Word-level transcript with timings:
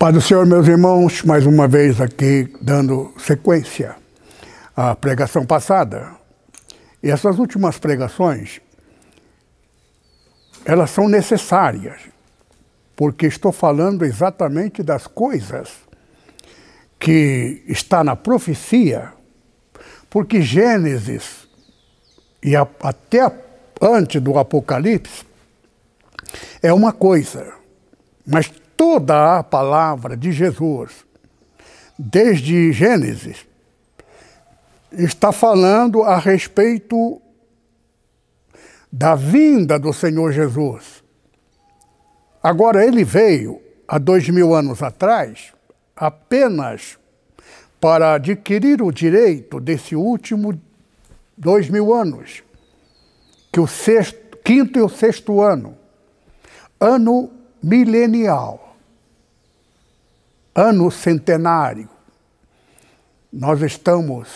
Pai 0.00 0.14
do 0.14 0.20
Senhor, 0.22 0.46
meus 0.46 0.66
irmãos, 0.66 1.22
mais 1.24 1.44
uma 1.44 1.68
vez 1.68 2.00
aqui 2.00 2.50
dando 2.58 3.12
sequência 3.18 3.96
à 4.74 4.96
pregação 4.96 5.44
passada. 5.44 6.12
E 7.02 7.10
essas 7.10 7.38
últimas 7.38 7.76
pregações, 7.76 8.62
elas 10.64 10.88
são 10.88 11.06
necessárias, 11.06 12.00
porque 12.96 13.26
estou 13.26 13.52
falando 13.52 14.02
exatamente 14.02 14.82
das 14.82 15.06
coisas 15.06 15.68
que 16.98 17.62
está 17.68 18.02
na 18.02 18.16
profecia, 18.16 19.12
porque 20.08 20.40
Gênesis 20.40 21.46
e 22.42 22.56
a, 22.56 22.66
até 22.82 23.30
antes 23.82 24.18
do 24.22 24.38
Apocalipse 24.38 25.26
é 26.62 26.72
uma 26.72 26.90
coisa, 26.90 27.52
mas 28.26 28.50
toda 28.80 29.36
a 29.36 29.42
palavra 29.44 30.16
de 30.16 30.32
Jesus, 30.32 31.04
desde 31.98 32.72
Gênesis, 32.72 33.44
está 34.90 35.32
falando 35.32 36.02
a 36.02 36.16
respeito 36.16 37.20
da 38.90 39.14
vinda 39.14 39.78
do 39.78 39.92
Senhor 39.92 40.32
Jesus. 40.32 41.04
Agora, 42.42 42.82
ele 42.82 43.04
veio 43.04 43.60
há 43.86 43.98
dois 43.98 44.26
mil 44.30 44.54
anos 44.54 44.82
atrás 44.82 45.52
apenas 45.94 46.98
para 47.78 48.14
adquirir 48.14 48.80
o 48.80 48.90
direito 48.90 49.60
desse 49.60 49.94
último 49.94 50.58
dois 51.36 51.68
mil 51.68 51.92
anos, 51.92 52.42
que 53.52 53.60
o 53.60 53.66
sexto, 53.66 54.38
quinto 54.38 54.78
e 54.78 54.82
o 54.82 54.88
sexto 54.88 55.42
ano, 55.42 55.76
ano 56.80 57.30
milenial 57.62 58.69
ano 60.60 60.90
centenário. 60.90 61.88
Nós 63.32 63.62
estamos 63.62 64.28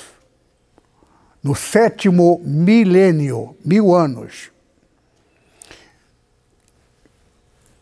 no 1.43 1.55
sétimo 1.55 2.41
milênio, 2.43 3.55
mil 3.65 3.95
anos. 3.95 4.51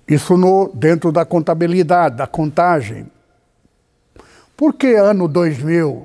Isso 0.09 0.37
no, 0.37 0.69
dentro 0.75 1.13
da 1.13 1.25
contabilidade, 1.25 2.17
da 2.17 2.27
contagem. 2.27 3.07
Por 4.57 4.75
que 4.75 4.95
ano 4.95 5.29
2001 5.29 6.05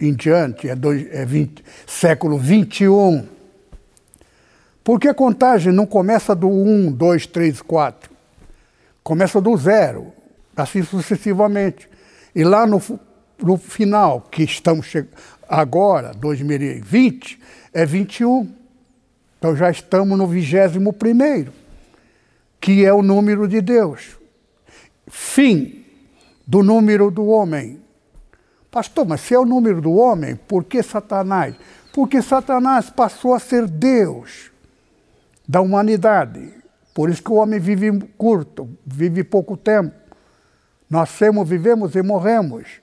em 0.00 0.14
diante, 0.14 0.68
é, 0.68 0.74
dois, 0.74 1.06
é 1.10 1.24
20, 1.24 1.64
século 1.86 2.38
21? 2.38 3.26
Por 4.84 5.00
que 5.00 5.08
a 5.08 5.14
contagem 5.14 5.72
não 5.72 5.86
começa 5.86 6.34
do 6.34 6.48
1, 6.48 6.92
2, 6.92 7.26
3, 7.26 7.62
4? 7.62 8.09
Começa 9.02 9.40
do 9.40 9.56
zero, 9.56 10.12
assim 10.56 10.82
sucessivamente. 10.82 11.88
E 12.34 12.44
lá 12.44 12.66
no, 12.66 12.80
no 13.42 13.56
final, 13.56 14.22
que 14.30 14.42
estamos 14.42 14.92
agora, 15.48 16.12
2020, 16.14 17.40
é 17.72 17.84
21. 17.84 18.52
Então 19.38 19.56
já 19.56 19.70
estamos 19.70 20.18
no 20.18 20.26
vigésimo 20.26 20.92
primeiro, 20.92 21.52
que 22.60 22.84
é 22.84 22.92
o 22.92 23.02
número 23.02 23.48
de 23.48 23.60
Deus. 23.60 24.18
Fim 25.08 25.84
do 26.46 26.62
número 26.62 27.10
do 27.10 27.26
homem. 27.26 27.80
Pastor, 28.70 29.06
mas 29.06 29.20
se 29.22 29.34
é 29.34 29.38
o 29.38 29.44
número 29.44 29.80
do 29.80 29.92
homem, 29.92 30.36
por 30.36 30.64
que 30.64 30.82
Satanás? 30.82 31.54
Porque 31.92 32.22
Satanás 32.22 32.90
passou 32.90 33.34
a 33.34 33.40
ser 33.40 33.66
Deus 33.66 34.50
da 35.48 35.60
humanidade. 35.60 36.59
Por 36.92 37.08
isso 37.08 37.22
que 37.22 37.30
o 37.30 37.36
homem 37.36 37.60
vive 37.60 38.00
curto, 38.18 38.68
vive 38.84 39.22
pouco 39.24 39.56
tempo. 39.56 39.94
Nascemos, 40.88 41.48
vivemos 41.48 41.94
e 41.94 42.02
morremos. 42.02 42.80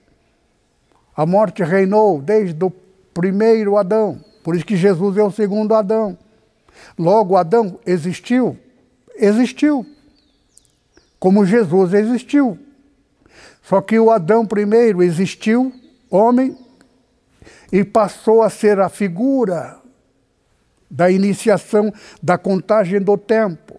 A 1.16 1.26
morte 1.26 1.64
reinou 1.64 2.22
desde 2.22 2.64
o 2.64 2.72
primeiro 3.14 3.78
Adão. 3.78 4.24
Por 4.44 4.56
isso 4.56 4.66
que 4.66 4.78
Jesus 4.78 5.18
é 5.18 5.24
o 5.24 5.32
segundo 5.32 5.74
Adão. 5.74 6.18
Logo, 6.98 7.36
Adão 7.36 7.80
existiu? 7.86 8.58
Existiu. 9.16 9.86
Como 11.20 11.46
Jesus 11.46 11.94
existiu. 11.94 12.58
Só 13.64 13.82
que 13.82 14.00
o 14.00 14.10
Adão 14.10 14.46
primeiro 14.46 15.04
existiu, 15.04 15.74
homem, 16.10 16.58
e 17.72 17.84
passou 17.84 18.42
a 18.42 18.50
ser 18.50 18.80
a 18.80 18.88
figura 18.88 19.78
da 20.90 21.12
iniciação 21.12 21.94
da 22.24 22.38
contagem 22.38 23.02
do 23.02 23.18
tempo. 23.18 23.77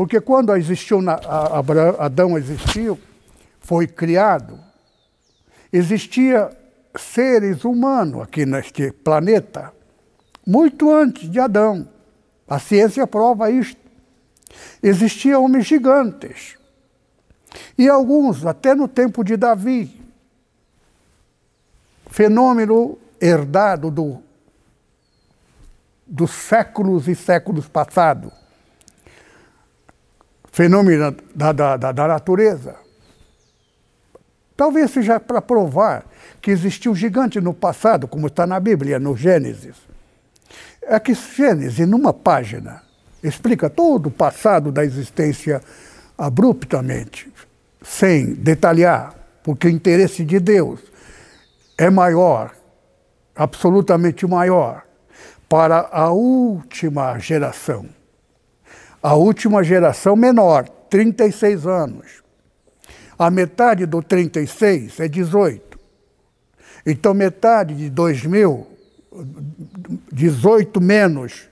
Porque 0.00 0.18
quando 0.18 0.56
existiu, 0.56 0.98
Adão 1.98 2.38
existiu, 2.38 2.98
foi 3.60 3.86
criado, 3.86 4.58
existia 5.70 6.50
seres 6.96 7.64
humanos 7.66 8.22
aqui 8.22 8.46
neste 8.46 8.92
planeta, 8.92 9.74
muito 10.46 10.90
antes 10.90 11.30
de 11.30 11.38
Adão. 11.38 11.86
A 12.48 12.58
ciência 12.58 13.06
prova 13.06 13.50
isto. 13.50 13.78
Existiam 14.82 15.44
homens 15.44 15.66
gigantes. 15.66 16.56
E 17.76 17.86
alguns, 17.86 18.46
até 18.46 18.74
no 18.74 18.88
tempo 18.88 19.22
de 19.22 19.36
Davi, 19.36 20.00
fenômeno 22.06 22.96
herdado 23.20 23.90
do, 23.90 24.22
dos 26.06 26.30
séculos 26.30 27.06
e 27.06 27.14
séculos 27.14 27.68
passados 27.68 28.39
fenômeno 30.50 31.14
da, 31.34 31.52
da, 31.52 31.76
da, 31.76 31.92
da 31.92 32.08
natureza. 32.08 32.76
Talvez 34.56 34.90
seja 34.90 35.18
para 35.18 35.40
provar 35.40 36.04
que 36.40 36.50
existiu 36.50 36.94
gigante 36.94 37.40
no 37.40 37.54
passado, 37.54 38.06
como 38.06 38.26
está 38.26 38.46
na 38.46 38.60
Bíblia, 38.60 38.98
no 38.98 39.16
Gênesis. 39.16 39.76
É 40.82 40.98
que 40.98 41.14
Gênesis, 41.14 41.86
numa 41.88 42.12
página, 42.12 42.82
explica 43.22 43.70
todo 43.70 44.06
o 44.06 44.10
passado 44.10 44.72
da 44.72 44.84
existência 44.84 45.62
abruptamente, 46.16 47.32
sem 47.82 48.34
detalhar, 48.34 49.14
porque 49.42 49.66
o 49.66 49.70
interesse 49.70 50.24
de 50.24 50.38
Deus 50.38 50.80
é 51.78 51.88
maior, 51.88 52.50
absolutamente 53.34 54.26
maior, 54.26 54.82
para 55.48 55.88
a 55.90 56.10
última 56.10 57.18
geração 57.18 57.86
a 59.02 59.14
última 59.14 59.64
geração 59.64 60.14
menor, 60.14 60.68
36 60.90 61.66
anos. 61.66 62.22
A 63.18 63.30
metade 63.30 63.86
do 63.86 64.02
36 64.02 65.00
é 65.00 65.08
18. 65.08 65.80
Então, 66.86 67.14
metade 67.14 67.74
de 67.74 67.90
2000, 67.90 68.66
18 70.12 70.80
menos, 70.80 71.48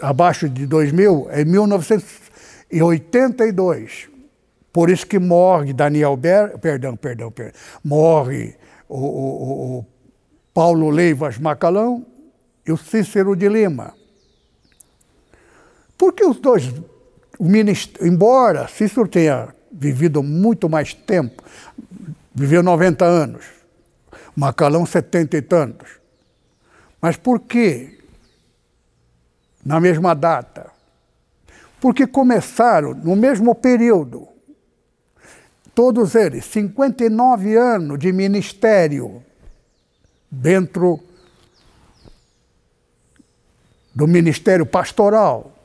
abaixo 0.00 0.48
de 0.48 0.66
2000, 0.66 1.28
é 1.30 1.44
1982. 1.44 4.08
Por 4.72 4.88
isso 4.90 5.06
que 5.06 5.18
morre 5.18 5.72
Daniel 5.72 6.16
Ber, 6.16 6.58
perdão, 6.58 6.96
perdão, 6.96 7.30
perdão, 7.30 7.52
morre 7.84 8.56
o, 8.88 8.98
o, 8.98 9.78
o 9.78 9.86
Paulo 10.54 10.90
Leivas 10.90 11.38
Macalão 11.38 12.04
e 12.66 12.72
o 12.72 12.76
Cícero 12.76 13.36
de 13.36 13.48
Lima. 13.48 13.94
Porque 16.02 16.24
os 16.24 16.40
dois, 16.40 16.64
o 17.38 17.46
embora 18.04 18.66
Cícero 18.66 19.06
tenha 19.06 19.54
vivido 19.70 20.20
muito 20.20 20.68
mais 20.68 20.92
tempo, 20.92 21.40
viveu 22.34 22.60
90 22.60 23.04
anos, 23.04 23.44
Macalão 24.34 24.84
70 24.84 25.36
e 25.36 25.42
tantos, 25.42 25.88
mas 27.00 27.16
por 27.16 27.38
que 27.38 28.00
na 29.64 29.78
mesma 29.78 30.12
data? 30.12 30.72
Porque 31.80 32.04
começaram 32.04 32.94
no 32.94 33.14
mesmo 33.14 33.54
período, 33.54 34.26
todos 35.72 36.16
eles, 36.16 36.44
59 36.46 37.56
anos 37.56 37.96
de 38.00 38.12
ministério 38.12 39.22
dentro 40.28 40.98
do 43.94 44.08
ministério 44.08 44.66
pastoral. 44.66 45.61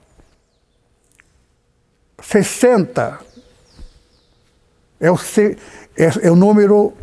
60 2.22 3.20
é 5.00 5.12
o, 5.12 5.16
é, 5.96 6.28
é 6.28 6.32
o 6.32 6.36
número 6.36 6.94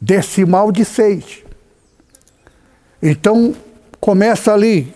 decimal 0.00 0.72
de 0.72 0.84
6. 0.84 1.44
Então, 3.00 3.54
começa 4.00 4.52
ali, 4.52 4.94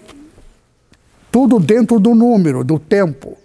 tudo 1.30 1.58
dentro 1.58 1.98
do 1.98 2.14
número, 2.14 2.64
do 2.64 2.78
tempo. 2.78 3.38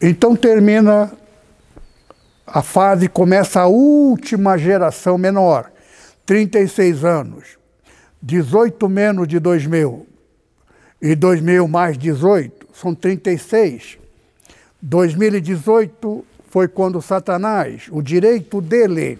Então 0.00 0.36
termina 0.36 1.10
a 2.46 2.62
fase, 2.62 3.08
começa 3.08 3.60
a 3.60 3.66
última 3.66 4.56
geração 4.58 5.16
menor, 5.16 5.70
36 6.24 7.04
anos, 7.04 7.58
18 8.22 8.88
menos 8.88 9.26
de 9.26 9.38
2000 9.40 10.06
e 11.00 11.14
2000 11.14 11.66
mais 11.66 11.98
18, 11.98 12.65
são 12.78 12.94
36. 12.94 13.98
2018 14.82 16.24
foi 16.50 16.68
quando 16.68 17.00
Satanás, 17.00 17.88
o 17.90 18.02
direito 18.02 18.60
dele, 18.60 19.18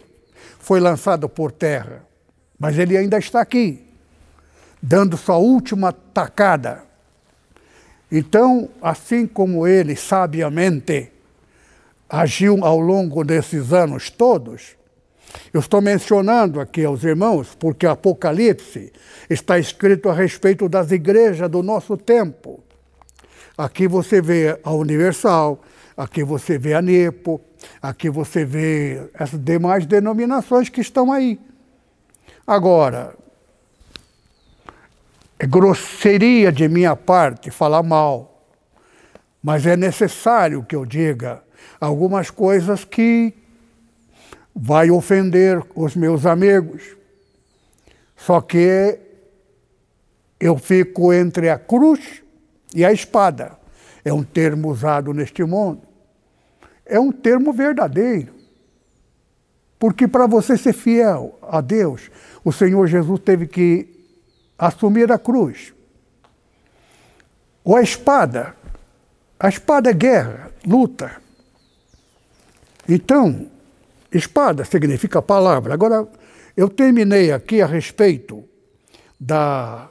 foi 0.59 0.79
lançado 0.79 1.29
por 1.29 1.51
terra. 1.51 2.05
Mas 2.59 2.79
ele 2.79 2.97
ainda 2.97 3.19
está 3.19 3.41
aqui, 3.41 3.83
dando 4.81 5.17
sua 5.17 5.39
última 5.39 5.91
tacada. 5.93 6.85
Então, 8.13 8.69
assim 8.81 9.27
como 9.27 9.67
ele 9.67 9.97
sabiamente 9.97 11.11
agiu 12.09 12.63
ao 12.65 12.79
longo 12.79 13.25
desses 13.25 13.73
anos 13.73 14.11
todos, 14.11 14.77
eu 15.53 15.61
estou 15.61 15.81
mencionando 15.81 16.61
aqui 16.61 16.85
aos 16.85 17.03
irmãos 17.03 17.55
porque 17.59 17.87
Apocalipse 17.87 18.93
está 19.29 19.59
escrito 19.59 20.09
a 20.09 20.15
respeito 20.15 20.69
das 20.69 20.91
igrejas 20.93 21.51
do 21.51 21.63
nosso 21.63 21.97
tempo. 21.97 22.66
Aqui 23.57 23.89
você 23.89 24.21
vê 24.21 24.61
a 24.63 24.71
Universal, 24.73 25.63
aqui 25.97 26.23
você 26.23 26.59
vê 26.59 26.75
a 26.75 26.83
NEPO, 26.83 27.41
aqui 27.81 28.11
você 28.11 28.45
vê 28.45 29.09
as 29.15 29.31
demais 29.31 29.87
denominações 29.87 30.69
que 30.69 30.83
estão 30.83 31.11
aí. 31.11 31.41
Agora, 32.47 33.17
é 35.39 35.47
grosseria 35.47 36.53
de 36.53 36.69
minha 36.69 36.95
parte 36.95 37.51
falar 37.51 37.83
mal, 37.83 38.47
mas 39.43 39.65
é 39.65 39.75
necessário 39.75 40.63
que 40.63 40.77
eu 40.77 40.85
diga 40.85 41.43
algumas 41.81 42.31
coisas 42.31 42.85
que 42.85 43.33
vai 44.55 44.91
ofender 44.91 45.63
os 45.75 45.97
meus 45.97 46.27
amigos. 46.27 46.95
Só 48.15 48.43
que 48.43 48.99
eu 50.39 50.59
fico 50.59 51.11
entre 51.11 51.49
a 51.49 51.59
cruz 51.59 52.23
e 52.77 52.85
a 52.85 52.93
espada 52.93 53.57
é 54.05 54.13
um 54.13 54.23
termo 54.23 54.69
usado 54.69 55.15
neste 55.15 55.43
mundo. 55.43 55.81
É 56.85 57.01
um 57.01 57.11
termo 57.11 57.51
verdadeiro. 57.51 58.35
Porque 59.79 60.07
para 60.07 60.27
você 60.27 60.59
ser 60.59 60.75
fiel 60.75 61.39
a 61.41 61.63
Deus, 61.63 62.11
o 62.45 62.53
Senhor 62.53 62.87
Jesus 62.87 63.19
teve 63.21 63.47
que 63.47 63.89
assumir 64.59 65.11
a 65.11 65.19
cruz. 65.19 65.73
Ou 67.65 67.77
a 67.77 67.83
espada. 67.83 68.55
A 69.41 69.49
espada 69.49 69.89
é 69.89 69.95
guerra, 69.95 70.53
luta. 70.67 71.17
Então, 72.87 73.51
espada 74.13 74.67
significa 74.67 75.23
palavra. 75.23 75.73
Agora, 75.73 76.07
eu 76.55 76.69
terminei 76.69 77.33
aqui 77.33 77.63
a 77.63 77.67
respeito 77.67 78.45
da 79.19 79.89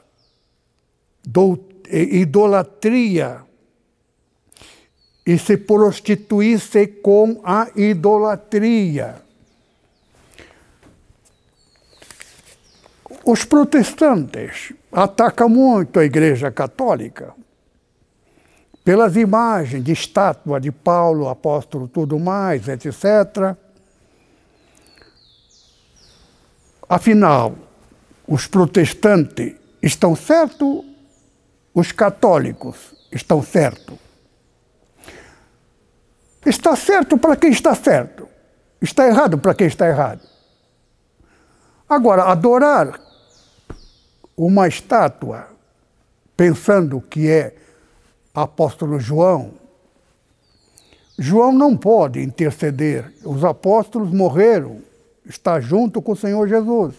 doutrina 1.26 1.75
idolatria 1.92 3.42
e 5.26 5.38
se 5.40 5.58
prostituísse 5.58 6.88
com 6.88 7.42
a 7.44 7.68
idolatria. 7.76 9.16
Os 13.26 13.44
protestantes 13.44 14.72
atacam 14.92 15.50
muito 15.50 16.00
a 16.00 16.06
Igreja 16.06 16.52
Católica 16.52 17.34
pelas 18.84 19.16
imagens 19.16 19.84
de 19.84 19.92
estátua 19.92 20.62
de 20.62 20.72
Paulo, 20.72 21.28
apóstolo, 21.28 21.88
tudo 21.88 22.20
mais, 22.20 22.68
etc. 22.68 23.58
Afinal, 26.88 27.56
os 28.28 28.46
protestantes 28.46 29.56
estão 29.82 30.16
certos 30.16 30.86
os 31.76 31.92
católicos 31.92 32.96
estão 33.12 33.44
certos. 33.44 33.98
Está 36.46 36.74
certo 36.74 37.18
para 37.18 37.36
quem 37.36 37.52
está 37.52 37.76
certo. 37.76 38.30
Está 38.82 39.06
errado 39.06 39.38
para 39.38 39.54
quem 39.54 39.68
está 39.68 39.88
errado. 39.88 40.22
Agora, 41.90 42.24
adorar 42.24 43.00
uma 44.38 44.68
estátua 44.68 45.48
pensando 46.38 47.02
que 47.02 47.30
é 47.30 47.56
apóstolo 48.34 49.00
João, 49.00 49.52
João 51.18 51.52
não 51.52 51.76
pode 51.76 52.22
interceder. 52.22 53.14
Os 53.24 53.44
apóstolos 53.44 54.12
morreram, 54.12 54.82
está 55.26 55.60
junto 55.60 56.02
com 56.02 56.14
o 56.14 56.18
Senhor 56.18 56.48
Jesus. 56.48 56.96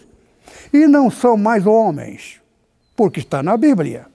E 0.71 0.87
não 0.87 1.09
são 1.09 1.35
mais 1.35 1.65
homens, 1.65 2.41
porque 2.95 3.19
está 3.19 3.41
na 3.41 3.57
Bíblia. 3.57 4.07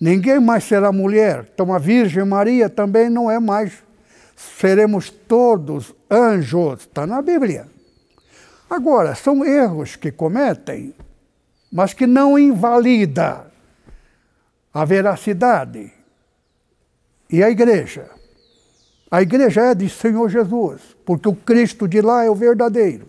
Ninguém 0.00 0.40
mais 0.40 0.64
será 0.64 0.92
mulher. 0.92 1.48
Então 1.52 1.72
a 1.72 1.78
Virgem 1.78 2.24
Maria 2.24 2.68
também 2.68 3.08
não 3.08 3.30
é 3.30 3.38
mais. 3.38 3.72
Seremos 4.36 5.10
todos 5.10 5.94
anjos. 6.10 6.80
Está 6.80 7.06
na 7.06 7.22
Bíblia. 7.22 7.66
Agora, 8.68 9.14
são 9.14 9.44
erros 9.44 9.94
que 9.94 10.10
cometem, 10.10 10.94
mas 11.70 11.92
que 11.94 12.06
não 12.06 12.38
invalida 12.38 13.46
a 14.72 14.84
veracidade. 14.84 15.92
E 17.30 17.42
a 17.42 17.50
igreja? 17.50 18.10
A 19.10 19.22
igreja 19.22 19.60
é 19.60 19.74
de 19.74 19.88
Senhor 19.88 20.28
Jesus, 20.28 20.80
porque 21.04 21.28
o 21.28 21.34
Cristo 21.34 21.86
de 21.86 22.00
lá 22.00 22.24
é 22.24 22.30
o 22.30 22.34
verdadeiro. 22.34 23.06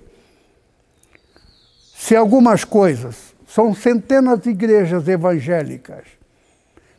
Se 1.95 2.15
algumas 2.15 2.63
coisas, 2.63 3.33
são 3.47 3.73
centenas 3.73 4.39
de 4.41 4.51
igrejas 4.51 5.07
evangélicas, 5.07 6.05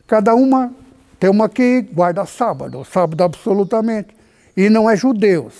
Cada 0.07 0.33
uma 0.33 0.73
tem 1.19 1.29
uma 1.29 1.49
que 1.49 1.81
guarda 1.81 2.25
sábado, 2.25 2.85
sábado 2.85 3.21
absolutamente. 3.23 4.15
E 4.55 4.69
não 4.69 4.89
é 4.89 4.95
judeus, 4.95 5.53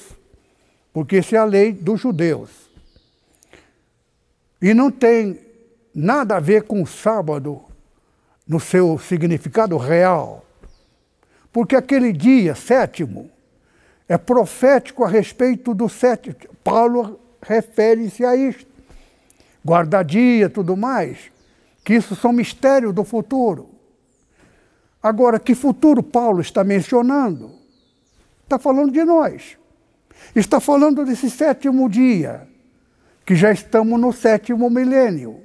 porque 0.93 1.17
isso 1.17 1.35
é 1.35 1.37
a 1.37 1.43
lei 1.43 1.73
dos 1.73 1.99
judeus. 1.99 2.49
E 4.61 4.73
não 4.73 4.89
tem 4.89 5.39
nada 5.93 6.37
a 6.37 6.39
ver 6.39 6.63
com 6.63 6.81
o 6.81 6.87
sábado 6.87 7.61
no 8.47 8.59
seu 8.59 8.97
significado 8.97 9.77
real. 9.77 10.45
Porque 11.51 11.75
aquele 11.75 12.13
dia 12.13 12.55
sétimo 12.55 13.29
é 14.07 14.17
profético 14.17 15.03
a 15.03 15.09
respeito 15.09 15.73
do 15.73 15.89
sétimo. 15.89 16.35
Paulo 16.63 17.19
refere-se 17.41 18.23
a 18.23 18.35
isto. 18.35 18.65
Guarda-dia, 19.65 20.49
tudo 20.49 20.77
mais, 20.77 21.17
que 21.83 21.93
isso 21.93 22.15
são 22.15 22.31
mistérios 22.31 22.93
do 22.93 23.03
futuro. 23.03 23.76
Agora, 25.01 25.39
que 25.39 25.53
futuro 25.53 26.01
Paulo 26.01 26.41
está 26.41 26.63
mencionando? 26.63 27.51
Está 28.43 28.57
falando 28.57 28.91
de 28.91 29.03
nós. 29.03 29.57
Está 30.35 30.59
falando 30.59 31.05
desse 31.05 31.29
sétimo 31.29 31.89
dia, 31.89 32.47
que 33.25 33.35
já 33.35 33.51
estamos 33.51 33.99
no 33.99 34.11
sétimo 34.11 34.69
milênio, 34.69 35.41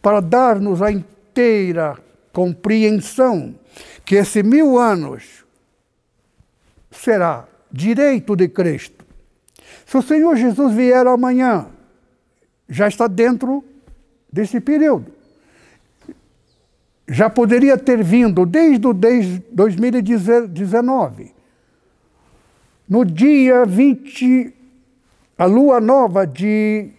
para 0.00 0.20
dar-nos 0.20 0.80
a 0.80 0.90
inteira 0.90 1.98
compreensão 2.32 3.54
que 4.04 4.16
esse 4.16 4.42
mil 4.42 4.78
anos 4.78 5.44
será 6.90 7.46
direito 7.70 8.36
de 8.36 8.48
Cristo. 8.48 9.04
Se 9.86 9.96
o 9.96 10.02
Senhor 10.02 10.36
Jesus 10.36 10.74
vier 10.74 11.06
amanhã, 11.06 11.66
já 12.68 12.88
está 12.88 13.06
dentro 13.06 13.64
desse 14.32 14.60
período 14.60 15.21
já 17.08 17.28
poderia 17.28 17.76
ter 17.76 18.00
vindo 18.02 18.46
desde 18.46 18.86
o 18.86 18.92
2019. 18.92 21.34
No 22.88 23.04
dia 23.04 23.64
20, 23.64 24.54
a 25.36 25.44
lua 25.44 25.80
nova 25.80 26.24
de 26.26 26.90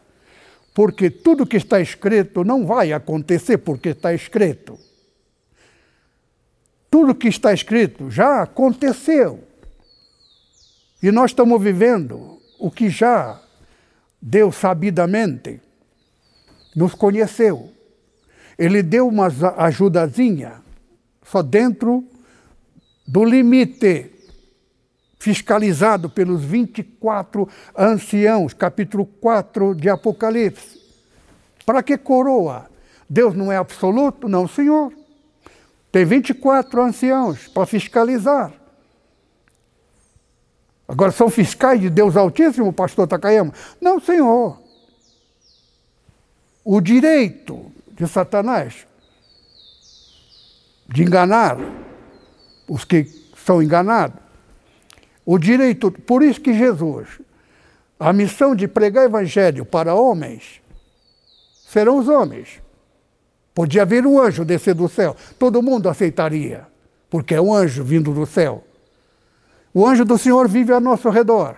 porque 0.80 1.10
tudo 1.10 1.46
que 1.46 1.58
está 1.58 1.82
escrito 1.82 2.46
não 2.46 2.66
vai 2.66 2.94
acontecer 2.94 3.58
porque 3.58 3.90
está 3.90 4.14
escrito. 4.14 4.80
Tudo 6.90 7.14
que 7.14 7.28
está 7.28 7.52
escrito 7.52 8.10
já 8.10 8.44
aconteceu. 8.44 9.44
E 11.04 11.12
nós 11.12 11.32
estamos 11.32 11.62
vivendo 11.62 12.42
o 12.58 12.72
que 12.72 12.90
já 12.90 13.42
Deus 14.22 14.56
sabidamente 14.56 15.60
nos 16.74 16.96
conheceu. 16.96 17.74
Ele 18.58 18.82
deu 18.82 19.06
uma 19.06 19.28
ajudazinha 19.58 20.62
só 21.22 21.42
dentro 21.42 22.06
do 23.06 23.26
limite 23.26 24.14
fiscalizado 25.20 26.10
pelos 26.10 26.44
24 26.44 27.48
anciãos, 27.78 28.54
capítulo 28.54 29.06
4 29.06 29.76
de 29.76 29.90
Apocalipse. 29.90 30.80
Para 31.66 31.84
que 31.84 31.98
coroa? 31.98 32.68
Deus 33.10 33.36
não 33.36 33.52
é 33.52 33.58
absoluto? 33.58 34.30
Não, 34.30 34.48
Senhor. 34.48 34.94
Tem 35.92 36.06
24 36.06 36.82
anciãos 36.82 37.48
para 37.48 37.66
fiscalizar. 37.66 38.54
Agora, 40.88 41.12
são 41.12 41.30
fiscais 41.30 41.80
de 41.80 41.90
Deus 41.90 42.16
Altíssimo, 42.16 42.74
pastor 42.74 43.08
Takayama? 43.08 43.54
Não, 43.80 44.00
senhor. 44.00 44.60
O 46.64 46.82
direito 46.82 47.72
de 47.92 48.08
Satanás 48.08 48.88
de 50.88 51.04
enganar 51.04 51.58
os 52.68 52.84
que 52.84 53.06
são 53.46 53.62
enganados, 53.62 54.20
o 55.32 55.38
direito, 55.38 55.92
por 55.92 56.24
isso 56.24 56.42
que 56.42 56.52
Jesus, 56.56 57.22
a 58.00 58.12
missão 58.12 58.56
de 58.56 58.68
pregar 58.68 59.06
evangelho 59.06 59.64
para 59.64 59.94
homens, 59.94 60.60
serão 61.68 62.00
os 62.00 62.08
homens. 62.08 62.60
Podia 63.54 63.84
haver 63.84 64.08
um 64.08 64.20
anjo 64.20 64.44
descer 64.44 64.74
do 64.74 64.90
céu, 64.90 65.16
todo 65.38 65.62
mundo 65.62 65.88
aceitaria, 65.88 66.66
porque 67.12 67.36
é 67.36 67.40
um 67.40 67.54
anjo 67.54 67.84
vindo 67.84 68.12
do 68.12 68.26
céu. 68.26 68.64
O 69.72 69.86
anjo 69.86 70.04
do 70.04 70.18
Senhor 70.18 70.48
vive 70.48 70.74
ao 70.74 70.82
nosso 70.82 71.12
redor, 71.12 71.58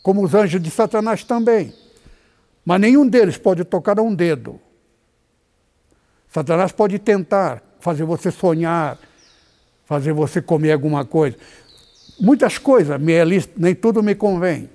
como 0.00 0.22
os 0.22 0.32
anjos 0.32 0.62
de 0.62 0.70
Satanás 0.70 1.24
também. 1.24 1.74
Mas 2.64 2.80
nenhum 2.80 3.08
deles 3.08 3.36
pode 3.36 3.64
tocar 3.64 3.98
um 3.98 4.14
dedo. 4.14 4.60
Satanás 6.28 6.70
pode 6.70 7.00
tentar 7.00 7.60
fazer 7.80 8.04
você 8.04 8.30
sonhar, 8.30 9.00
fazer 9.84 10.12
você 10.12 10.40
comer 10.40 10.70
alguma 10.70 11.04
coisa 11.04 11.36
muitas 12.22 12.56
coisas, 12.56 13.00
nem 13.56 13.74
tudo 13.74 14.00
me 14.00 14.14
convém. 14.14 14.70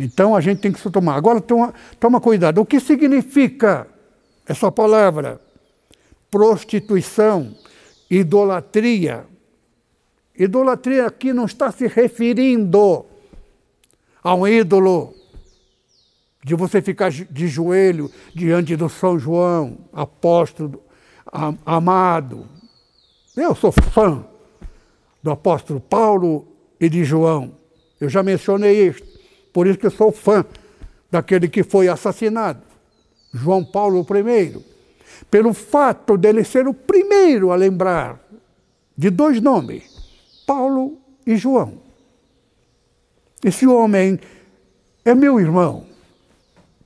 Então 0.00 0.34
a 0.34 0.40
gente 0.40 0.60
tem 0.60 0.72
que 0.72 0.80
se 0.80 0.90
tomar. 0.90 1.14
Agora 1.14 1.40
toma, 1.40 1.74
toma 2.00 2.20
cuidado. 2.20 2.60
O 2.60 2.66
que 2.66 2.80
significa 2.80 3.86
essa 4.46 4.72
palavra? 4.72 5.40
Prostituição, 6.30 7.54
idolatria. 8.10 9.26
Idolatria 10.36 11.06
aqui 11.06 11.32
não 11.32 11.44
está 11.44 11.70
se 11.70 11.86
referindo 11.86 13.04
a 14.22 14.34
um 14.34 14.48
ídolo 14.48 15.14
de 16.42 16.54
você 16.54 16.82
ficar 16.82 17.10
de 17.10 17.46
joelho 17.46 18.10
diante 18.34 18.74
do 18.74 18.88
São 18.88 19.18
João, 19.18 19.78
apóstolo 19.92 20.82
amado. 21.64 22.46
Eu 23.36 23.54
sou 23.54 23.70
fã 23.70 24.24
do 25.22 25.30
apóstolo 25.30 25.80
Paulo 25.80 26.53
e 26.84 26.88
de 26.88 27.04
João. 27.04 27.52
Eu 28.00 28.08
já 28.08 28.22
mencionei 28.22 28.88
isto, 28.88 29.06
por 29.52 29.66
isso 29.66 29.78
que 29.78 29.86
eu 29.86 29.90
sou 29.90 30.12
fã 30.12 30.44
daquele 31.10 31.48
que 31.48 31.62
foi 31.62 31.88
assassinado, 31.88 32.62
João 33.32 33.64
Paulo 33.64 34.04
I, 34.04 34.62
pelo 35.30 35.54
fato 35.54 36.16
dele 36.16 36.44
ser 36.44 36.66
o 36.66 36.74
primeiro 36.74 37.50
a 37.50 37.56
lembrar 37.56 38.20
de 38.96 39.10
dois 39.10 39.40
nomes, 39.40 39.84
Paulo 40.46 40.98
e 41.26 41.36
João. 41.36 41.78
Esse 43.42 43.66
homem 43.66 44.18
é 45.04 45.14
meu 45.14 45.40
irmão, 45.40 45.86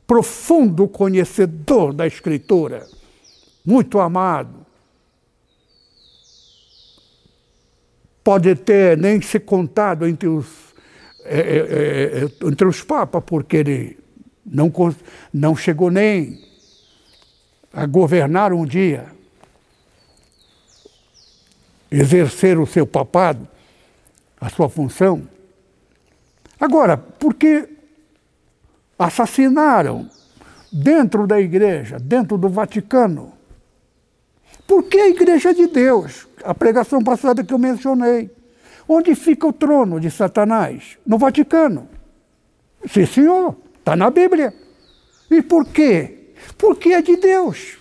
profundo 0.06 0.86
conhecedor 0.86 1.92
da 1.92 2.06
Escritura, 2.06 2.86
muito 3.64 3.98
amado, 3.98 4.66
pode 8.28 8.54
ter 8.56 8.94
nem 8.98 9.22
ser 9.22 9.40
contado 9.40 10.06
entre 10.06 10.28
os, 10.28 10.46
é, 11.24 11.38
é, 11.38 12.24
é, 12.24 12.46
entre 12.46 12.68
os 12.68 12.82
papas, 12.82 13.22
porque 13.24 13.56
ele 13.56 13.98
não, 14.44 14.70
não 15.32 15.56
chegou 15.56 15.90
nem 15.90 16.38
a 17.72 17.86
governar 17.86 18.52
um 18.52 18.66
dia, 18.66 19.06
exercer 21.90 22.58
o 22.58 22.66
seu 22.66 22.86
papado, 22.86 23.48
a 24.38 24.50
sua 24.50 24.68
função. 24.68 25.26
Agora, 26.60 26.98
porque 26.98 27.66
assassinaram 28.98 30.06
dentro 30.70 31.26
da 31.26 31.40
igreja, 31.40 31.98
dentro 31.98 32.36
do 32.36 32.50
Vaticano, 32.50 33.37
porque 34.68 34.98
a 34.98 35.08
igreja 35.08 35.54
de 35.54 35.66
Deus, 35.66 36.28
a 36.44 36.52
pregação 36.52 37.02
passada 37.02 37.42
que 37.42 37.54
eu 37.54 37.58
mencionei, 37.58 38.30
onde 38.86 39.14
fica 39.14 39.46
o 39.46 39.52
trono 39.52 39.98
de 39.98 40.10
Satanás? 40.10 40.98
No 41.06 41.16
Vaticano. 41.16 41.88
Sim, 42.86 43.06
senhor, 43.06 43.56
está 43.78 43.96
na 43.96 44.10
Bíblia. 44.10 44.52
E 45.30 45.40
por 45.40 45.64
quê? 45.64 46.34
Porque 46.58 46.90
é 46.90 47.00
de 47.00 47.16
Deus. 47.16 47.78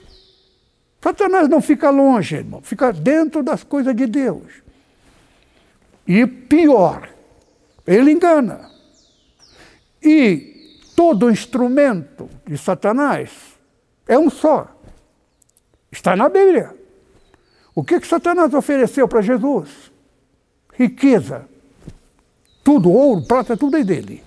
Satanás 1.01 1.50
não 1.50 1.62
fica 1.62 1.89
longe, 1.89 2.38
irmão, 2.38 2.62
fica 2.62 2.94
dentro 2.94 3.44
das 3.44 3.65
coisas 3.65 3.94
de 3.94 4.08
Deus. 4.08 4.63
E 6.08 6.25
pior, 6.25 7.10
ele 7.86 8.12
engana. 8.12 8.72
E 10.01 10.79
todo 10.96 11.29
instrumento 11.29 12.29
de 12.46 12.58
Satanás 12.58 13.29
é 14.08 14.17
um 14.17 14.29
só. 14.29 14.74
Está 15.91 16.15
na 16.15 16.29
Bíblia. 16.29 16.77
O 17.78 17.84
que, 17.84 18.00
que 18.00 18.08
Satanás 18.08 18.52
ofereceu 18.56 19.08
para 19.08 19.22
Jesus? 19.22 19.70
Riqueza. 20.74 21.48
Tudo, 22.64 22.92
ouro, 22.92 23.28
prata, 23.28 23.56
tudo 23.56 23.78
é 23.78 23.84
dele. 23.84 24.24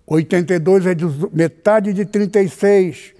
82 0.06 0.86
é 0.86 0.96
de 0.96 1.06
metade 1.34 1.92
de 1.94 2.06
36, 2.06 3.14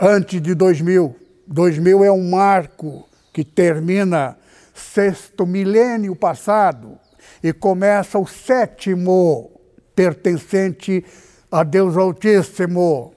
antes 0.00 0.40
de 0.40 0.54
2000. 0.54 1.14
2000 1.46 2.04
é 2.04 2.10
um 2.10 2.30
marco 2.30 3.06
que 3.32 3.44
termina 3.44 4.36
sexto 4.74 5.46
milênio 5.46 6.16
passado 6.16 6.98
e 7.42 7.52
começa 7.52 8.18
o 8.18 8.26
sétimo, 8.26 9.50
pertencente 9.94 11.04
a 11.50 11.62
Deus 11.62 11.96
Altíssimo. 11.96 13.14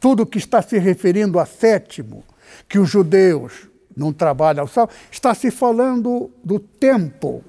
Tudo 0.00 0.26
que 0.26 0.38
está 0.38 0.62
se 0.62 0.78
referindo 0.78 1.38
a 1.38 1.46
sétimo, 1.46 2.24
que 2.68 2.78
os 2.78 2.88
judeus 2.88 3.67
não 3.98 4.12
trabalham 4.12 4.62
ao 4.62 4.68
sábado, 4.68 4.94
está 5.10 5.34
se 5.34 5.50
falando 5.50 6.30
do 6.42 6.58
tempo 6.58 7.42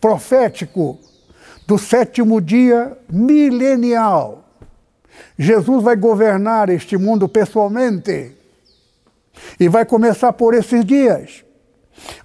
profético 0.00 0.98
do 1.66 1.78
sétimo 1.78 2.40
dia 2.40 2.96
milenial. 3.10 4.44
Jesus 5.38 5.82
vai 5.82 5.96
governar 5.96 6.68
este 6.70 6.96
mundo 6.96 7.28
pessoalmente 7.28 8.34
e 9.58 9.68
vai 9.68 9.84
começar 9.84 10.32
por 10.32 10.54
esses 10.54 10.84
dias. 10.84 11.44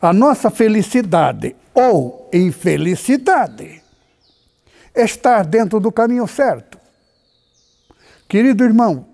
A 0.01 0.13
nossa 0.13 0.49
felicidade 0.49 1.55
ou 1.73 2.29
infelicidade 2.31 3.81
estar 4.95 5.45
dentro 5.45 5.79
do 5.79 5.91
caminho 5.91 6.27
certo. 6.27 6.77
Querido 8.27 8.63
irmão, 8.63 9.07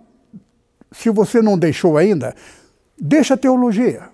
se 0.91 1.09
você 1.09 1.41
não 1.41 1.57
deixou 1.57 1.97
ainda, 1.97 2.35
deixa 2.99 3.35
a 3.35 3.37
teologia. 3.37 4.09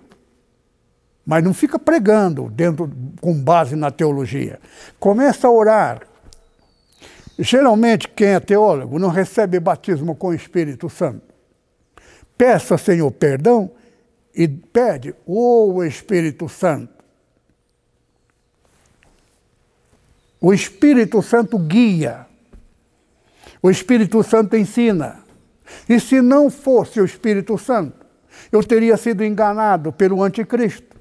Mas 1.24 1.42
não 1.42 1.54
fica 1.54 1.78
pregando 1.78 2.50
dentro 2.50 2.90
com 3.20 3.34
base 3.34 3.74
na 3.74 3.90
teologia. 3.90 4.60
Começa 5.00 5.48
a 5.48 5.50
orar. 5.50 6.06
Geralmente 7.38 8.08
quem 8.08 8.28
é 8.28 8.40
teólogo 8.40 8.98
não 8.98 9.08
recebe 9.08 9.58
batismo 9.58 10.14
com 10.14 10.28
o 10.28 10.34
Espírito 10.34 10.88
Santo. 10.90 11.22
Peça, 12.36 12.76
Senhor, 12.76 13.10
perdão 13.10 13.70
e 14.34 14.46
pede, 14.48 15.14
ô 15.24 15.72
oh, 15.74 15.84
Espírito 15.84 16.48
Santo. 16.48 16.92
O 20.40 20.52
Espírito 20.52 21.22
Santo 21.22 21.58
guia. 21.58 22.26
O 23.62 23.70
Espírito 23.70 24.22
Santo 24.22 24.56
ensina. 24.56 25.24
E 25.88 25.98
se 25.98 26.20
não 26.20 26.50
fosse 26.50 27.00
o 27.00 27.04
Espírito 27.04 27.56
Santo, 27.56 28.03
eu 28.50 28.62
teria 28.62 28.96
sido 28.96 29.24
enganado 29.24 29.92
pelo 29.92 30.22
anticristo. 30.22 30.96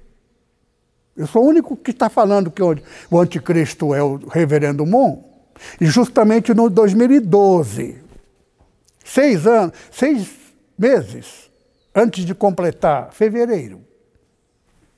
Eu 1.15 1.27
sou 1.27 1.43
o 1.43 1.47
único 1.47 1.75
que 1.77 1.91
está 1.91 2.09
falando 2.09 2.49
que 2.49 2.61
o 2.61 3.19
anticristo 3.19 3.93
é 3.93 4.01
o 4.01 4.17
reverendo 4.27 4.85
Mon. 4.85 5.23
E 5.79 5.85
justamente 5.85 6.53
no 6.53 6.69
2012, 6.69 8.01
seis 9.03 9.45
anos, 9.45 9.75
seis 9.91 10.29
meses 10.77 11.51
antes 11.93 12.25
de 12.25 12.33
completar 12.33 13.13
fevereiro, 13.13 13.81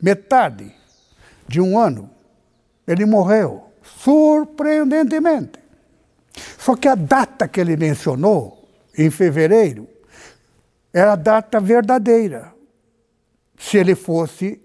metade 0.01 0.73
de 1.47 1.59
um 1.59 1.77
ano, 1.77 2.09
ele 2.87 3.05
morreu, 3.05 3.65
surpreendentemente. 3.83 5.59
Só 6.57 6.75
que 6.75 6.87
a 6.87 6.95
data 6.95 7.47
que 7.47 7.59
ele 7.59 7.75
mencionou, 7.75 8.67
em 8.97 9.09
fevereiro, 9.09 9.87
era 10.95 11.11
a 11.11 11.17
data 11.17 11.59
verdadeira. 11.59 12.53
Se 13.59 13.77
ele 13.77 13.95
fosse 13.95 14.61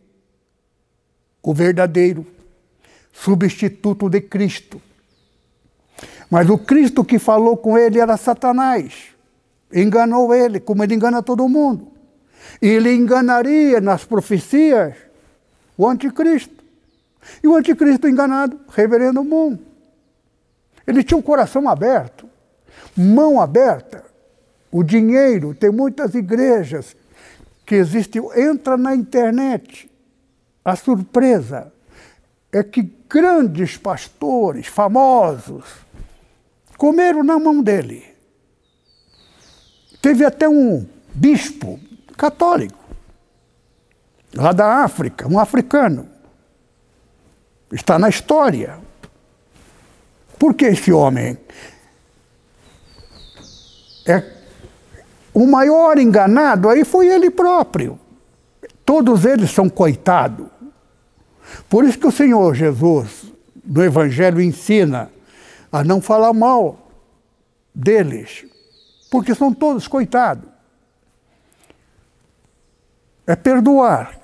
o 1.43 1.53
verdadeiro 1.53 2.25
substituto 3.13 4.09
de 4.09 4.21
Cristo. 4.21 4.81
Mas 6.31 6.49
o 6.49 6.57
Cristo 6.57 7.05
que 7.05 7.19
falou 7.19 7.57
com 7.57 7.77
ele 7.77 7.99
era 7.99 8.17
Satanás. 8.17 9.09
Enganou 9.73 10.33
ele, 10.33 10.61
como 10.61 10.85
ele 10.85 10.95
engana 10.95 11.21
todo 11.21 11.49
mundo. 11.49 11.89
E 12.63 12.69
ele 12.69 12.95
enganaria 12.95 13.81
nas 13.81 14.05
profecias 14.05 14.95
o 15.77 15.85
anticristo. 15.85 16.63
E 17.43 17.49
o 17.49 17.57
anticristo 17.57 18.07
enganado, 18.07 18.61
reverendo 18.69 19.25
mundo. 19.25 19.59
Ele 20.87 21.03
tinha 21.03 21.19
um 21.19 21.23
coração 21.23 21.69
aberto, 21.69 22.29
mão 22.97 23.41
aberta. 23.41 24.10
O 24.71 24.85
dinheiro, 24.85 25.55
tem 25.55 25.71
muitas 25.71 26.15
igrejas 26.15 26.97
que 27.67 27.75
existem. 27.75 28.23
Entra 28.37 28.77
na 28.77 28.95
internet. 28.95 29.91
A 30.65 30.77
surpresa 30.77 31.73
é 32.53 32.63
que 32.63 32.83
grandes 33.09 33.77
pastores 33.77 34.67
famosos 34.67 35.65
comeram 36.77 37.23
na 37.23 37.39
mão 37.39 37.63
dele. 37.63 38.05
Teve 40.01 40.25
até 40.25 40.49
um 40.49 40.87
bispo 41.13 41.79
católico, 42.17 42.79
lá 44.35 44.53
da 44.53 44.85
África, 44.85 45.27
um 45.29 45.39
africano. 45.39 46.09
Está 47.73 47.99
na 47.99 48.09
história. 48.09 48.79
Por 50.39 50.55
que 50.55 50.67
esse 50.67 50.93
homem 50.93 51.37
é 54.07 54.40
o 55.33 55.47
maior 55.47 55.99
enganado 55.99 56.69
aí 56.69 56.85
foi 56.85 57.07
ele 57.07 57.31
próprio. 57.31 57.99
Todos 58.85 59.25
eles 59.25 59.51
são 59.51 59.69
coitados. 59.69 60.47
Por 61.69 61.85
isso 61.85 61.99
que 61.99 62.07
o 62.07 62.13
Senhor 62.13 62.55
Jesus, 62.55 63.33
no 63.65 63.85
Evangelho, 63.85 64.41
ensina 64.41 65.11
a 65.71 65.85
não 65.85 66.01
falar 66.01 66.33
mal 66.33 66.91
deles, 67.75 68.45
porque 69.11 69.35
são 69.35 69.53
todos 69.55 69.87
coitados. 69.87 70.49
É 73.27 73.37
perdoar. 73.37 74.19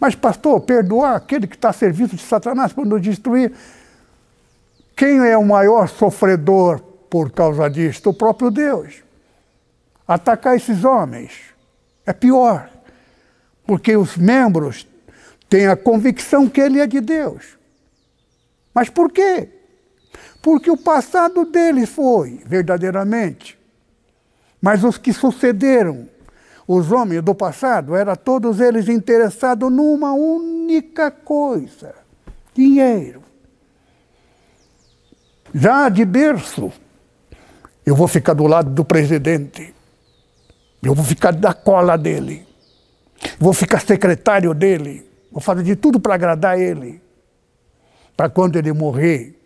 Mas, 0.00 0.14
pastor, 0.14 0.60
perdoar 0.62 1.16
aquele 1.16 1.46
que 1.46 1.54
está 1.54 1.68
a 1.68 1.72
serviço 1.72 2.16
de 2.16 2.22
Satanás 2.22 2.72
para 2.72 2.84
nos 2.84 3.02
destruir. 3.02 3.52
Quem 4.96 5.18
é 5.18 5.36
o 5.36 5.44
maior 5.44 5.88
sofredor 5.88 6.80
por 7.10 7.30
causa 7.30 7.68
disto? 7.68 8.10
O 8.10 8.14
próprio 8.14 8.50
Deus. 8.50 9.03
Atacar 10.06 10.56
esses 10.56 10.84
homens 10.84 11.32
é 12.04 12.12
pior, 12.12 12.70
porque 13.66 13.96
os 13.96 14.16
membros 14.16 14.86
têm 15.48 15.66
a 15.66 15.76
convicção 15.76 16.48
que 16.48 16.60
ele 16.60 16.80
é 16.80 16.86
de 16.86 17.00
Deus. 17.00 17.58
Mas 18.74 18.90
por 18.90 19.10
quê? 19.10 19.48
porque 20.44 20.70
o 20.70 20.76
passado 20.76 21.46
deles 21.46 21.88
foi, 21.88 22.42
verdadeiramente. 22.44 23.58
Mas 24.60 24.84
os 24.84 24.98
que 24.98 25.10
sucederam, 25.10 26.06
os 26.68 26.92
homens 26.92 27.22
do 27.22 27.34
passado, 27.34 27.96
eram 27.96 28.14
todos 28.14 28.60
eles 28.60 28.86
interessados 28.86 29.72
numa 29.72 30.12
única 30.12 31.10
coisa: 31.10 31.94
dinheiro. 32.54 33.22
Já 35.54 35.88
de 35.88 36.04
berço, 36.04 36.70
eu 37.86 37.96
vou 37.96 38.06
ficar 38.06 38.34
do 38.34 38.46
lado 38.46 38.68
do 38.68 38.84
presidente, 38.84 39.73
eu 40.84 40.94
vou 40.94 41.04
ficar 41.04 41.32
da 41.32 41.54
cola 41.54 41.96
dele, 41.96 42.46
vou 43.38 43.52
ficar 43.52 43.80
secretário 43.80 44.52
dele, 44.52 45.08
vou 45.30 45.40
fazer 45.40 45.62
de 45.62 45.76
tudo 45.76 45.98
para 45.98 46.14
agradar 46.14 46.58
ele, 46.58 47.00
para 48.16 48.28
quando 48.28 48.56
ele 48.56 48.72
morrer, 48.72 49.38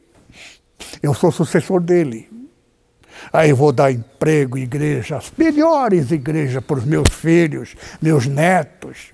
eu 1.03 1.15
sou 1.15 1.31
sucessor 1.33 1.81
dele. 1.81 2.29
Aí 3.33 3.53
vou 3.53 3.73
dar 3.73 3.91
emprego, 3.91 4.57
igrejas, 4.57 5.33
melhores 5.37 6.11
igrejas 6.11 6.63
para 6.63 6.79
os 6.79 6.85
meus 6.85 7.09
filhos, 7.13 7.75
meus 8.01 8.27
netos. 8.27 9.13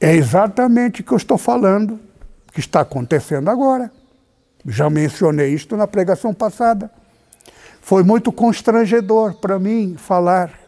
É 0.00 0.14
exatamente 0.14 1.00
o 1.00 1.04
que 1.04 1.12
eu 1.12 1.16
estou 1.16 1.38
falando, 1.38 2.00
que 2.52 2.60
está 2.60 2.80
acontecendo 2.80 3.48
agora. 3.48 3.90
Já 4.66 4.90
mencionei 4.90 5.52
isto 5.54 5.76
na 5.76 5.86
pregação 5.86 6.34
passada. 6.34 6.90
Foi 7.82 8.02
muito 8.02 8.32
constrangedor 8.32 9.34
para 9.34 9.58
mim 9.58 9.96
falar 9.98 10.62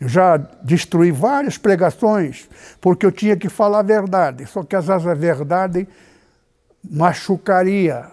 eu 0.00 0.08
já 0.08 0.38
destruí 0.38 1.12
várias 1.12 1.58
pregações 1.58 2.48
porque 2.80 3.04
eu 3.04 3.12
tinha 3.12 3.36
que 3.36 3.50
falar 3.50 3.80
a 3.80 3.82
verdade, 3.82 4.46
só 4.46 4.62
que 4.62 4.74
às 4.74 4.86
vezes 4.86 5.06
a 5.06 5.12
verdade 5.12 5.86
machucaria 6.82 8.10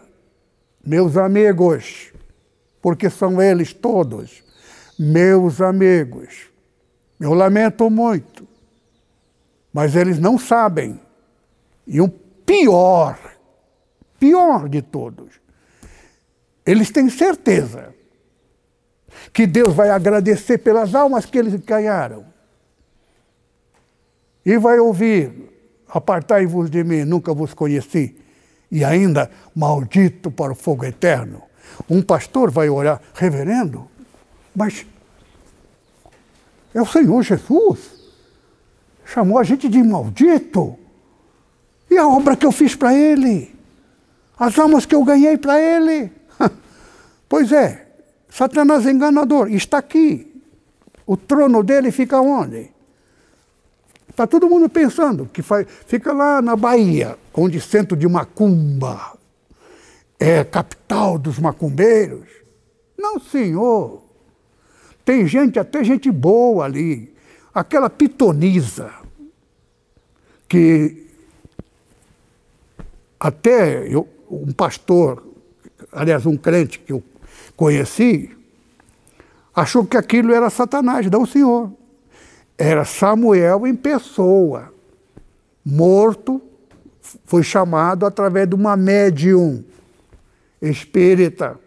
meus 0.86 1.16
amigos, 1.16 2.12
porque 2.82 3.10
são 3.10 3.42
eles 3.42 3.74
todos 3.74 4.44
meus 5.00 5.62
amigos. 5.62 6.48
Eu 7.20 7.34
lamento 7.34 7.90
muito, 7.90 8.46
mas 9.72 9.96
eles 9.96 10.20
não 10.20 10.38
sabem. 10.38 11.00
E 11.86 12.02
o 12.02 12.10
pior, 12.10 13.18
pior 14.20 14.68
de 14.68 14.82
todos, 14.82 15.40
eles 16.68 16.92
têm 16.92 17.10
certeza 17.10 17.96
que 19.32 19.48
Deus 19.48 19.74
vai 19.74 19.90
agradecer 19.90 20.58
pelas 20.58 20.94
almas 20.94 21.26
que 21.26 21.38
eles 21.38 21.56
ganharam. 21.56 22.26
E 24.46 24.58
vai 24.58 24.78
ouvir: 24.78 25.32
Apartai-vos 25.88 26.70
de 26.70 26.84
mim, 26.84 27.06
nunca 27.06 27.34
vos 27.34 27.54
conheci. 27.54 28.18
E 28.70 28.84
ainda, 28.84 29.32
maldito 29.56 30.30
para 30.30 30.52
o 30.52 30.56
fogo 30.56 30.84
eterno. 30.84 31.42
Um 31.90 32.02
pastor 32.02 32.52
vai 32.52 32.70
orar, 32.70 33.02
reverendo, 33.14 33.88
mas 34.54 34.86
É 36.76 36.82
o 36.82 36.86
Senhor 36.86 37.24
Jesus. 37.24 37.96
Chamou 39.06 39.40
a 39.40 39.44
gente 39.44 39.70
de 39.70 39.82
maldito. 39.82 40.78
E 41.90 41.98
a 41.98 42.08
obra 42.08 42.36
que 42.36 42.46
eu 42.46 42.52
fiz 42.52 42.76
para 42.76 42.94
ele? 42.94 43.56
As 44.38 44.60
almas 44.60 44.86
que 44.86 44.94
eu 44.94 45.04
ganhei 45.04 45.38
para 45.38 45.60
ele? 45.60 46.17
Pois 47.28 47.52
é, 47.52 47.88
Satanás 48.30 48.86
é 48.86 48.92
enganador. 48.92 49.52
Está 49.52 49.78
aqui. 49.78 50.42
O 51.06 51.16
trono 51.16 51.64
dele 51.64 51.92
fica 51.92 52.20
onde? 52.20 52.70
Está 54.10 54.28
todo 54.28 54.50
mundo 54.50 54.68
pensando 54.68 55.26
que 55.26 55.42
faz, 55.42 55.68
fica 55.86 56.12
lá 56.12 56.42
na 56.42 56.56
Bahia, 56.56 57.18
onde 57.34 57.62
centro 57.62 57.96
de 57.96 58.08
macumba 58.08 59.18
é 60.20 60.44
capital 60.44 61.18
dos 61.18 61.40
macumbeiros. 61.40 62.28
Não, 62.98 63.20
senhor. 63.20 64.02
Tem 65.06 65.26
gente, 65.28 65.60
até 65.60 65.84
gente 65.84 66.12
boa 66.12 66.66
ali. 66.66 67.16
Aquela 67.54 67.90
pitonisa, 67.90 68.92
que 70.50 71.08
até 73.20 73.88
eu, 73.88 74.08
um 74.30 74.52
pastor, 74.52 75.24
aliás, 75.92 76.26
um 76.26 76.36
crente 76.36 76.80
que 76.80 76.92
eu 76.92 77.04
conheci, 77.58 78.30
achou 79.54 79.84
que 79.84 79.98
aquilo 79.98 80.32
era 80.32 80.50
Satanás, 80.50 81.10
não 81.10 81.24
o 81.24 81.28
Senhor. 81.28 81.74
Era 82.58 82.86
Samuel 82.86 83.68
em 83.68 83.76
pessoa, 83.76 84.72
morto, 85.66 86.42
foi 87.26 87.44
chamado 87.44 88.06
através 88.06 88.48
de 88.48 88.56
uma 88.56 88.78
médium 88.78 89.64
espírita, 90.62 91.60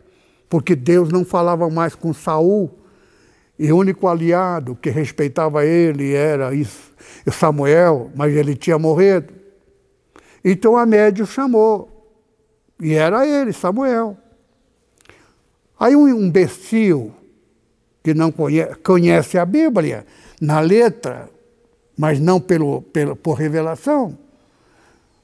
porque 0.49 0.75
Deus 0.75 1.11
não 1.11 1.25
falava 1.25 1.69
mais 1.69 1.95
com 1.95 2.15
Saul, 2.15 2.71
e 3.59 3.71
o 3.71 3.77
único 3.77 4.09
aliado 4.09 4.75
que 4.75 4.89
respeitava 4.89 5.67
ele 5.67 6.15
era 6.15 6.51
Samuel, 7.31 8.11
mas 8.15 8.35
ele 8.35 8.57
tinha 8.57 8.79
morrido. 8.79 9.35
Então 10.43 10.77
a 10.77 10.87
médium 10.87 11.27
chamou, 11.27 11.89
e 12.81 12.95
era 12.95 13.27
ele, 13.27 13.53
Samuel. 13.53 14.17
Aí 15.81 15.97
um 15.97 16.07
imbecil 16.07 17.11
que 18.05 18.13
não 18.13 18.31
conhece, 18.31 18.75
conhece 18.77 19.39
a 19.39 19.47
Bíblia, 19.47 20.07
na 20.39 20.61
letra, 20.61 21.31
mas 21.97 22.21
não 22.21 22.39
pelo, 22.39 22.83
pelo, 22.83 23.17
por 23.17 23.33
revelação, 23.33 24.17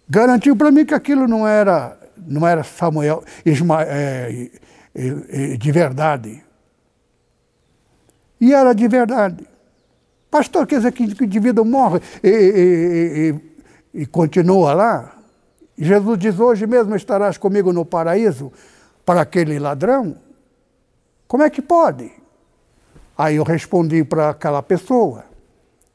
garantiu 0.09 0.57
para 0.57 0.71
mim 0.71 0.87
que 0.87 0.95
aquilo 0.95 1.29
não 1.29 1.47
era, 1.47 1.99
não 2.17 2.49
era 2.49 2.65
Samuel 2.65 3.23
Isma, 3.45 3.83
é, 3.83 4.51
é, 4.95 5.57
de 5.59 5.73
verdade. 5.73 6.43
E 8.41 8.55
era 8.55 8.73
de 8.73 8.89
verdade. 8.89 9.47
Pastor, 10.31 10.67
quer 10.67 10.77
dizer 10.77 10.93
que 10.93 11.03
o 11.03 11.25
indivíduo 11.25 11.67
morre 11.67 12.01
e, 12.23 12.29
e, 12.29 13.35
e, 13.95 14.03
e 14.03 14.07
continua 14.07 14.73
lá? 14.73 15.17
Jesus 15.79 16.19
diz: 16.19 16.39
Hoje 16.39 16.67
mesmo 16.67 16.97
estarás 16.97 17.37
comigo 17.37 17.73
no 17.73 17.85
paraíso 17.85 18.53
para 19.05 19.21
aquele 19.21 19.59
ladrão? 19.59 20.26
Como 21.27 21.43
é 21.43 21.51
que 21.51 21.61
pode? 21.61 22.11
Aí 23.17 23.37
eu 23.37 23.45
respondi 23.45 24.05
para 24.05 24.31
aquela 24.31 24.63
pessoa: 24.63 25.25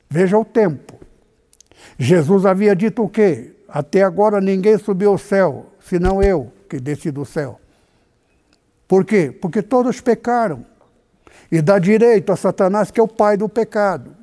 Veja 0.09 0.37
o 0.37 0.45
tempo. 0.45 0.99
Jesus 1.97 2.45
havia 2.45 2.75
dito 2.75 3.03
o 3.03 3.09
quê? 3.09 3.55
Até 3.67 4.03
agora 4.03 4.41
ninguém 4.41 4.77
subiu 4.77 5.11
ao 5.11 5.17
céu, 5.17 5.67
senão 5.79 6.21
eu 6.21 6.51
que 6.67 6.79
desci 6.79 7.11
do 7.11 7.25
céu. 7.25 7.59
Por 8.87 9.05
quê? 9.05 9.31
Porque 9.31 9.61
todos 9.61 10.01
pecaram. 10.01 10.65
E 11.51 11.61
dá 11.61 11.79
direito 11.79 12.31
a 12.31 12.35
Satanás, 12.35 12.91
que 12.91 12.99
é 12.99 13.03
o 13.03 13.07
pai 13.07 13.37
do 13.37 13.47
pecado. 13.47 14.15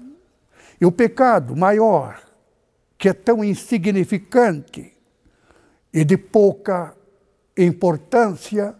E 0.80 0.86
o 0.86 0.92
pecado 0.92 1.56
maior, 1.56 2.20
que 2.96 3.08
é 3.08 3.12
tão 3.12 3.42
insignificante 3.42 4.94
e 5.92 6.04
de 6.04 6.16
pouca 6.16 6.94
importância 7.56 8.74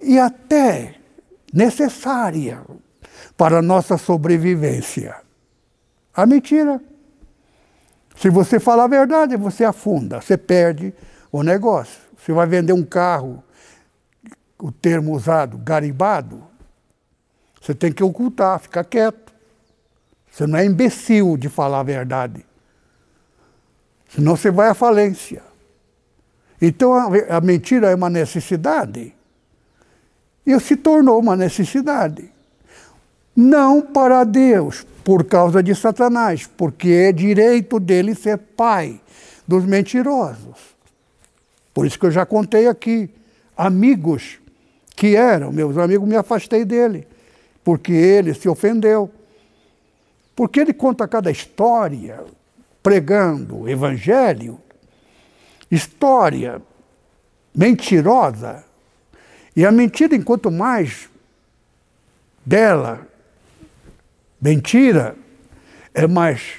e 0.00 0.18
até 0.18 0.97
necessária 1.52 2.62
para 3.36 3.58
a 3.58 3.62
nossa 3.62 3.96
sobrevivência. 3.96 5.16
A 6.14 6.26
mentira. 6.26 6.80
Se 8.16 8.28
você 8.28 8.58
falar 8.58 8.84
a 8.84 8.88
verdade, 8.88 9.36
você 9.36 9.64
afunda, 9.64 10.20
você 10.20 10.36
perde 10.36 10.92
o 11.30 11.42
negócio. 11.42 12.00
Você 12.16 12.32
vai 12.32 12.46
vender 12.46 12.72
um 12.72 12.84
carro, 12.84 13.42
o 14.58 14.72
termo 14.72 15.14
usado, 15.14 15.56
garibado, 15.58 16.42
você 17.60 17.74
tem 17.74 17.92
que 17.92 18.02
ocultar, 18.02 18.58
ficar 18.58 18.84
quieto. 18.84 19.32
Você 20.30 20.46
não 20.46 20.58
é 20.58 20.64
imbecil 20.64 21.36
de 21.36 21.48
falar 21.48 21.80
a 21.80 21.82
verdade. 21.82 22.46
Senão 24.08 24.36
você 24.36 24.50
vai 24.50 24.68
à 24.68 24.74
falência. 24.74 25.42
Então 26.60 26.94
a, 26.94 27.36
a 27.36 27.40
mentira 27.40 27.90
é 27.90 27.94
uma 27.94 28.08
necessidade. 28.08 29.14
E 30.48 30.58
se 30.60 30.76
tornou 30.76 31.20
uma 31.20 31.36
necessidade. 31.36 32.32
Não 33.36 33.82
para 33.82 34.24
Deus, 34.24 34.86
por 35.04 35.24
causa 35.24 35.62
de 35.62 35.74
Satanás, 35.74 36.48
porque 36.56 36.88
é 36.88 37.12
direito 37.12 37.78
dele 37.78 38.14
ser 38.14 38.38
pai 38.38 38.98
dos 39.46 39.66
mentirosos. 39.66 40.56
Por 41.74 41.86
isso 41.86 41.98
que 41.98 42.06
eu 42.06 42.10
já 42.10 42.24
contei 42.24 42.66
aqui. 42.66 43.10
Amigos 43.54 44.38
que 44.96 45.14
eram 45.14 45.52
meus 45.52 45.76
amigos, 45.76 46.08
me 46.08 46.16
afastei 46.16 46.64
dele 46.64 47.06
porque 47.68 47.92
ele 47.92 48.32
se 48.32 48.48
ofendeu. 48.48 49.10
Porque 50.34 50.58
ele 50.60 50.72
conta 50.72 51.06
cada 51.06 51.30
história, 51.30 52.24
pregando 52.82 53.58
o 53.58 53.68
evangelho, 53.68 54.58
história 55.70 56.62
mentirosa. 57.54 58.64
E 59.58 59.66
a 59.66 59.72
mentira, 59.72 60.14
enquanto 60.14 60.52
mais 60.52 61.10
bela, 62.46 63.04
mentira, 64.40 65.16
é 65.92 66.06
mais 66.06 66.58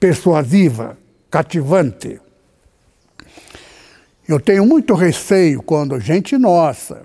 persuasiva, 0.00 0.96
cativante. 1.30 2.18
Eu 4.26 4.40
tenho 4.40 4.64
muito 4.64 4.94
receio 4.94 5.62
quando 5.62 6.00
gente 6.00 6.38
nossa, 6.38 7.02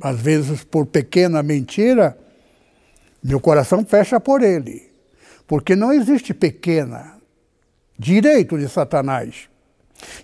às 0.00 0.18
vezes 0.18 0.64
por 0.64 0.86
pequena 0.86 1.42
mentira, 1.42 2.16
meu 3.22 3.38
coração 3.38 3.84
fecha 3.84 4.18
por 4.18 4.42
ele, 4.42 4.90
porque 5.46 5.76
não 5.76 5.92
existe 5.92 6.32
pequena 6.32 7.18
direito 7.98 8.56
de 8.56 8.66
Satanás. 8.66 9.46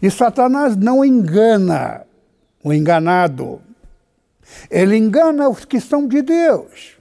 E 0.00 0.10
Satanás 0.10 0.74
não 0.76 1.04
engana 1.04 2.06
o 2.64 2.72
enganado. 2.72 3.60
Ele 4.70 4.96
engana 4.96 5.48
os 5.48 5.64
que 5.64 5.80
são 5.80 6.06
de 6.06 6.22
Deus. 6.22 6.96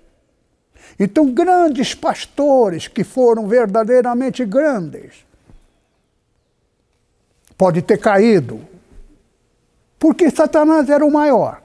Então, 0.99 1.32
grandes 1.32 1.95
pastores 1.95 2.88
que 2.88 3.04
foram 3.04 3.47
verdadeiramente 3.47 4.45
grandes, 4.45 5.25
pode 7.58 7.82
ter 7.82 7.97
caído, 7.97 8.62
porque 9.97 10.30
Satanás 10.30 10.89
era 10.89 11.06
o 11.06 11.12
maior. 11.12 11.62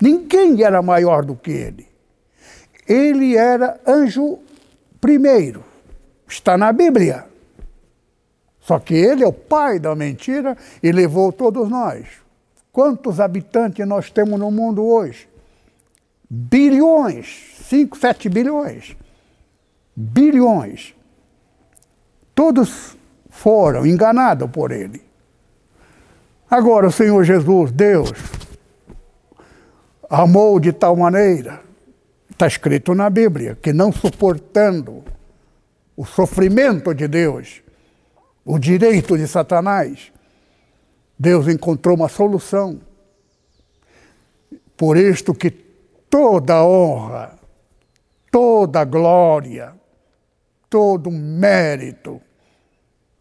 Ninguém 0.00 0.62
era 0.62 0.82
maior 0.82 1.24
do 1.24 1.36
que 1.36 1.50
ele. 1.50 1.88
Ele 2.88 3.36
era 3.36 3.80
anjo 3.86 4.38
primeiro. 5.00 5.64
Está 6.26 6.56
na 6.56 6.72
Bíblia. 6.72 7.26
Só 8.60 8.78
que 8.78 8.94
ele 8.94 9.24
é 9.24 9.26
o 9.26 9.32
pai 9.32 9.78
da 9.78 9.94
mentira 9.94 10.56
e 10.82 10.92
levou 10.92 11.32
todos 11.32 11.68
nós. 11.68 12.06
Quantos 12.80 13.20
habitantes 13.20 13.86
nós 13.86 14.10
temos 14.10 14.40
no 14.40 14.50
mundo 14.50 14.82
hoje? 14.82 15.28
Bilhões, 16.30 17.58
5, 17.68 17.98
7 17.98 18.26
bilhões. 18.30 18.96
Bilhões. 19.94 20.94
Todos 22.34 22.96
foram 23.28 23.84
enganados 23.84 24.50
por 24.50 24.72
ele. 24.72 25.04
Agora 26.50 26.86
o 26.86 26.90
Senhor 26.90 27.22
Jesus, 27.22 27.70
Deus, 27.70 28.14
amou 30.08 30.58
de 30.58 30.72
tal 30.72 30.96
maneira 30.96 31.60
Está 32.30 32.46
escrito 32.46 32.94
na 32.94 33.10
Bíblia 33.10 33.58
que 33.60 33.74
não 33.74 33.92
suportando 33.92 35.04
o 35.94 36.06
sofrimento 36.06 36.94
de 36.94 37.06
Deus, 37.06 37.60
o 38.42 38.58
direito 38.58 39.18
de 39.18 39.28
Satanás, 39.28 40.10
Deus 41.20 41.46
encontrou 41.48 41.94
uma 41.94 42.08
solução. 42.08 42.80
Por 44.74 44.96
isto 44.96 45.34
que 45.34 45.50
toda 45.50 46.64
honra, 46.64 47.38
toda 48.30 48.82
glória, 48.86 49.74
todo 50.70 51.10
mérito, 51.10 52.22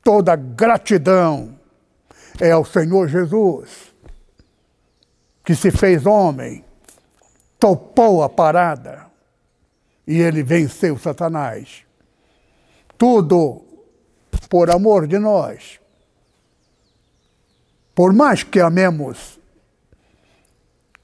toda 0.02 0.34
gratidão 0.38 1.60
é 2.40 2.52
ao 2.52 2.64
Senhor 2.64 3.10
Jesus, 3.10 3.94
que 5.44 5.54
se 5.54 5.70
fez 5.70 6.06
homem, 6.06 6.64
topou 7.60 8.24
a 8.24 8.30
parada, 8.30 9.08
e 10.08 10.22
ele 10.22 10.42
venceu 10.42 10.98
Satanás. 10.98 11.84
tudo 12.98 13.62
por 14.50 14.70
amor 14.70 15.06
de 15.06 15.20
nós. 15.20 15.79
Por 18.00 18.14
mais 18.14 18.44
que 18.44 18.62
amemos 18.62 19.38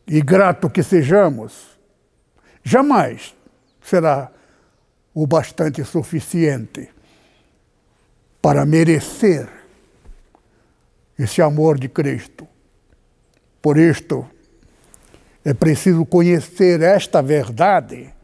e 0.08 0.22
grato 0.22 0.70
que 0.70 0.82
sejamos, 0.82 1.78
jamais 2.64 3.36
será 3.82 4.32
o 5.14 5.28
bastante 5.28 5.84
suficiente 5.84 6.90
para 8.42 8.66
merecer 8.66 9.50
esse 11.20 11.42
amor 11.42 11.78
de 11.78 11.90
Cristo. 11.90 12.48
Por 13.62 13.78
isto, 13.78 14.26
é 15.44 15.54
preciso 15.54 16.06
conhecer 16.06 16.82
esta 16.82 17.22
verdade 17.22 18.16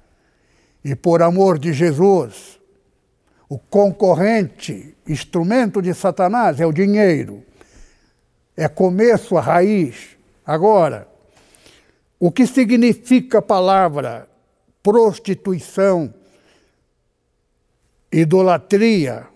e, 0.81 0.95
por 0.95 1.21
amor 1.21 1.59
de 1.59 1.73
Jesus, 1.73 2.57
o 3.49 3.59
concorrente, 3.59 4.95
instrumento 5.05 5.81
de 5.81 5.93
Satanás 5.93 6.61
é 6.61 6.65
o 6.65 6.71
dinheiro. 6.71 7.50
É 8.55 8.67
começo, 8.67 9.37
a 9.37 9.41
raiz. 9.41 10.17
Agora, 10.45 11.07
o 12.19 12.31
que 12.31 12.45
significa 12.45 13.39
a 13.39 13.41
palavra 13.41 14.27
prostituição, 14.83 16.13
idolatria? 18.11 19.27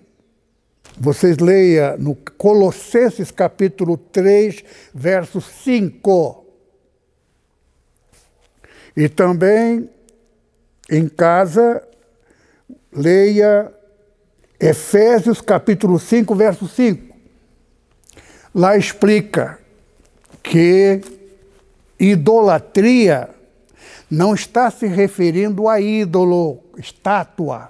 Vocês 0.98 1.38
leia 1.38 1.98
no 1.98 2.16
Colossenses 2.16 3.32
capítulo 3.32 3.98
3, 3.98 4.64
verso 4.94 5.42
5. 5.42 6.46
E 8.96 9.10
também 9.10 9.90
em 10.90 11.08
casa, 11.10 11.86
leia 12.94 13.74
Efésios 14.60 15.42
capítulo 15.42 16.00
5, 16.00 16.34
verso 16.34 16.68
5. 16.68 17.05
Lá 18.56 18.78
explica 18.78 19.60
que 20.42 21.02
idolatria 22.00 23.30
não 24.10 24.34
está 24.34 24.72
se 24.72 24.88
referindo 24.88 25.68
a 25.68 25.82
ídolo, 25.82 26.64
estátua. 26.78 27.70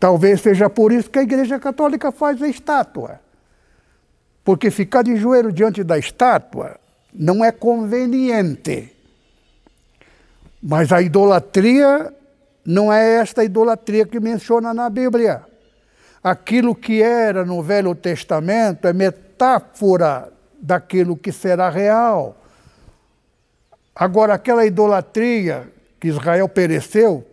Talvez 0.00 0.40
seja 0.40 0.68
por 0.68 0.90
isso 0.90 1.08
que 1.08 1.20
a 1.20 1.22
Igreja 1.22 1.60
Católica 1.60 2.10
faz 2.10 2.42
a 2.42 2.48
estátua. 2.48 3.20
Porque 4.42 4.68
ficar 4.68 5.02
de 5.02 5.14
joelho 5.14 5.52
diante 5.52 5.84
da 5.84 5.96
estátua 5.96 6.76
não 7.14 7.44
é 7.44 7.52
conveniente. 7.52 8.90
Mas 10.60 10.90
a 10.90 11.00
idolatria 11.00 12.12
não 12.66 12.92
é 12.92 13.20
esta 13.20 13.44
idolatria 13.44 14.06
que 14.06 14.18
menciona 14.18 14.74
na 14.74 14.90
Bíblia. 14.90 15.53
Aquilo 16.24 16.74
que 16.74 17.02
era 17.02 17.44
no 17.44 17.62
Velho 17.62 17.94
Testamento 17.94 18.88
é 18.88 18.94
metáfora 18.94 20.32
daquilo 20.58 21.18
que 21.18 21.30
será 21.30 21.68
real. 21.68 22.42
Agora, 23.94 24.32
aquela 24.32 24.64
idolatria 24.64 25.70
que 26.00 26.08
Israel 26.08 26.48
pereceu 26.48 27.26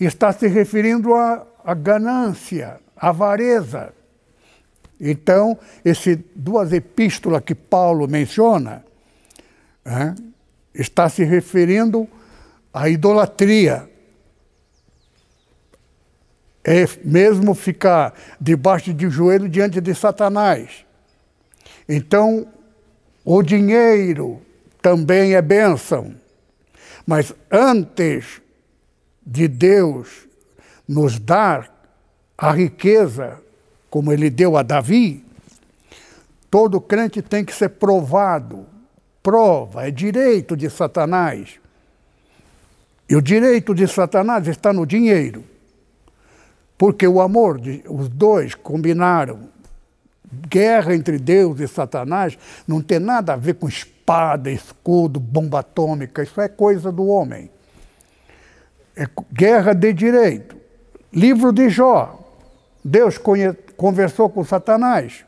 está 0.00 0.32
se 0.32 0.48
referindo 0.48 1.14
à, 1.14 1.46
à 1.64 1.74
ganância, 1.74 2.80
à 2.96 3.10
avareza. 3.10 3.92
Então, 5.00 5.56
essas 5.84 6.18
duas 6.34 6.72
epístolas 6.72 7.42
que 7.42 7.54
Paulo 7.54 8.06
menciona, 8.06 8.84
é, 9.84 10.14
está 10.74 11.08
se 11.08 11.24
referindo 11.24 12.08
à 12.72 12.88
idolatria. 12.88 13.89
É 16.62 16.84
mesmo 17.04 17.54
ficar 17.54 18.14
debaixo 18.40 18.92
de 18.92 19.08
joelho 19.08 19.48
diante 19.48 19.80
de 19.80 19.94
Satanás. 19.94 20.84
Então, 21.88 22.46
o 23.24 23.42
dinheiro 23.42 24.40
também 24.82 25.34
é 25.34 25.42
bênção. 25.42 26.14
Mas 27.06 27.34
antes 27.50 28.40
de 29.24 29.48
Deus 29.48 30.28
nos 30.86 31.18
dar 31.18 31.70
a 32.36 32.52
riqueza, 32.52 33.40
como 33.88 34.12
ele 34.12 34.28
deu 34.28 34.56
a 34.56 34.62
Davi, 34.62 35.24
todo 36.50 36.80
crente 36.80 37.22
tem 37.22 37.44
que 37.44 37.54
ser 37.54 37.70
provado 37.70 38.66
prova, 39.22 39.86
é 39.86 39.90
direito 39.90 40.56
de 40.56 40.68
Satanás. 40.70 41.58
E 43.08 43.16
o 43.16 43.22
direito 43.22 43.74
de 43.74 43.86
Satanás 43.86 44.46
está 44.46 44.72
no 44.72 44.86
dinheiro. 44.86 45.44
Porque 46.80 47.06
o 47.06 47.20
amor, 47.20 47.60
de, 47.60 47.84
os 47.86 48.08
dois 48.08 48.54
combinaram. 48.54 49.50
Guerra 50.48 50.94
entre 50.94 51.18
Deus 51.18 51.60
e 51.60 51.68
Satanás 51.68 52.38
não 52.66 52.80
tem 52.80 52.98
nada 52.98 53.34
a 53.34 53.36
ver 53.36 53.56
com 53.56 53.68
espada, 53.68 54.50
escudo, 54.50 55.20
bomba 55.20 55.58
atômica. 55.58 56.22
Isso 56.22 56.40
é 56.40 56.48
coisa 56.48 56.90
do 56.90 57.06
homem. 57.06 57.50
É 58.96 59.06
guerra 59.30 59.74
de 59.74 59.92
direito. 59.92 60.56
Livro 61.12 61.52
de 61.52 61.68
Jó. 61.68 62.18
Deus 62.82 63.18
conhe, 63.18 63.52
conversou 63.76 64.30
com 64.30 64.42
Satanás 64.42 65.26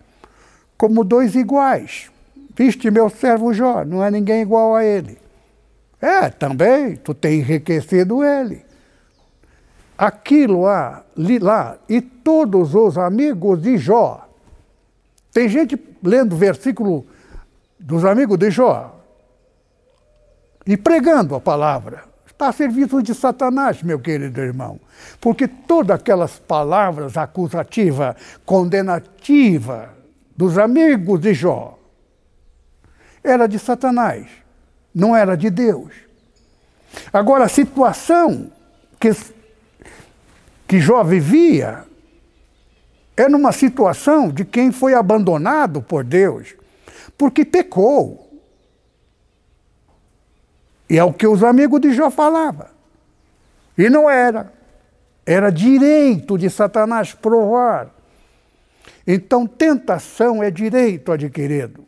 como 0.78 1.04
dois 1.04 1.34
iguais. 1.34 2.10
Viste 2.56 2.90
meu 2.90 3.10
servo 3.10 3.52
Jó, 3.52 3.84
não 3.84 4.02
é 4.02 4.10
ninguém 4.10 4.40
igual 4.40 4.74
a 4.74 4.82
ele. 4.82 5.18
É, 6.00 6.30
também, 6.30 6.96
tu 6.96 7.12
tem 7.12 7.40
enriquecido 7.40 8.24
ele. 8.24 8.71
Aquilo 9.96 10.62
lá, 10.62 11.04
lá, 11.40 11.78
e 11.88 12.00
todos 12.00 12.74
os 12.74 12.98
amigos 12.98 13.62
de 13.62 13.76
Jó. 13.76 14.28
Tem 15.32 15.48
gente 15.48 15.78
lendo 16.02 16.36
versículo 16.36 17.06
dos 17.78 18.04
amigos 18.04 18.38
de 18.38 18.50
Jó 18.50 18.98
e 20.66 20.76
pregando 20.76 21.34
a 21.34 21.40
palavra. 21.40 22.04
Está 22.26 22.48
a 22.48 22.52
serviço 22.52 23.02
de 23.02 23.14
Satanás, 23.14 23.82
meu 23.82 24.00
querido 24.00 24.40
irmão. 24.40 24.80
Porque 25.20 25.46
todas 25.46 25.96
aquelas 25.96 26.38
palavras 26.38 27.16
acusativas, 27.16 28.16
condenativas 28.44 29.88
dos 30.36 30.58
amigos 30.58 31.20
de 31.20 31.34
Jó, 31.34 31.78
era 33.22 33.46
de 33.46 33.58
Satanás, 33.58 34.26
não 34.92 35.14
era 35.14 35.36
de 35.36 35.50
Deus. 35.50 35.92
Agora, 37.12 37.44
a 37.44 37.48
situação 37.48 38.50
que, 38.98 39.10
que 40.72 40.80
Jó 40.80 41.04
vivia 41.04 41.84
é 43.14 43.28
numa 43.28 43.52
situação 43.52 44.30
de 44.30 44.42
quem 44.42 44.72
foi 44.72 44.94
abandonado 44.94 45.82
por 45.82 46.02
Deus, 46.02 46.54
porque 47.18 47.44
pecou. 47.44 48.40
E 50.88 50.96
é 50.96 51.04
o 51.04 51.12
que 51.12 51.26
os 51.26 51.44
amigos 51.44 51.78
de 51.78 51.92
Jó 51.92 52.10
falavam. 52.10 52.68
E 53.76 53.90
não 53.90 54.08
era. 54.08 54.50
Era 55.26 55.50
direito 55.50 56.38
de 56.38 56.48
Satanás 56.48 57.12
provar. 57.12 57.90
Então, 59.06 59.46
tentação 59.46 60.42
é 60.42 60.50
direito 60.50 61.12
adquirido. 61.12 61.84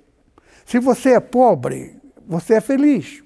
Se 0.66 0.79
você 0.79 1.12
é 1.12 1.20
pobre, 1.20 1.97
você 2.29 2.57
é 2.57 2.61
feliz. 2.61 3.25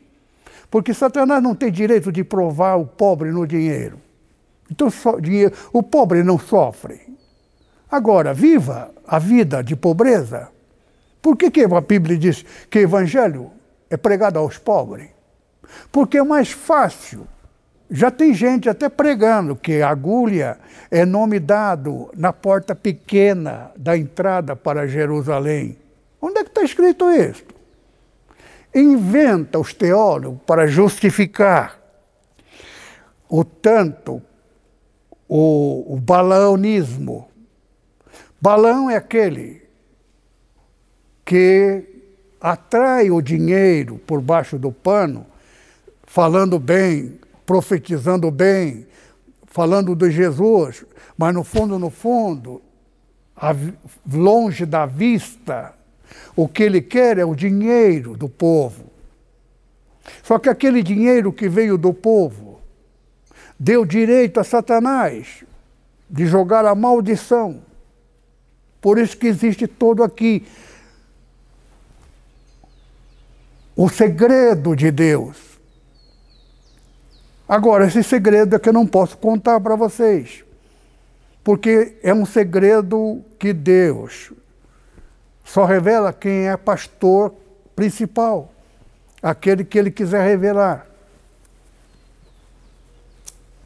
Porque 0.71 0.95
Satanás 0.95 1.43
não 1.43 1.57
tem 1.57 1.73
direito 1.73 2.13
de 2.13 2.23
provar 2.23 2.77
o 2.77 2.87
pobre 2.87 3.33
no 3.33 3.45
dinheiro. 3.45 4.07
Então, 4.71 4.91
só, 4.91 5.19
dinheiro, 5.19 5.55
o 5.73 5.83
pobre 5.83 6.23
não 6.23 6.39
sofre. 6.39 7.01
Agora, 7.91 8.35
viva 8.35 8.91
a 9.07 9.19
vida 9.19 9.63
de 9.63 9.75
pobreza. 9.75 10.49
Por 11.23 11.37
que, 11.37 11.51
que 11.51 11.65
a 11.65 11.81
Bíblia 11.81 12.19
diz 12.19 12.45
que 12.71 12.79
o 12.79 12.83
evangelho 12.83 13.51
é 13.89 13.97
pregado 13.97 14.39
aos 14.39 14.59
pobres? 14.59 15.09
Porque 15.91 16.19
é 16.19 16.23
mais 16.23 16.51
fácil. 16.51 17.27
Já 17.91 18.11
tem 18.11 18.35
gente 18.35 18.69
até 18.69 18.89
pregando 18.89 19.57
que 19.57 19.81
agulha 19.81 20.59
é 20.91 21.07
nome 21.07 21.41
dado 21.41 22.11
na 22.15 22.33
porta 22.33 22.75
pequena 22.75 23.71
da 23.77 23.97
entrada 23.97 24.55
para 24.55 24.87
Jerusalém. 24.87 25.79
Onde 26.21 26.41
é 26.41 26.45
que 26.45 26.51
está 26.51 26.63
escrito 26.63 27.11
isso? 27.11 27.45
Inventa 28.75 29.59
os 29.59 29.73
teólogos 29.73 30.41
para 30.47 30.67
justificar 30.67 31.79
o 33.29 33.43
tanto 33.43 34.23
o, 35.29 35.95
o 35.95 35.97
balaonismo. 35.97 37.29
Balão 38.41 38.89
é 38.89 38.97
aquele 38.97 39.63
que 41.25 41.85
atrai 42.41 43.11
o 43.11 43.21
dinheiro 43.21 43.99
por 43.99 44.21
baixo 44.21 44.59
do 44.59 44.73
pano, 44.73 45.27
falando 46.05 46.59
bem, 46.59 47.19
profetizando 47.45 48.31
bem, 48.31 48.87
falando 49.47 49.95
de 49.95 50.11
Jesus, 50.11 50.85
mas 51.17 51.35
no 51.35 51.45
fundo, 51.45 51.79
no 51.79 51.91
fundo, 51.91 52.63
longe 54.11 54.65
da 54.65 54.87
vista, 54.87 55.75
o 56.35 56.49
que 56.49 56.63
ele 56.63 56.81
quer 56.81 57.19
é 57.19 57.25
o 57.25 57.35
dinheiro 57.35 58.17
do 58.17 58.29
povo. 58.29 58.85
Só 60.23 60.39
que 60.39 60.49
aquele 60.49 60.83
dinheiro 60.83 61.33
que 61.33 61.49
veio 61.49 61.77
do 61.77 61.93
povo 61.93 62.48
deu 63.59 63.85
direito 63.85 64.39
a 64.39 64.45
Satanás 64.45 65.45
de 66.09 66.27
jogar 66.27 66.65
a 66.65 66.75
maldição. 66.75 67.63
Por 68.81 68.99
isso 68.99 69.17
que 69.17 69.27
existe 69.27 69.67
todo 69.67 70.03
aqui 70.03 70.47
o 73.77 73.89
segredo 73.89 74.75
de 74.75 74.91
Deus. 74.91 75.37
Agora, 77.49 77.87
esse 77.87 78.03
segredo 78.03 78.57
é 78.57 78.59
que 78.59 78.69
eu 78.69 78.73
não 78.73 78.85
posso 78.85 79.17
contar 79.17 79.61
para 79.61 79.77
vocês, 79.77 80.45
porque 81.45 81.97
é 82.03 82.13
um 82.13 82.27
segredo 82.27 83.25
que 83.39 83.53
Deus 83.53 84.33
só 85.45 85.65
revela 85.65 86.13
quem 86.13 86.49
é 86.49 86.57
pastor 86.57 87.33
principal, 87.77 88.53
aquele 89.23 89.65
que 89.65 89.79
ele 89.79 89.93
quiser 89.93 90.27
revelar. 90.27 90.88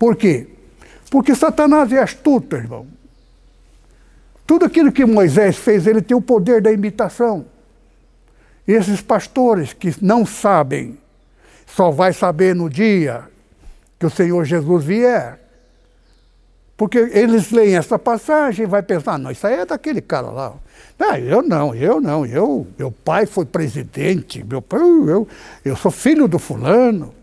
Por 0.03 0.17
quê? 0.17 0.49
Porque 1.13 1.33
Satanás 1.33 1.93
é 1.93 2.03
astuto, 2.03 2.57
irmão. 2.57 2.89
Tudo 4.45 4.65
aquilo 4.65 4.91
que 4.91 5.07
Moisés 5.07 5.57
fez, 5.57 5.87
ele 5.87 6.03
tem 6.03 6.17
o 6.17 6.21
poder 6.21 6.61
da 6.61 6.73
imitação. 6.73 7.47
Esses 8.67 9.01
pastores 9.01 9.73
que 9.73 9.95
não 10.05 10.27
sabem, 10.27 10.99
só 11.65 11.93
vai 11.93 12.13
saber 12.13 12.53
no 12.53 12.69
dia 12.69 13.23
que 13.97 14.05
o 14.05 14.11
Senhor 14.11 14.45
Jesus 14.45 14.85
vier. 14.85 15.39
Porque 16.77 16.99
eles 16.99 17.53
leem 17.53 17.77
essa 17.77 17.97
passagem 17.97 18.65
e 18.65 18.69
vai 18.69 18.83
pensar, 18.83 19.21
não, 19.21 19.31
isso 19.31 19.47
aí 19.47 19.55
é 19.55 19.65
daquele 19.65 20.01
cara 20.01 20.33
lá. 20.33 20.55
Não, 20.99 21.15
eu 21.15 21.43
não, 21.43 21.75
eu 21.77 22.01
não, 22.01 22.27
eu, 22.27 22.67
meu 22.77 22.91
pai 22.91 23.25
foi 23.25 23.45
presidente, 23.45 24.43
meu 24.43 24.61
pai, 24.61 24.81
eu, 24.81 25.29
eu 25.65 25.77
sou 25.77 25.93
filho 25.93 26.27
do 26.27 26.41
fulano. 26.41 27.22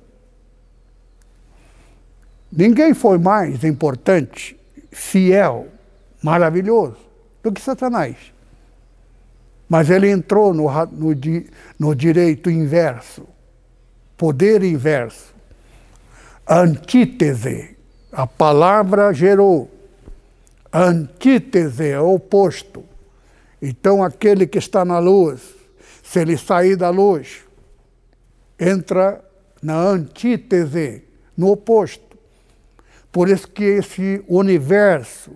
Ninguém 2.51 2.93
foi 2.93 3.17
mais 3.17 3.63
importante, 3.63 4.59
fiel, 4.91 5.67
maravilhoso 6.21 6.97
do 7.43 7.51
que 7.51 7.61
Satanás. 7.61 8.15
Mas 9.67 9.89
ele 9.89 10.09
entrou 10.09 10.53
no, 10.53 10.67
no, 10.87 11.15
no 11.77 11.95
direito 11.95 12.49
inverso, 12.49 13.27
poder 14.17 14.63
inverso, 14.63 15.33
antítese. 16.47 17.77
A 18.11 18.25
palavra 18.25 19.13
gerou. 19.13 19.69
Antítese 20.73 21.89
é 21.89 21.99
oposto. 21.99 22.83
Então, 23.61 24.03
aquele 24.03 24.47
que 24.47 24.57
está 24.57 24.83
na 24.83 24.97
luz, 24.97 25.41
se 26.01 26.19
ele 26.19 26.37
sair 26.37 26.75
da 26.75 26.89
luz, 26.89 27.41
entra 28.59 29.23
na 29.61 29.75
antítese, 29.75 31.03
no 31.37 31.51
oposto. 31.51 32.08
Por 33.11 33.29
isso 33.29 33.47
que 33.47 33.63
esse 33.63 34.23
universo 34.27 35.31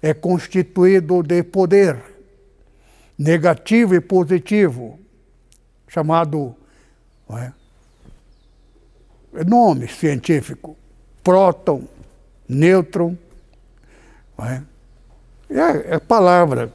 é 0.00 0.14
constituído 0.14 1.22
de 1.22 1.42
poder 1.42 1.96
negativo 3.18 3.94
e 3.94 4.00
positivo, 4.00 4.98
chamado 5.88 6.54
é, 7.30 7.52
nome 9.44 9.88
científico, 9.88 10.76
próton, 11.22 11.84
nêutron, 12.48 13.16
é, 14.38 14.62
é, 15.50 15.94
é 15.94 15.98
palavra 15.98 16.72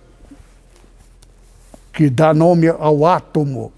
que 1.93 2.09
dá 2.09 2.33
nome 2.33 2.67
ao 2.67 3.05
átomo. 3.05 3.73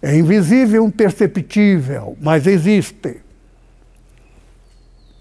É 0.00 0.16
invisível, 0.16 0.86
imperceptível, 0.86 2.16
mas 2.20 2.46
existe. 2.46 3.20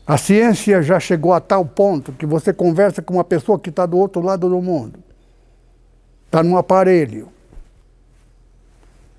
A 0.10 0.18
ciência 0.18 0.82
já 0.82 1.00
chegou 1.00 1.34
a 1.34 1.40
tal 1.40 1.64
ponto 1.64 2.12
que 2.12 2.26
você 2.26 2.52
conversa 2.52 3.00
com 3.00 3.14
uma 3.14 3.24
pessoa 3.24 3.60
que 3.60 3.70
está 3.70 3.86
do 3.86 3.96
outro 3.96 4.24
lado 4.24 4.50
do 4.50 4.60
mundo 4.60 5.04
está 6.26 6.42
num 6.42 6.58
aparelho. 6.58 7.30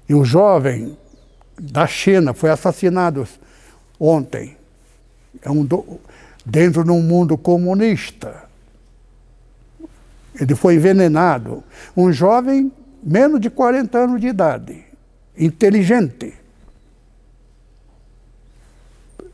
E 0.09 0.15
o 0.15 0.25
jovem 0.25 0.99
da 1.61 1.87
China 1.87 2.35
foi 2.35 2.51
assassinado 2.51 3.25
ontem. 4.01 4.57
É 5.41 5.49
um 5.49 5.65
do, 5.65 6.01
dentro 6.45 6.83
de 6.83 6.91
um 6.91 7.01
mundo 7.01 7.39
comunista. 7.39 8.49
Ele 10.41 10.57
foi 10.57 10.75
envenenado. 10.75 11.63
Um 11.97 12.13
jovem 12.13 12.73
menos 13.01 13.41
de 13.41 13.49
40 13.49 13.97
anos 13.97 14.21
de 14.21 14.27
idade, 14.27 14.85
inteligente. 15.39 16.40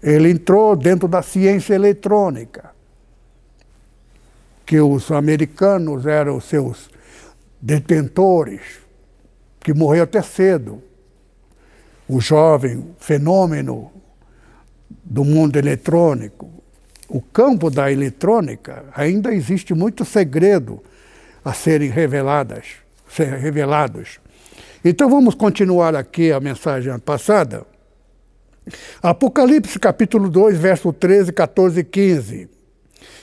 Ele 0.06 0.30
entrou 0.30 0.76
dentro 0.76 1.08
da 1.08 1.20
ciência 1.20 1.74
eletrônica, 1.74 2.70
que 4.64 4.80
os 4.80 5.10
americanos 5.10 6.06
eram 6.06 6.40
seus 6.40 6.88
detentores, 7.60 8.60
que 9.58 9.74
morreu 9.74 10.04
até 10.04 10.22
cedo. 10.22 10.80
O 12.08 12.20
jovem 12.20 12.94
fenômeno 13.00 13.90
do 14.88 15.24
mundo 15.24 15.56
eletrônico. 15.56 16.52
O 17.08 17.20
campo 17.20 17.68
da 17.68 17.90
eletrônica 17.90 18.84
ainda 18.94 19.34
existe 19.34 19.74
muito 19.74 20.04
segredo 20.04 20.80
a 21.44 21.52
serem 21.52 21.90
reveladas, 21.90 22.76
ser 23.08 23.32
revelados. 23.38 24.20
Então 24.84 25.10
vamos 25.10 25.34
continuar 25.34 25.96
aqui 25.96 26.30
a 26.30 26.38
mensagem 26.38 26.96
passada. 27.00 27.66
Apocalipse 29.02 29.78
capítulo 29.78 30.28
2, 30.28 30.58
verso 30.58 30.92
13, 30.92 31.32
14 31.32 31.80
e 31.80 31.84
15. 31.84 32.48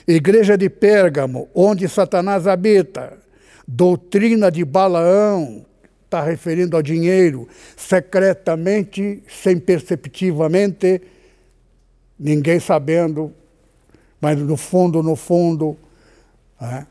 Igreja 0.06 0.56
de 0.56 0.68
Pérgamo, 0.68 1.48
onde 1.54 1.88
Satanás 1.88 2.46
habita, 2.46 3.18
doutrina 3.66 4.50
de 4.50 4.64
Balaão, 4.64 5.64
está 6.04 6.22
referindo 6.22 6.76
ao 6.76 6.82
dinheiro, 6.82 7.48
secretamente, 7.76 9.22
sem 9.28 9.58
perceptivamente, 9.58 11.02
ninguém 12.18 12.60
sabendo, 12.60 13.32
mas 14.20 14.38
no 14.38 14.56
fundo, 14.56 15.02
no 15.02 15.16
fundo, 15.16 15.76
é, 16.60 16.86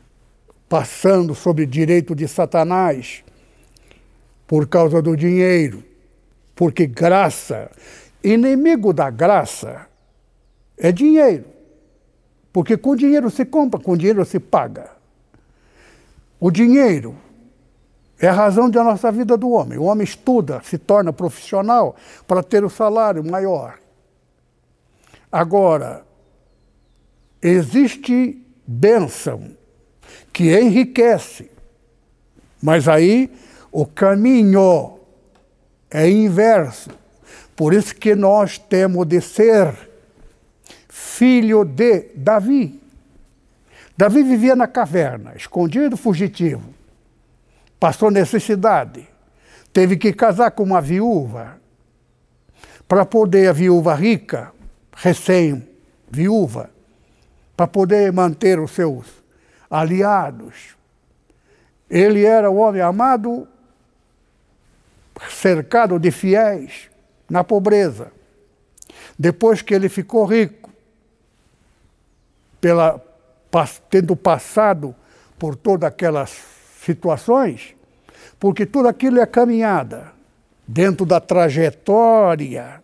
passando 0.68 1.34
sobre 1.34 1.66
direito 1.66 2.14
de 2.14 2.28
Satanás, 2.28 3.24
por 4.46 4.68
causa 4.68 5.00
do 5.00 5.16
dinheiro, 5.16 5.82
porque 6.54 6.86
graça, 6.86 7.70
inimigo 8.24 8.92
da 8.92 9.10
graça, 9.10 9.86
é 10.78 10.90
dinheiro. 10.90 11.44
Porque 12.52 12.76
com 12.76 12.96
dinheiro 12.96 13.30
se 13.30 13.44
compra, 13.44 13.78
com 13.78 13.96
dinheiro 13.96 14.24
se 14.24 14.40
paga. 14.40 14.90
O 16.40 16.50
dinheiro 16.50 17.16
é 18.18 18.28
a 18.28 18.32
razão 18.32 18.70
da 18.70 18.82
nossa 18.82 19.10
vida 19.12 19.36
do 19.36 19.50
homem. 19.50 19.78
O 19.78 19.84
homem 19.84 20.04
estuda, 20.04 20.62
se 20.64 20.78
torna 20.78 21.12
profissional 21.12 21.96
para 22.26 22.42
ter 22.42 22.64
o 22.64 22.70
salário 22.70 23.24
maior. 23.24 23.78
Agora, 25.30 26.04
existe 27.42 28.40
bênção 28.66 29.50
que 30.32 30.56
enriquece, 30.58 31.50
mas 32.62 32.88
aí 32.88 33.30
o 33.70 33.84
caminho 33.84 35.00
é 35.90 36.08
inverso. 36.08 36.90
Por 37.56 37.72
isso 37.72 37.94
que 37.94 38.14
nós 38.14 38.58
temos 38.58 39.06
de 39.06 39.20
ser 39.20 39.74
filho 40.88 41.64
de 41.64 42.10
Davi. 42.14 42.80
Davi 43.96 44.22
vivia 44.22 44.56
na 44.56 44.66
caverna, 44.66 45.34
escondido, 45.36 45.96
fugitivo. 45.96 46.74
Passou 47.78 48.10
necessidade. 48.10 49.06
Teve 49.72 49.96
que 49.96 50.12
casar 50.12 50.50
com 50.50 50.62
uma 50.62 50.80
viúva 50.80 51.60
para 52.88 53.04
poder, 53.04 53.48
a 53.48 53.52
viúva 53.52 53.94
rica, 53.94 54.52
recém-viúva, 54.96 56.70
para 57.56 57.66
poder 57.66 58.12
manter 58.12 58.58
os 58.58 58.72
seus 58.72 59.06
aliados. 59.70 60.76
Ele 61.88 62.24
era 62.24 62.50
o 62.50 62.56
homem 62.56 62.82
amado, 62.82 63.46
cercado 65.30 65.98
de 65.98 66.10
fiéis, 66.10 66.90
na 67.28 67.42
pobreza. 67.44 68.12
Depois 69.18 69.62
que 69.62 69.74
ele 69.74 69.88
ficou 69.88 70.24
rico, 70.24 70.70
pela 72.60 73.02
tendo 73.88 74.16
passado 74.16 74.94
por 75.38 75.54
todas 75.54 75.86
aquelas 75.86 76.36
situações, 76.80 77.74
porque 78.40 78.66
tudo 78.66 78.88
aquilo 78.88 79.20
é 79.20 79.26
caminhada 79.26 80.12
dentro 80.66 81.06
da 81.06 81.20
trajetória 81.20 82.82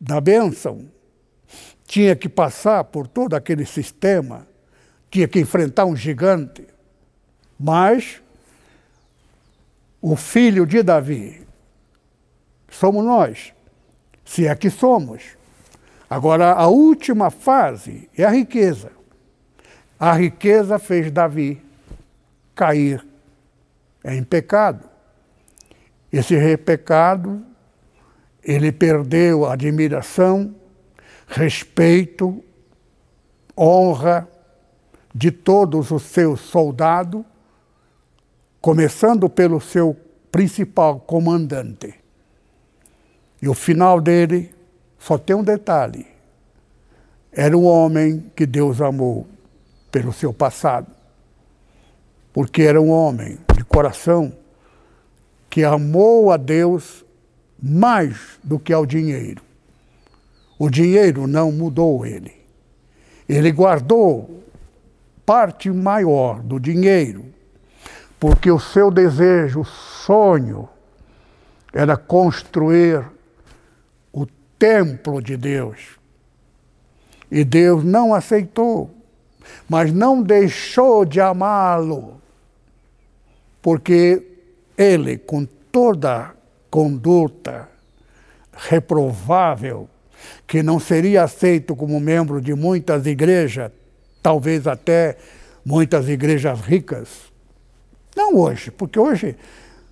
da 0.00 0.20
bênção. 0.20 0.86
Tinha 1.84 2.14
que 2.14 2.28
passar 2.28 2.84
por 2.84 3.08
todo 3.08 3.34
aquele 3.34 3.64
sistema, 3.64 4.46
tinha 5.10 5.26
que 5.26 5.40
enfrentar 5.40 5.86
um 5.86 5.96
gigante. 5.96 6.66
Mas 7.58 8.22
o 10.00 10.14
filho 10.14 10.64
de 10.66 10.82
Davi 10.82 11.46
somos 12.70 13.04
nós, 13.04 13.52
se 14.28 14.46
é 14.46 14.54
que 14.54 14.68
somos. 14.68 15.22
Agora, 16.08 16.52
a 16.52 16.68
última 16.68 17.30
fase 17.30 18.08
é 18.16 18.24
a 18.24 18.30
riqueza 18.30 18.90
A 19.98 20.12
riqueza 20.12 20.78
fez 20.78 21.10
Davi 21.10 21.60
cair 22.54 23.04
em 24.04 24.22
pecado. 24.22 24.88
Esse 26.12 26.56
pecado, 26.58 27.42
ele 28.44 28.70
perdeu 28.70 29.46
a 29.46 29.54
admiração, 29.54 30.54
respeito, 31.26 32.44
honra 33.56 34.28
de 35.14 35.30
todos 35.30 35.90
os 35.90 36.02
seus 36.02 36.40
soldados, 36.40 37.24
começando 38.60 39.28
pelo 39.28 39.60
seu 39.60 39.96
principal 40.30 41.00
comandante. 41.00 41.97
E 43.40 43.48
o 43.48 43.54
final 43.54 44.00
dele 44.00 44.52
só 44.98 45.16
tem 45.16 45.36
um 45.36 45.44
detalhe: 45.44 46.06
era 47.32 47.56
um 47.56 47.64
homem 47.64 48.30
que 48.34 48.46
Deus 48.46 48.80
amou 48.80 49.26
pelo 49.90 50.12
seu 50.12 50.32
passado, 50.32 50.88
porque 52.32 52.62
era 52.62 52.80
um 52.80 52.90
homem 52.90 53.38
de 53.56 53.64
coração 53.64 54.32
que 55.48 55.64
amou 55.64 56.30
a 56.30 56.36
Deus 56.36 57.04
mais 57.62 58.38
do 58.42 58.58
que 58.58 58.72
ao 58.72 58.84
dinheiro. 58.84 59.42
O 60.58 60.68
dinheiro 60.68 61.26
não 61.26 61.52
mudou 61.52 62.04
ele. 62.04 62.34
Ele 63.28 63.52
guardou 63.52 64.42
parte 65.24 65.70
maior 65.70 66.42
do 66.42 66.58
dinheiro, 66.58 67.26
porque 68.18 68.50
o 68.50 68.58
seu 68.58 68.90
desejo, 68.90 69.60
o 69.60 69.64
sonho, 69.64 70.68
era 71.72 71.96
construir 71.96 73.04
templo 74.58 75.22
de 75.22 75.36
Deus. 75.36 75.98
E 77.30 77.44
Deus 77.44 77.84
não 77.84 78.14
aceitou, 78.14 78.90
mas 79.68 79.92
não 79.92 80.22
deixou 80.22 81.04
de 81.04 81.20
amá-lo, 81.20 82.20
porque 83.60 84.22
ele, 84.76 85.18
com 85.18 85.44
toda 85.70 86.34
conduta 86.70 87.68
reprovável, 88.52 89.88
que 90.46 90.62
não 90.62 90.80
seria 90.80 91.24
aceito 91.24 91.76
como 91.76 92.00
membro 92.00 92.40
de 92.40 92.54
muitas 92.54 93.06
igrejas, 93.06 93.70
talvez 94.22 94.66
até 94.66 95.16
muitas 95.64 96.08
igrejas 96.08 96.60
ricas. 96.60 97.08
Não 98.16 98.34
hoje, 98.36 98.70
porque 98.70 98.98
hoje 98.98 99.36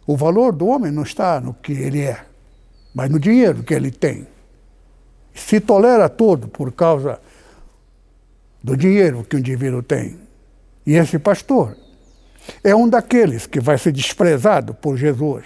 o 0.07 0.17
valor 0.17 0.53
do 0.53 0.67
homem 0.67 0.91
não 0.91 1.03
está 1.03 1.41
no 1.41 1.55
que 1.55 1.73
ele 1.73 2.01
é, 2.01 2.25
mas 2.95 3.11
no 3.11 3.21
dinheiro 3.21 3.63
que 3.63 3.75
ele 3.75 3.91
tem. 3.91 4.27
Se 5.37 5.61
tolera 5.61 6.09
tudo 6.09 6.49
por 6.49 6.73
causa 6.73 7.21
do 8.63 8.77
dinheiro 8.77 9.23
que 9.23 9.37
o 9.37 9.39
indivíduo 9.39 9.83
tem. 9.83 10.19
E 10.85 10.95
esse 10.95 11.19
pastor 11.19 11.77
é 12.65 12.75
um 12.75 12.89
daqueles 12.89 13.47
que 13.47 13.61
vai 13.61 13.79
ser 13.79 13.93
desprezado 13.93 14.75
por 14.75 14.97
Jesus. 14.97 15.45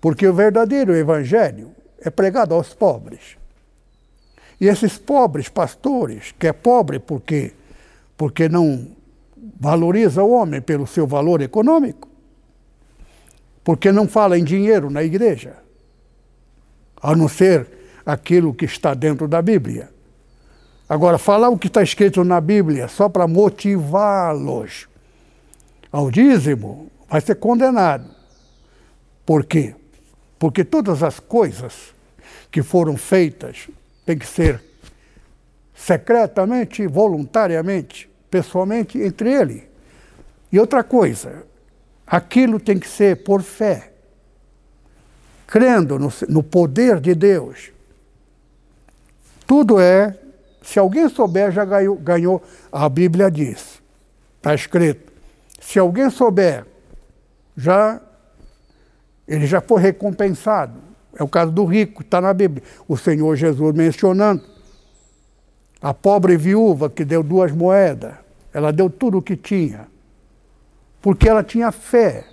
Porque 0.00 0.26
o 0.26 0.32
verdadeiro 0.32 0.94
evangelho 0.96 1.72
é 2.00 2.08
pregado 2.08 2.54
aos 2.54 2.72
pobres. 2.72 3.36
E 4.60 4.68
esses 4.68 4.96
pobres 4.96 5.48
pastores, 5.48 6.32
que 6.38 6.46
é 6.46 6.52
pobre 6.52 6.98
porque, 6.98 7.52
porque 8.16 8.48
não 8.48 8.86
valoriza 9.58 10.22
o 10.22 10.30
homem 10.30 10.60
pelo 10.60 10.86
seu 10.86 11.06
valor 11.06 11.40
econômico, 11.40 12.08
porque 13.64 13.90
não 13.90 14.06
fala 14.06 14.38
em 14.38 14.44
dinheiro 14.44 14.90
na 14.90 15.02
igreja, 15.02 15.56
a 17.02 17.16
não 17.16 17.28
ser 17.28 17.79
aquilo 18.04 18.54
que 18.54 18.64
está 18.64 18.94
dentro 18.94 19.28
da 19.28 19.40
Bíblia. 19.42 19.90
Agora, 20.88 21.18
falar 21.18 21.48
o 21.50 21.58
que 21.58 21.68
está 21.68 21.82
escrito 21.82 22.24
na 22.24 22.40
Bíblia 22.40 22.88
só 22.88 23.08
para 23.08 23.28
motivá-los 23.28 24.88
ao 25.92 26.10
dízimo 26.10 26.90
vai 27.08 27.20
ser 27.20 27.36
condenado. 27.36 28.08
Por 29.24 29.44
quê? 29.44 29.74
Porque 30.38 30.64
todas 30.64 31.02
as 31.02 31.20
coisas 31.20 31.94
que 32.50 32.62
foram 32.62 32.96
feitas 32.96 33.68
têm 34.04 34.18
que 34.18 34.26
ser 34.26 34.62
secretamente, 35.74 36.86
voluntariamente, 36.86 38.10
pessoalmente 38.30 38.98
entre 38.98 39.32
ele. 39.32 39.68
E 40.52 40.58
outra 40.58 40.82
coisa, 40.82 41.44
aquilo 42.06 42.58
tem 42.58 42.78
que 42.78 42.88
ser 42.88 43.22
por 43.22 43.42
fé, 43.42 43.92
crendo 45.46 45.98
no, 45.98 46.12
no 46.28 46.42
poder 46.42 47.00
de 47.00 47.14
Deus. 47.14 47.70
Tudo 49.50 49.80
é, 49.80 50.16
se 50.62 50.78
alguém 50.78 51.08
souber, 51.08 51.50
já 51.50 51.64
ganhou, 51.64 51.96
ganhou 51.96 52.40
a 52.70 52.88
Bíblia 52.88 53.28
diz, 53.28 53.82
está 54.36 54.54
escrito. 54.54 55.12
Se 55.60 55.76
alguém 55.76 56.08
souber, 56.08 56.64
já 57.56 58.00
ele 59.26 59.48
já 59.48 59.60
foi 59.60 59.82
recompensado. 59.82 60.74
É 61.16 61.24
o 61.24 61.26
caso 61.26 61.50
do 61.50 61.64
rico, 61.64 62.02
está 62.02 62.20
na 62.20 62.32
Bíblia. 62.32 62.62
O 62.86 62.96
Senhor 62.96 63.34
Jesus 63.34 63.74
mencionando. 63.74 64.44
A 65.82 65.92
pobre 65.92 66.36
viúva 66.36 66.88
que 66.88 67.04
deu 67.04 67.20
duas 67.20 67.50
moedas, 67.50 68.14
ela 68.54 68.72
deu 68.72 68.88
tudo 68.88 69.18
o 69.18 69.22
que 69.22 69.36
tinha, 69.36 69.88
porque 71.02 71.28
ela 71.28 71.42
tinha 71.42 71.72
fé 71.72 72.24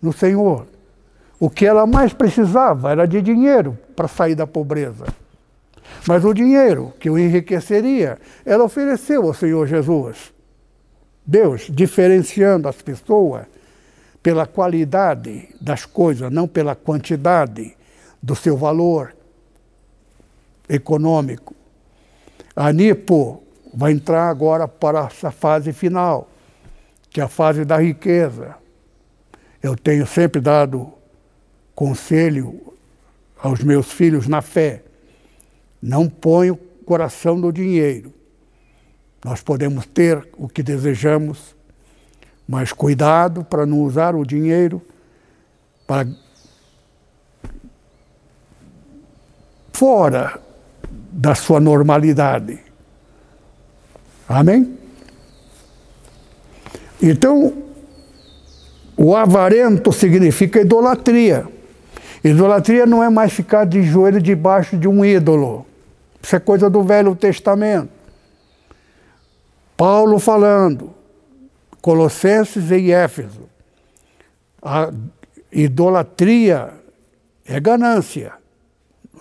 no 0.00 0.14
Senhor. 0.14 0.66
O 1.38 1.50
que 1.50 1.66
ela 1.66 1.86
mais 1.86 2.14
precisava 2.14 2.90
era 2.90 3.06
de 3.06 3.20
dinheiro 3.20 3.78
para 3.94 4.08
sair 4.08 4.34
da 4.34 4.46
pobreza. 4.46 5.04
Mas 6.06 6.24
o 6.24 6.34
dinheiro 6.34 6.92
que 6.98 7.08
o 7.08 7.18
enriqueceria, 7.18 8.18
ela 8.44 8.64
ofereceu 8.64 9.24
ao 9.24 9.34
Senhor 9.34 9.66
Jesus. 9.66 10.32
Deus 11.24 11.68
diferenciando 11.70 12.68
as 12.68 12.82
pessoas 12.82 13.46
pela 14.22 14.46
qualidade 14.46 15.48
das 15.60 15.84
coisas, 15.84 16.30
não 16.30 16.46
pela 16.46 16.74
quantidade 16.74 17.76
do 18.22 18.36
seu 18.36 18.56
valor 18.56 19.14
econômico. 20.68 21.54
A 22.54 22.72
NIPO 22.72 23.42
vai 23.74 23.92
entrar 23.92 24.28
agora 24.28 24.68
para 24.68 25.06
essa 25.06 25.30
fase 25.30 25.72
final, 25.72 26.28
que 27.10 27.20
é 27.20 27.24
a 27.24 27.28
fase 27.28 27.64
da 27.64 27.78
riqueza. 27.78 28.54
Eu 29.62 29.76
tenho 29.76 30.06
sempre 30.06 30.40
dado 30.40 30.92
conselho 31.74 32.74
aos 33.40 33.62
meus 33.62 33.90
filhos 33.90 34.28
na 34.28 34.42
fé. 34.42 34.82
Não 35.82 36.08
ponha 36.08 36.52
o 36.52 36.56
coração 36.56 37.36
no 37.36 37.52
dinheiro. 37.52 38.14
Nós 39.24 39.40
podemos 39.40 39.84
ter 39.86 40.28
o 40.36 40.48
que 40.48 40.62
desejamos, 40.62 41.56
mas 42.46 42.72
cuidado 42.72 43.44
para 43.44 43.66
não 43.66 43.80
usar 43.80 44.14
o 44.14 44.24
dinheiro 44.24 44.80
para 45.86 46.06
fora 49.72 50.40
da 51.10 51.34
sua 51.34 51.58
normalidade. 51.60 52.60
Amém? 54.28 54.78
Então, 57.00 57.52
o 58.96 59.16
avarento 59.16 59.92
significa 59.92 60.60
idolatria. 60.60 61.46
Idolatria 62.22 62.86
não 62.86 63.02
é 63.02 63.10
mais 63.10 63.32
ficar 63.32 63.64
de 63.64 63.82
joelho 63.82 64.22
debaixo 64.22 64.76
de 64.76 64.86
um 64.86 65.04
ídolo. 65.04 65.66
Isso 66.22 66.36
é 66.36 66.40
coisa 66.40 66.70
do 66.70 66.82
Velho 66.82 67.16
Testamento. 67.16 67.90
Paulo 69.76 70.18
falando, 70.20 70.94
Colossenses 71.80 72.70
e 72.70 72.92
Éfeso. 72.92 73.48
A 74.62 74.92
idolatria 75.50 76.72
é 77.44 77.58
ganância. 77.58 78.34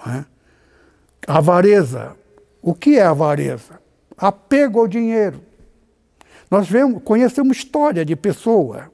É? 0.08 0.24
Avareza. 1.26 2.16
O 2.62 2.76
que 2.76 2.99
é 2.99 3.02
avareza? 3.04 3.80
Apego 4.16 4.80
ao 4.80 4.88
dinheiro. 4.88 5.41
Nós 6.49 6.70
vemos, 6.70 7.02
conhecemos 7.04 7.58
história 7.58 8.06
de 8.06 8.16
pessoa 8.16 8.91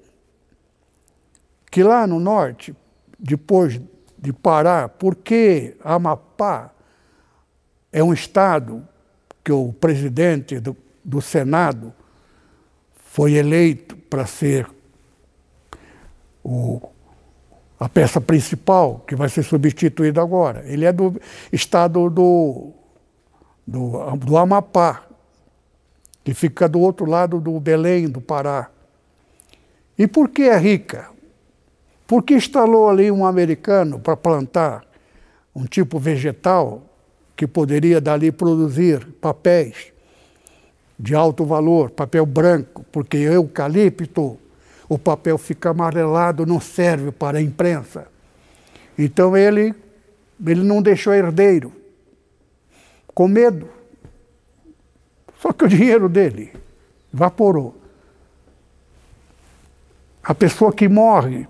que 1.70 1.84
lá 1.84 2.08
no 2.08 2.20
norte, 2.20 2.74
depois 3.20 3.82
de 4.18 4.32
Pará, 4.32 4.88
porque 4.88 5.76
Amapá 5.84 6.72
é 7.92 8.04
um 8.04 8.14
estado 8.14 8.88
que 9.44 9.52
o 9.52 9.72
presidente 9.74 10.60
do, 10.60 10.76
do 11.04 11.22
Senado 11.22 11.94
foi 13.12 13.34
eleito 13.34 13.96
para 13.96 14.26
ser 14.26 14.70
o, 16.44 16.82
a 17.80 17.90
peça 17.90 18.22
principal, 18.22 19.04
que 19.08 19.16
vai 19.16 19.30
ser 19.30 19.44
substituído 19.44 20.22
agora. 20.22 20.64
Ele 20.66 20.86
é 20.86 20.92
do 20.92 21.20
estado 21.52 22.10
do, 22.10 22.72
do, 23.66 24.16
do 24.18 24.38
Amapá, 24.38 25.04
que 26.24 26.34
fica 26.34 26.68
do 26.68 26.80
outro 26.80 27.06
lado 27.06 27.40
do 27.40 27.60
Belém, 27.60 28.08
do 28.08 28.22
Pará. 28.22 28.70
E 29.98 30.08
por 30.08 30.30
que 30.30 30.44
é 30.44 30.58
rica? 30.58 31.10
Porque 32.06 32.36
instalou 32.36 32.90
ali 32.90 33.12
um 33.12 33.26
americano 33.26 34.00
para 34.00 34.16
plantar 34.16 34.86
um 35.56 35.66
tipo 35.66 36.00
vegetal 36.00 36.87
que 37.38 37.46
poderia 37.46 38.02
dali 38.02 38.32
produzir 38.32 39.06
papéis 39.22 39.94
de 41.00 41.14
alto 41.14 41.46
valor, 41.46 41.92
papel 41.92 42.26
branco, 42.26 42.84
porque 42.92 43.18
eucalipto, 43.18 44.40
o 44.90 44.98
papel 44.98 45.38
fica 45.38 45.70
amarelado, 45.70 46.48
não 46.48 46.60
serve 46.60 47.12
para 47.12 47.38
a 47.38 47.42
imprensa. 47.42 48.08
Então 48.98 49.38
ele, 49.38 49.76
ele 50.44 50.64
não 50.64 50.82
deixou 50.82 51.14
herdeiro, 51.14 51.72
com 53.14 53.28
medo. 53.28 53.70
Só 55.40 55.54
que 55.54 55.66
o 55.66 55.68
dinheiro 55.68 56.10
dele 56.10 56.52
evaporou. 57.14 57.80
A 60.24 60.34
pessoa 60.34 60.74
que 60.74 60.90
morre 60.90 61.48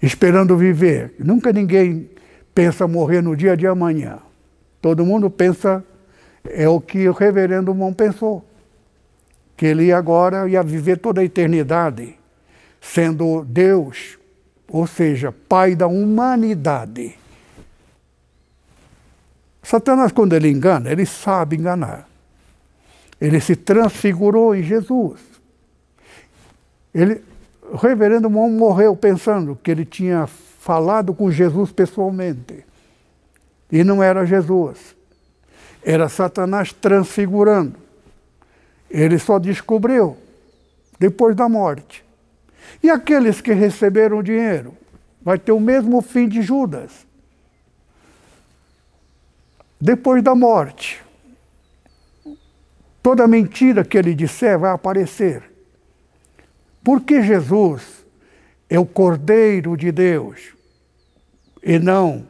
esperando 0.00 0.56
viver, 0.56 1.14
nunca 1.18 1.52
ninguém 1.52 2.08
pensa 2.54 2.88
morrer 2.88 3.20
no 3.20 3.36
dia 3.36 3.54
de 3.54 3.66
amanhã. 3.66 4.20
Todo 4.80 5.04
mundo 5.04 5.28
pensa, 5.28 5.84
é 6.44 6.68
o 6.68 6.80
que 6.80 7.08
o 7.08 7.12
reverendo 7.12 7.74
Mon 7.74 7.92
pensou, 7.92 8.44
que 9.56 9.66
ele 9.66 9.92
agora 9.92 10.48
ia 10.48 10.62
viver 10.62 10.98
toda 10.98 11.20
a 11.20 11.24
eternidade 11.24 12.18
sendo 12.80 13.44
Deus, 13.44 14.18
ou 14.68 14.86
seja, 14.86 15.32
Pai 15.32 15.74
da 15.74 15.86
humanidade. 15.86 17.16
Satanás, 19.62 20.12
quando 20.12 20.34
ele 20.34 20.48
engana, 20.48 20.90
ele 20.90 21.04
sabe 21.04 21.56
enganar. 21.56 22.08
Ele 23.20 23.40
se 23.40 23.56
transfigurou 23.56 24.54
em 24.54 24.62
Jesus. 24.62 25.20
Ele, 26.94 27.20
o 27.70 27.76
reverendo 27.76 28.30
Mon 28.30 28.48
morreu 28.50 28.96
pensando 28.96 29.58
que 29.62 29.70
ele 29.70 29.84
tinha 29.84 30.26
falado 30.26 31.12
com 31.12 31.30
Jesus 31.30 31.72
pessoalmente. 31.72 32.64
E 33.70 33.84
não 33.84 34.02
era 34.02 34.24
Jesus. 34.24 34.96
Era 35.82 36.08
Satanás 36.08 36.72
transfigurando. 36.72 37.76
Ele 38.90 39.18
só 39.18 39.38
descobriu 39.38 40.16
depois 40.98 41.36
da 41.36 41.48
morte. 41.48 42.04
E 42.82 42.90
aqueles 42.90 43.40
que 43.40 43.52
receberam 43.52 44.22
dinheiro? 44.22 44.76
Vai 45.22 45.38
ter 45.38 45.52
o 45.52 45.60
mesmo 45.60 46.00
fim 46.00 46.28
de 46.28 46.42
Judas. 46.42 47.06
Depois 49.80 50.22
da 50.22 50.34
morte, 50.34 51.00
toda 53.02 53.28
mentira 53.28 53.84
que 53.84 53.96
ele 53.96 54.14
disser 54.14 54.58
vai 54.58 54.72
aparecer. 54.72 55.42
Porque 56.82 57.22
Jesus 57.22 58.04
é 58.68 58.78
o 58.78 58.86
Cordeiro 58.86 59.76
de 59.76 59.92
Deus 59.92 60.54
e 61.62 61.78
não 61.78 62.26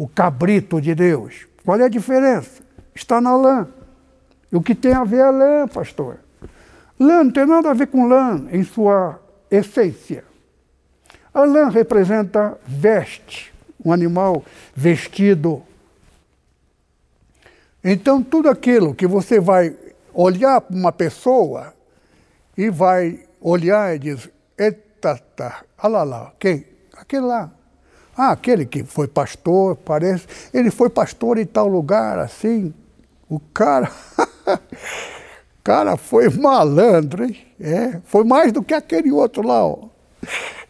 o 0.00 0.08
cabrito 0.08 0.80
de 0.80 0.94
Deus. 0.94 1.46
Qual 1.62 1.78
é 1.78 1.84
a 1.84 1.88
diferença? 1.88 2.62
Está 2.94 3.20
na 3.20 3.36
lã. 3.36 3.68
E 4.50 4.56
o 4.56 4.62
que 4.62 4.74
tem 4.74 4.94
a 4.94 5.04
ver 5.04 5.18
é 5.18 5.30
lã, 5.30 5.68
pastor? 5.68 6.20
Lã 6.98 7.22
não 7.22 7.30
tem 7.30 7.44
nada 7.44 7.70
a 7.70 7.74
ver 7.74 7.88
com 7.88 8.08
lã 8.08 8.48
em 8.50 8.64
sua 8.64 9.20
essência. 9.50 10.24
A 11.34 11.44
lã 11.44 11.68
representa 11.68 12.58
veste, 12.66 13.52
um 13.84 13.92
animal 13.92 14.42
vestido. 14.74 15.62
Então, 17.84 18.22
tudo 18.22 18.48
aquilo 18.48 18.94
que 18.94 19.06
você 19.06 19.38
vai 19.38 19.76
olhar 20.14 20.62
para 20.62 20.74
uma 20.74 20.92
pessoa 20.92 21.74
e 22.56 22.70
vai 22.70 23.20
olhar 23.38 23.94
e 23.94 23.98
diz: 23.98 24.30
Eita, 24.56 25.18
tá, 25.36 25.62
olha 25.82 26.02
lá, 26.04 26.32
quem? 26.38 26.64
Aquele 26.96 27.26
lá. 27.26 27.59
Ah, 28.22 28.32
aquele 28.32 28.66
que 28.66 28.84
foi 28.84 29.08
pastor, 29.08 29.76
parece. 29.76 30.26
Ele 30.52 30.70
foi 30.70 30.90
pastor 30.90 31.38
em 31.38 31.46
tal 31.46 31.66
lugar, 31.66 32.18
assim. 32.18 32.74
O 33.30 33.40
cara. 33.40 33.90
cara 35.64 35.96
foi 35.96 36.28
malandro, 36.28 37.24
hein? 37.24 37.38
É, 37.58 37.98
foi 38.04 38.22
mais 38.24 38.52
do 38.52 38.62
que 38.62 38.74
aquele 38.74 39.10
outro 39.10 39.42
lá, 39.42 39.66
ó. 39.66 39.88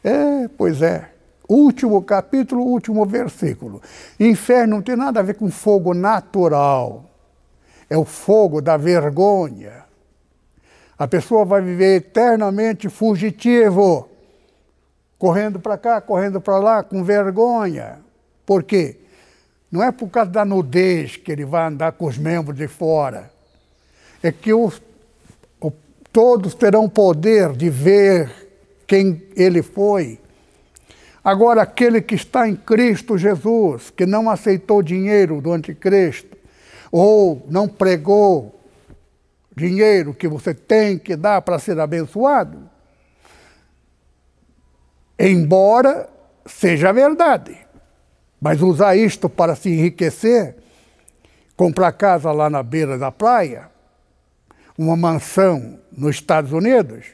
É, 0.05 0.47
pois 0.57 0.81
é. 0.81 1.11
Último 1.49 2.01
capítulo, 2.03 2.63
último 2.63 3.05
versículo. 3.05 3.83
Inferno 4.21 4.77
não 4.77 4.83
tem 4.83 4.95
nada 4.95 5.19
a 5.19 5.25
ver 5.25 5.35
com 5.35 5.51
fogo 5.51 5.93
natural. 5.93 7.05
É 7.91 7.99
o 7.99 8.05
fogo 8.05 8.61
da 8.63 8.77
vergonha. 8.77 9.87
A 10.97 11.09
pessoa 11.09 11.45
vai 11.45 11.61
viver 11.61 11.97
eternamente 11.97 12.89
fugitivo 12.89 14.10
correndo 15.21 15.61
para 15.61 15.77
cá, 15.77 16.01
correndo 16.01 16.41
para 16.41 16.59
lá, 16.59 16.83
com 16.83 17.05
vergonha. 17.05 17.99
Por 18.47 18.63
quê? 18.63 18.97
Não 19.71 19.83
é 19.83 19.93
por 19.93 20.09
causa 20.09 20.31
da 20.31 20.47
nudez 20.47 21.15
que 21.19 21.31
ele 21.31 21.45
vai 21.45 21.69
andar 21.69 21.93
com 21.93 22.07
os 22.07 22.17
membros 22.17 22.57
de 22.57 22.67
fora. 22.67 23.31
É 24.23 24.33
que 24.33 24.55
os, 24.55 24.81
o, 25.61 25.71
todos 26.11 26.55
terão 26.55 26.89
poder 26.89 27.53
de 27.53 27.69
ver 27.69 28.33
quem 28.87 29.23
ele 29.37 29.63
foi. 29.63 30.19
Agora, 31.23 31.61
aquele 31.61 32.01
que 32.01 32.15
está 32.15 32.49
em 32.49 32.57
Cristo 32.57 33.19
Jesus, 33.19 33.91
que 33.91 34.07
não 34.07 34.31
aceitou 34.31 34.83
dinheiro 34.83 35.43
do 35.43 35.53
anticristo, 35.53 36.35
ou 36.91 37.47
não 37.51 37.69
pregou 37.69 38.59
dinheiro 39.55 40.15
que 40.15 40.27
você 40.27 40.55
tem 40.55 40.99
que 40.99 41.15
dar 41.15 41.43
para 41.43 41.59
ser 41.59 41.79
abençoado, 41.79 42.70
embora 45.29 46.09
seja 46.47 46.93
verdade. 46.93 47.57
Mas 48.41 48.63
usar 48.63 48.97
isto 48.97 49.29
para 49.29 49.55
se 49.55 49.69
enriquecer, 49.69 50.57
comprar 51.55 51.93
casa 51.93 52.33
lá 52.33 52.49
na 52.49 52.63
beira 52.63 52.97
da 52.97 53.13
praia, 53.13 53.69
uma 54.79 54.97
mansão 54.97 55.79
nos 55.93 56.17
Estados 56.17 56.53
Unidos, 56.53 57.05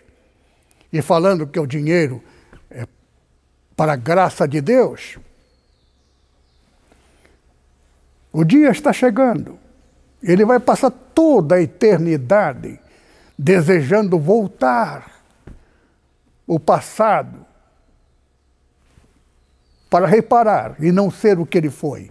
e 0.92 1.02
falando 1.02 1.48
que 1.48 1.58
o 1.58 1.66
dinheiro 1.66 2.22
é 2.70 2.86
para 3.74 3.94
a 3.94 3.96
graça 3.96 4.46
de 4.46 4.60
Deus, 4.60 5.18
o 8.32 8.44
dia 8.44 8.70
está 8.70 8.92
chegando. 8.92 9.58
Ele 10.22 10.44
vai 10.44 10.60
passar 10.60 10.90
toda 10.90 11.56
a 11.56 11.62
eternidade 11.62 12.78
desejando 13.36 14.18
voltar 14.18 15.22
o 16.46 16.60
passado 16.60 17.44
para 19.88 20.06
reparar 20.06 20.76
e 20.80 20.90
não 20.90 21.10
ser 21.10 21.38
o 21.38 21.46
que 21.46 21.58
ele 21.58 21.70
foi. 21.70 22.10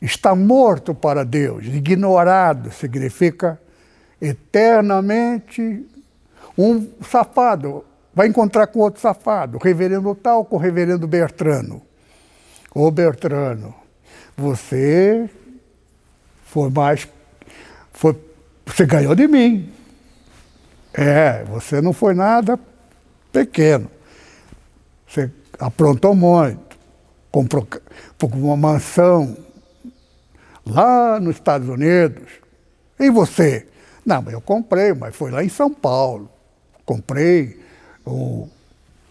Está 0.00 0.34
morto 0.34 0.94
para 0.94 1.24
Deus, 1.24 1.66
ignorado 1.66 2.70
significa 2.72 3.60
eternamente 4.20 5.86
um 6.56 6.88
safado 7.02 7.84
vai 8.18 8.26
encontrar 8.26 8.66
com 8.66 8.80
outro 8.80 9.00
safado, 9.00 9.58
reverendo 9.58 10.12
tal 10.12 10.44
com 10.44 10.56
reverendo 10.56 11.06
Bertrano. 11.06 11.80
Ô 12.74 12.90
Bertrano, 12.90 13.72
você 14.36 15.30
foi 16.44 16.68
mais. 16.68 17.06
Foi, 17.92 18.20
você 18.66 18.84
ganhou 18.84 19.14
de 19.14 19.28
mim. 19.28 19.72
É, 20.92 21.44
você 21.44 21.80
não 21.80 21.92
foi 21.92 22.12
nada 22.12 22.58
pequeno. 23.30 23.88
Você 25.06 25.30
aprontou 25.58 26.14
muito, 26.14 26.78
comprou 27.30 27.66
uma 28.34 28.56
mansão 28.56 29.36
lá 30.64 31.18
nos 31.18 31.36
Estados 31.36 31.68
Unidos. 31.68 32.28
E 32.98 33.10
você? 33.10 33.66
Não, 34.04 34.22
mas 34.22 34.34
eu 34.34 34.40
comprei, 34.40 34.92
mas 34.92 35.14
foi 35.14 35.30
lá 35.30 35.42
em 35.42 35.48
São 35.48 35.72
Paulo. 35.72 36.30
Comprei 36.84 37.60
o, 38.04 38.48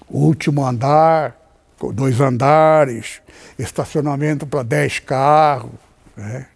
último 0.10 0.66
andar, 0.66 1.36
dois 1.94 2.20
andares, 2.20 3.22
estacionamento 3.58 4.48
para 4.48 4.64
dez 4.64 5.00
carros. 5.00 5.72
Né? 6.16 6.48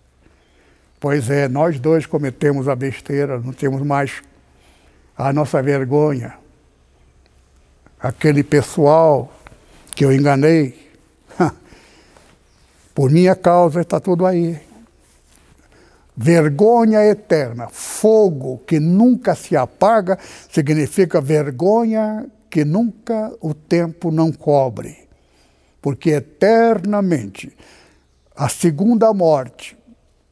Pois 1.00 1.30
é, 1.30 1.48
nós 1.48 1.80
dois 1.80 2.06
cometemos 2.06 2.68
a 2.68 2.76
besteira, 2.76 3.39
não 3.39 3.54
temos 3.54 3.82
mais 3.82 4.22
a 5.18 5.32
nossa 5.32 5.62
vergonha. 5.62 6.36
Aquele 8.00 8.44
pessoal 8.44 9.32
que 10.02 10.06
eu 10.06 10.12
enganei. 10.12 10.74
Por 12.95 13.12
minha 13.12 13.36
causa 13.36 13.82
está 13.82 13.99
tudo 13.99 14.26
aí. 14.26 14.60
Vergonha 16.18 17.06
eterna, 17.06 17.70
fogo 17.70 18.58
que 18.66 18.80
nunca 18.80 19.36
se 19.36 19.56
apaga, 19.56 20.18
significa 20.52 21.22
vergonha 21.22 22.26
que 22.49 22.66
nunca 22.66 23.32
o 23.39 23.54
tempo 23.54 24.10
não 24.10 24.32
cobre. 24.32 25.08
Porque 25.80 26.10
eternamente 26.10 27.56
a 28.36 28.49
segunda 28.49 29.14
morte 29.14 29.78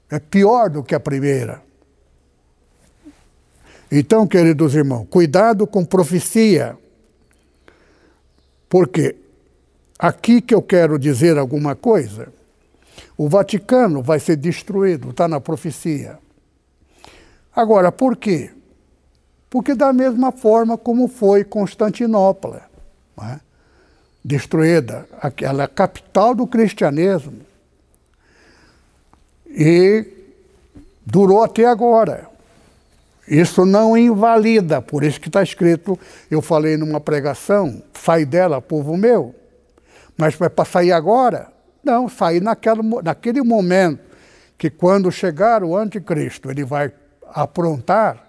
é 0.09 0.17
pior 0.17 0.71
do 0.71 0.81
que 0.81 0.95
a 0.95 0.99
primeira. 0.99 1.61
Então, 3.91 4.25
queridos 4.25 4.73
irmãos, 4.73 5.05
cuidado 5.11 5.67
com 5.67 5.85
profecia. 5.85 6.75
Porque 8.67 9.28
Aqui 9.99 10.39
que 10.39 10.55
eu 10.55 10.61
quero 10.61 10.97
dizer 10.97 11.37
alguma 11.37 11.75
coisa. 11.75 12.31
O 13.17 13.27
Vaticano 13.27 14.01
vai 14.01 14.17
ser 14.17 14.37
destruído, 14.37 15.09
está 15.09 15.27
na 15.27 15.41
profecia. 15.41 16.17
Agora, 17.53 17.91
por 17.91 18.15
quê? 18.15 18.51
Porque 19.49 19.75
da 19.75 19.91
mesma 19.91 20.31
forma 20.31 20.77
como 20.77 21.09
foi 21.09 21.43
Constantinopla, 21.43 22.61
é? 23.21 23.39
destruída, 24.23 25.05
aquela 25.19 25.67
capital 25.67 26.33
do 26.33 26.47
cristianismo, 26.47 27.41
e 29.47 30.05
durou 31.05 31.43
até 31.43 31.65
agora. 31.65 32.29
Isso 33.27 33.65
não 33.65 33.97
invalida, 33.97 34.81
por 34.81 35.03
isso 35.03 35.19
que 35.19 35.27
está 35.27 35.43
escrito, 35.43 35.99
eu 36.31 36.41
falei 36.41 36.77
numa 36.77 37.01
pregação, 37.01 37.83
sai 37.93 38.23
dela, 38.23 38.61
povo 38.61 38.95
meu. 38.95 39.35
Mas 40.19 40.35
para 40.35 40.65
sair 40.65 40.91
agora? 40.91 41.47
Não, 41.81 42.09
sair 42.09 42.41
naquela, 42.41 42.83
naquele 43.01 43.41
momento 43.41 44.03
que 44.57 44.69
quando 44.69 45.09
chegar 45.09 45.63
o 45.63 45.77
anticristo, 45.77 46.51
ele 46.51 46.65
vai 46.65 46.91
aprontar 47.27 48.21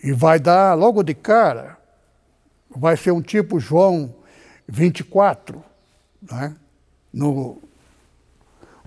e 0.00 0.12
vai 0.12 0.38
dar 0.38 0.74
logo 0.74 1.02
de 1.02 1.12
cara, 1.12 1.76
vai 2.70 2.96
ser 2.96 3.10
um 3.10 3.20
tipo 3.20 3.58
João 3.58 4.14
24, 4.68 5.62
né? 6.22 6.54
no 7.12 7.58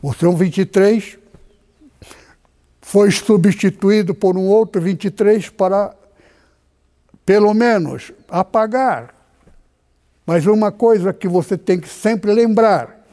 o 0.01 0.13
João 0.13 0.37
23 0.37 1.17
foi 2.81 3.11
substituído 3.11 4.15
por 4.15 4.37
um 4.37 4.47
outro 4.47 4.81
23 4.81 5.49
para, 5.49 5.93
pelo 7.25 7.53
menos, 7.53 8.11
apagar. 8.29 9.22
Mas 10.25 10.45
uma 10.45 10.71
coisa 10.71 11.13
que 11.13 11.27
você 11.27 11.57
tem 11.57 11.79
que 11.79 11.89
sempre 11.89 12.33
lembrar, 12.33 13.05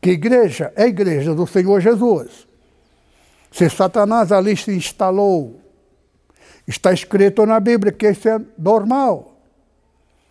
que 0.00 0.10
igreja 0.10 0.72
é 0.76 0.84
a 0.84 0.86
igreja 0.86 1.34
do 1.34 1.46
Senhor 1.46 1.80
Jesus. 1.80 2.46
Se 3.50 3.68
Satanás 3.68 4.30
ali 4.30 4.56
se 4.56 4.70
instalou, 4.70 5.60
está 6.66 6.92
escrito 6.92 7.44
na 7.44 7.58
Bíblia 7.58 7.92
que 7.92 8.08
isso 8.08 8.28
é 8.28 8.40
normal. 8.56 9.36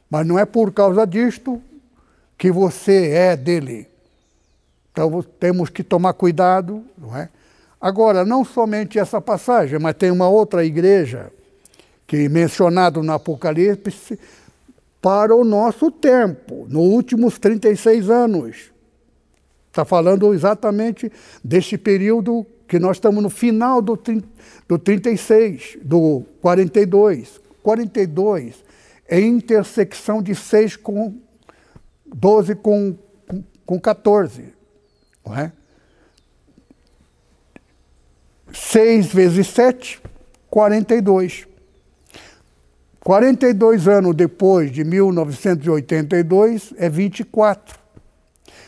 Mas 0.09 0.25
não 0.25 0.39
é 0.39 0.45
por 0.45 0.71
causa 0.71 1.05
disto 1.05 1.61
que 2.37 2.51
você 2.51 3.09
é 3.09 3.35
dele. 3.35 3.87
Então 4.91 5.21
temos 5.39 5.69
que 5.69 5.83
tomar 5.83 6.13
cuidado, 6.13 6.83
não 6.97 7.15
é? 7.15 7.29
Agora, 7.79 8.25
não 8.25 8.43
somente 8.43 8.97
essa 8.97 9.21
passagem, 9.21 9.77
mas 9.77 9.95
tem 9.95 10.09
uma 10.09 10.27
outra 10.27 10.65
igreja 10.65 11.31
que 12.07 12.25
é 12.25 12.29
mencionado 12.29 13.03
no 13.03 13.11
Apocalipse 13.11 14.17
para 15.01 15.35
o 15.35 15.43
nosso 15.43 15.91
tempo, 15.91 16.65
nos 16.69 16.83
últimos 16.83 17.37
36 17.37 18.09
anos. 18.09 18.71
Está 19.67 19.85
falando 19.85 20.33
exatamente 20.33 21.11
deste 21.43 21.77
período 21.77 22.45
que 22.67 22.79
nós 22.79 22.97
estamos 22.97 23.21
no 23.23 23.29
final 23.29 23.81
do, 23.81 23.97
do 24.67 24.77
36, 24.77 25.77
do 25.83 26.23
42. 26.41 27.39
42 27.61 28.63
é 29.07 29.19
intersecção 29.19 30.21
de 30.21 30.35
6 30.35 30.75
com 30.75 31.15
12 32.05 32.55
com, 32.55 32.97
com, 33.27 33.43
com 33.65 33.79
14. 33.79 34.53
Não 35.25 35.37
é? 35.37 35.51
6 38.53 39.07
vezes 39.07 39.47
7, 39.47 40.01
42. 40.49 41.47
42 43.07 43.87
anos 43.87 44.13
depois 44.13 44.69
de 44.69 44.83
1982 44.83 46.73
é 46.75 46.89
24. 46.89 47.79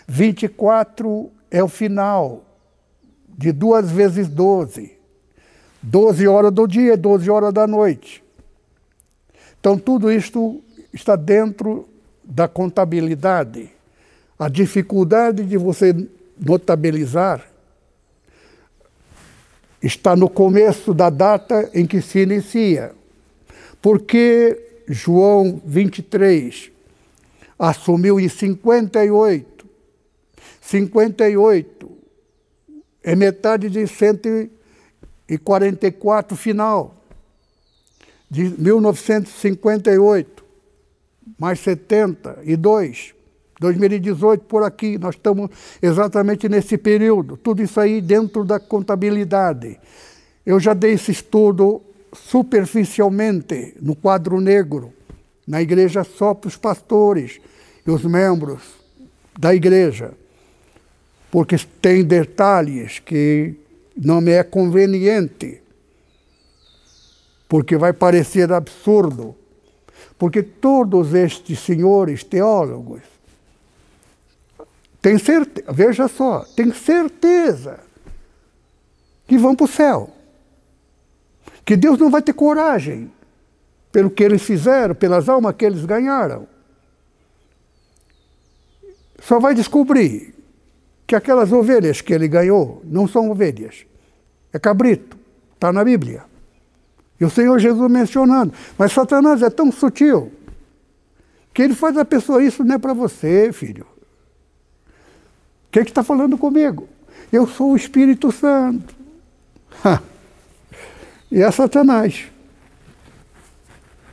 24 0.08 1.30
é 1.52 1.62
o 1.62 1.68
final 1.68 2.46
de 3.28 3.52
duas 3.52 3.92
vezes 3.92 4.30
12. 4.30 4.94
12 5.84 6.26
horas 6.26 6.54
do 6.54 6.66
dia, 6.66 6.96
12 6.96 7.30
horas 7.30 7.54
da 7.54 7.68
noite. 7.68 8.24
Então, 9.60 9.78
tudo 9.78 10.10
isto 10.10 10.64
está 10.94 11.18
dentro 11.18 11.86
da 12.24 12.48
contabilidade. 12.48 13.70
A 14.40 14.48
dificuldade 14.48 15.44
de 15.44 15.58
você 15.58 15.94
notabilizar 16.40 17.46
está 19.84 20.16
no 20.16 20.30
começo 20.30 20.94
da 20.94 21.10
data 21.10 21.70
em 21.74 21.86
que 21.86 22.02
se 22.02 22.20
inicia. 22.20 22.98
Porque 23.82 24.84
João 24.88 25.62
23 25.66 26.72
assumiu 27.58 28.20
em 28.20 28.28
58. 28.28 29.66
58 30.62 31.90
é 33.04 33.16
metade 33.16 33.70
de 33.70 33.88
144 33.88 36.38
final. 36.38 36.96
De 38.30 38.44
1958, 38.62 40.44
mais 41.40 41.60
72. 41.60 43.16
2018 43.60 44.46
por 44.46 44.64
aqui, 44.64 44.98
nós 44.98 45.16
estamos 45.16 45.50
exatamente 45.82 46.48
nesse 46.48 46.78
período, 46.78 47.36
tudo 47.36 47.62
isso 47.62 47.78
aí 47.80 48.00
dentro 48.00 48.46
da 48.46 48.60
contabilidade. 48.60 49.78
Eu 50.46 50.60
já 50.60 50.74
dei 50.74 50.94
esse 50.94 51.12
estudo 51.12 51.82
superficialmente 52.14 53.76
no 53.82 53.96
quadro 53.96 54.40
negro, 54.40 54.94
na 55.48 55.62
igreja 55.62 56.04
só 56.04 56.34
para 56.34 56.48
os 56.48 56.58
pastores 56.58 57.40
e 57.86 57.92
os 57.92 58.04
membros 58.04 58.62
da 59.38 59.54
igreja, 59.54 60.14
porque 61.32 61.56
tem 61.82 62.04
detalhes 62.04 63.00
que 63.00 63.56
não 63.96 64.22
me 64.22 64.32
é 64.32 64.44
conveniente, 64.44 65.62
porque 67.48 67.78
vai 67.78 67.94
parecer 67.94 68.52
absurdo, 68.52 69.36
porque 70.18 70.44
todos 70.44 71.14
estes 71.14 71.60
senhores 71.60 72.24
teólogos 72.24 73.02
tem 75.02 75.18
certeza, 75.18 75.72
veja 75.72 76.08
só, 76.08 76.46
tem 76.56 76.74
certeza 76.74 77.80
que 79.28 79.38
vão 79.38 79.56
para 79.56 79.66
o 79.66 79.68
céu. 79.68 80.10
Que 81.70 81.78
Deus 81.78 82.00
não 82.00 82.10
vai 82.10 82.20
ter 82.20 82.34
coragem 82.34 83.12
pelo 83.92 84.10
que 84.10 84.24
eles 84.24 84.42
fizeram, 84.42 84.96
pelas 84.96 85.30
almas 85.30 85.56
que 85.56 85.64
eles 85.64 85.86
ganharam. 85.86 86.48
Só 89.20 89.40
vai 89.40 89.54
descobrir 89.54 90.34
que 91.06 91.16
aquelas 91.16 91.52
ovelhas 91.52 92.02
que 92.02 92.12
ele 92.12 92.28
ganhou 92.28 92.82
não 92.84 93.08
são 93.08 93.30
ovelhas, 93.30 93.86
é 94.52 94.58
cabrito, 94.58 95.16
está 95.54 95.72
na 95.72 95.84
Bíblia. 95.84 96.24
E 97.20 97.26
o 97.26 97.30
Senhor 97.30 97.60
Jesus 97.60 97.92
mencionando. 97.92 98.52
Mas 98.76 98.92
Satanás 98.92 99.44
é 99.44 99.50
tão 99.52 99.72
sutil 99.72 100.32
que 101.54 101.62
ele 101.62 101.76
faz 101.76 101.96
a 102.00 102.04
pessoa, 102.04 102.44
isso 102.44 102.64
não 102.64 102.74
é 102.74 102.80
para 102.80 102.96
você, 102.96 103.54
filho. 103.54 103.86
O 105.68 105.72
que 105.72 105.82
está 105.82 106.02
falando 106.02 106.36
comigo? 106.36 106.90
Eu 107.32 107.46
sou 107.46 107.74
o 107.74 107.76
Espírito 107.76 108.32
Santo. 108.32 108.96
e 111.32 111.42
é 111.42 111.52
Satanás. 111.52 112.26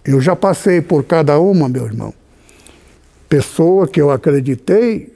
Eu 0.04 0.20
já 0.20 0.36
passei 0.36 0.80
por 0.80 1.04
cada 1.04 1.38
uma, 1.40 1.68
meu 1.68 1.84
irmão. 1.84 2.14
Pessoa 3.28 3.88
que 3.88 4.00
eu 4.00 4.10
acreditei 4.10 5.12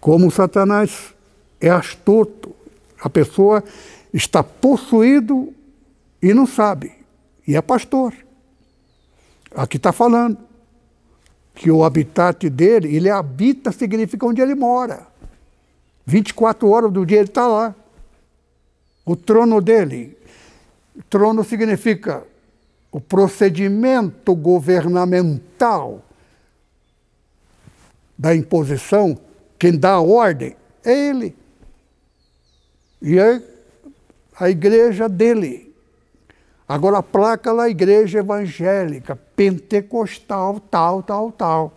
como 0.00 0.30
Satanás 0.30 1.12
é 1.60 1.68
astuto. 1.68 2.54
A 3.00 3.10
pessoa 3.10 3.64
está 4.12 4.42
possuído 4.42 5.52
e 6.22 6.32
não 6.32 6.46
sabe. 6.46 6.92
E 7.46 7.56
é 7.56 7.62
pastor. 7.62 8.14
Aqui 9.54 9.78
está 9.78 9.92
falando 9.92 10.38
que 11.54 11.70
o 11.70 11.84
habitat 11.84 12.48
dele, 12.48 12.94
ele 12.94 13.10
habita 13.10 13.72
significa 13.72 14.26
onde 14.26 14.40
ele 14.40 14.54
mora. 14.54 15.06
24 16.06 16.68
horas 16.68 16.92
do 16.92 17.04
dia 17.04 17.18
ele 17.18 17.28
está 17.28 17.46
lá. 17.46 17.74
O 19.04 19.16
trono 19.16 19.60
dele. 19.60 20.16
Trono 21.08 21.44
significa 21.44 22.24
o 22.92 23.00
procedimento 23.00 24.34
governamental 24.34 26.02
da 28.18 28.34
imposição, 28.34 29.18
quem 29.58 29.78
dá 29.78 29.92
a 29.92 30.00
ordem 30.00 30.56
é 30.84 31.08
ele. 31.08 31.36
E 33.00 33.18
é 33.18 33.40
a 34.38 34.50
igreja 34.50 35.08
dele. 35.08 35.74
Agora 36.68 36.98
a 36.98 37.02
placa 37.02 37.50
lá, 37.52 37.68
igreja 37.68 38.18
evangélica, 38.18 39.16
pentecostal, 39.16 40.60
tal, 40.60 41.02
tal, 41.02 41.32
tal. 41.32 41.72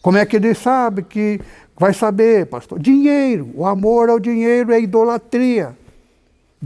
Como 0.00 0.18
é 0.18 0.24
que 0.24 0.36
ele 0.36 0.54
sabe 0.54 1.02
que 1.02 1.40
vai 1.76 1.92
saber, 1.92 2.46
pastor? 2.46 2.78
Dinheiro. 2.78 3.50
O 3.54 3.66
amor 3.66 4.08
ao 4.08 4.20
dinheiro 4.20 4.72
é 4.72 4.80
idolatria. 4.80 5.76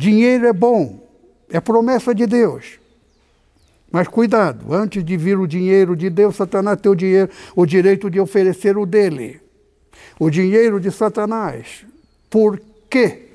Dinheiro 0.01 0.47
é 0.47 0.53
bom, 0.53 0.99
é 1.51 1.61
promessa 1.61 2.15
de 2.15 2.27
Deus. 2.27 2.79
Mas 3.93 4.09
cuidado, 4.09 4.73
antes 4.73 5.05
de 5.05 5.17
vir 5.17 5.39
o 5.39 5.47
dinheiro 5.47 5.95
de 5.95 6.09
Deus, 6.09 6.37
Satanás 6.37 6.81
tem 6.81 6.91
o, 6.91 6.95
dinheiro, 6.95 7.31
o 7.55 7.67
direito 7.67 8.09
de 8.09 8.19
oferecer 8.21 8.79
o 8.79 8.87
dele. 8.87 9.41
O 10.19 10.31
dinheiro 10.31 10.81
de 10.81 10.91
Satanás. 10.91 11.85
Por 12.31 12.61
quê? 12.89 13.31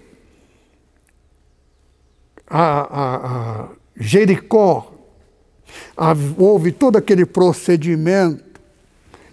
a, 2.48 2.82
a, 2.82 3.16
a 3.64 3.70
Jericó, 3.98 4.94
houve 6.38 6.72
todo 6.72 6.98
aquele 6.98 7.26
procedimento 7.26 8.44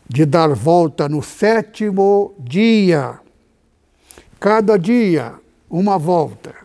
de 0.09 0.25
dar 0.25 0.49
volta 0.55 1.09
no 1.09 1.23
sétimo 1.23 2.35
dia. 2.39 3.19
Cada 4.39 4.79
dia, 4.79 5.35
uma 5.71 5.99
volta. 5.99 6.62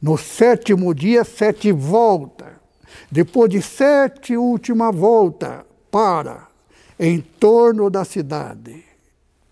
No 0.00 0.16
sétimo 0.16 0.94
dia, 0.94 1.24
sete 1.24 1.72
voltas. 1.72 2.52
Depois 3.10 3.50
de 3.50 3.60
sete 3.60 4.36
última 4.36 4.92
volta, 4.92 5.66
para 5.90 6.48
em 6.98 7.20
torno 7.20 7.88
da 7.90 8.04
cidade. 8.04 8.84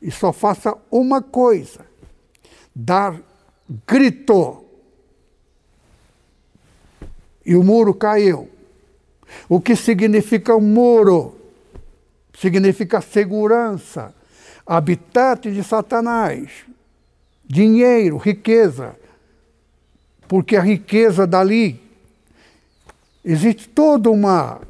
E 0.00 0.10
só 0.10 0.32
faça 0.32 0.76
uma 0.90 1.22
coisa: 1.22 1.86
dar 2.74 3.20
grito. 3.86 4.64
E 7.44 7.54
o 7.54 7.62
muro 7.62 7.94
caiu. 7.94 8.50
O 9.48 9.60
que 9.60 9.74
significa 9.76 10.58
muro? 10.58 11.36
Significa 12.38 13.00
segurança, 13.00 14.14
habitat 14.66 15.50
de 15.50 15.64
Satanás, 15.64 16.50
dinheiro, 17.44 18.18
riqueza. 18.18 18.94
Porque 20.28 20.56
a 20.56 20.60
riqueza 20.60 21.26
dali 21.26 21.80
existe 23.24 23.68
toda 23.68 24.10
uma, 24.10 24.60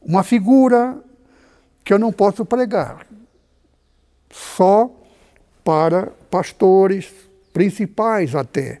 uma 0.00 0.22
figura 0.22 0.98
que 1.84 1.92
eu 1.92 1.98
não 1.98 2.12
posso 2.12 2.44
pregar. 2.44 3.06
Só 4.30 4.90
para 5.64 6.12
pastores 6.30 7.12
principais 7.52 8.34
até. 8.34 8.80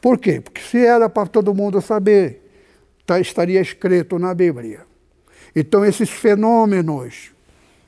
Por 0.00 0.18
quê? 0.18 0.40
Porque 0.40 0.60
se 0.60 0.84
era 0.84 1.08
para 1.08 1.28
todo 1.28 1.54
mundo 1.54 1.80
saber, 1.80 2.42
tá, 3.04 3.20
estaria 3.20 3.60
escrito 3.60 4.18
na 4.18 4.32
Bíblia. 4.32 4.86
Então, 5.54 5.84
esses 5.84 6.08
fenômenos 6.08 7.32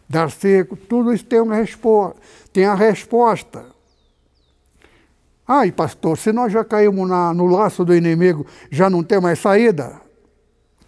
dar 0.09 0.29
seco, 0.29 0.77
tudo 0.77 1.13
isso 1.13 1.25
tem 1.25 1.41
uma 1.41 1.55
resposta, 1.55 2.21
tem 2.53 2.65
a 2.65 2.75
resposta. 2.75 3.65
Ai, 5.53 5.73
pastor, 5.73 6.17
se 6.17 6.31
nós 6.33 6.53
já 6.53 6.65
caímos 6.65 7.09
na, 7.09 7.35
no 7.35 7.47
laço 7.47 7.85
do 7.85 7.93
inimigo, 7.93 8.47
já 8.71 8.89
não 8.89 9.03
tem 9.03 9.21
mais 9.21 9.41
saída? 9.41 10.01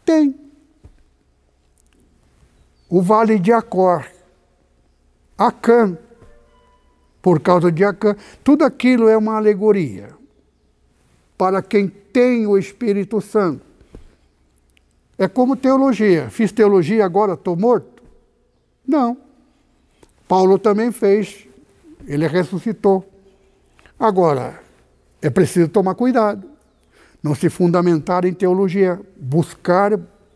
Tem. 0.05 0.33
O 2.89 3.03
vale 3.03 3.41
de 3.41 3.51
Acor, 3.51 4.07
Acã, 5.37 5.99
por 7.21 7.41
causa 7.41 7.73
de 7.73 7.83
Acã, 7.83 8.15
tudo 8.45 8.65
aquilo 8.65 9.09
é 9.09 9.17
uma 9.17 9.35
alegoria 9.35 10.11
para 11.37 11.61
quem 11.61 11.89
tem 11.89 12.47
o 12.47 12.57
Espírito 12.57 13.21
Santo. 13.21 13.67
É 15.19 15.27
como 15.27 15.57
teologia. 15.57 16.31
Fiz 16.31 16.53
teologia, 16.53 17.05
agora 17.05 17.33
estou 17.33 17.57
morto? 17.57 18.01
Não. 18.87 19.17
Paulo 20.29 20.57
também 20.57 20.93
fez. 20.93 21.49
Ele 22.07 22.29
ressuscitou. 22.29 23.12
Agora, 24.03 24.61
é 25.23 25.31
preciso 25.31 25.69
tomar 25.69 25.95
cuidado. 25.95 26.51
Não 27.23 27.37
se 27.37 27.49
fundamentar 27.49 28.25
em 28.25 28.35
teologia. 28.35 29.01
Buscar, 29.17 29.93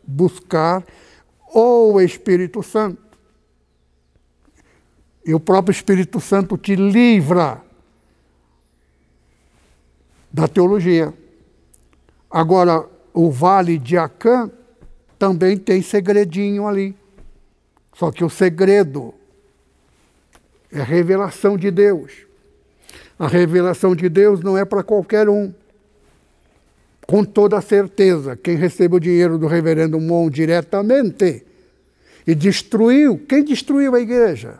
buscar 0.07 0.85
o 1.53 2.01
Espírito 2.01 2.63
Santo. 2.63 3.03
E 5.25 5.35
o 5.35 5.41
próprio 5.41 5.73
Espírito 5.73 6.21
Santo 6.21 6.57
te 6.57 6.77
livra 6.77 7.61
da 10.33 10.47
teologia. 10.47 11.13
Agora, 12.31 12.89
o 13.13 13.33
vale 13.33 13.79
de 13.79 13.99
Acã 13.99 14.49
também 15.19 15.59
tem 15.59 15.83
segredinho 15.83 16.69
ali. 16.69 16.97
Só 17.93 18.13
que 18.13 18.23
o 18.23 18.31
segredo 18.31 19.13
é 20.71 20.81
revelação 20.81 21.57
de 21.57 21.73
Deus. 21.73 22.27
A 23.19 23.27
revelação 23.27 23.95
de 23.97 24.09
Deus 24.09 24.41
não 24.41 24.59
é 24.59 24.65
para 24.65 24.83
qualquer 24.83 25.29
um. 25.29 25.53
Com 27.07 27.25
toda 27.25 27.61
certeza, 27.61 28.37
quem 28.37 28.57
recebeu 28.57 28.97
o 28.97 29.01
dinheiro 29.01 29.39
do 29.39 29.47
reverendo 29.47 30.01
Mon 30.01 30.29
diretamente 30.29 31.45
e 32.27 32.35
destruiu, 32.35 33.19
quem 33.29 33.45
destruiu 33.45 33.95
a 33.95 34.01
igreja? 34.01 34.59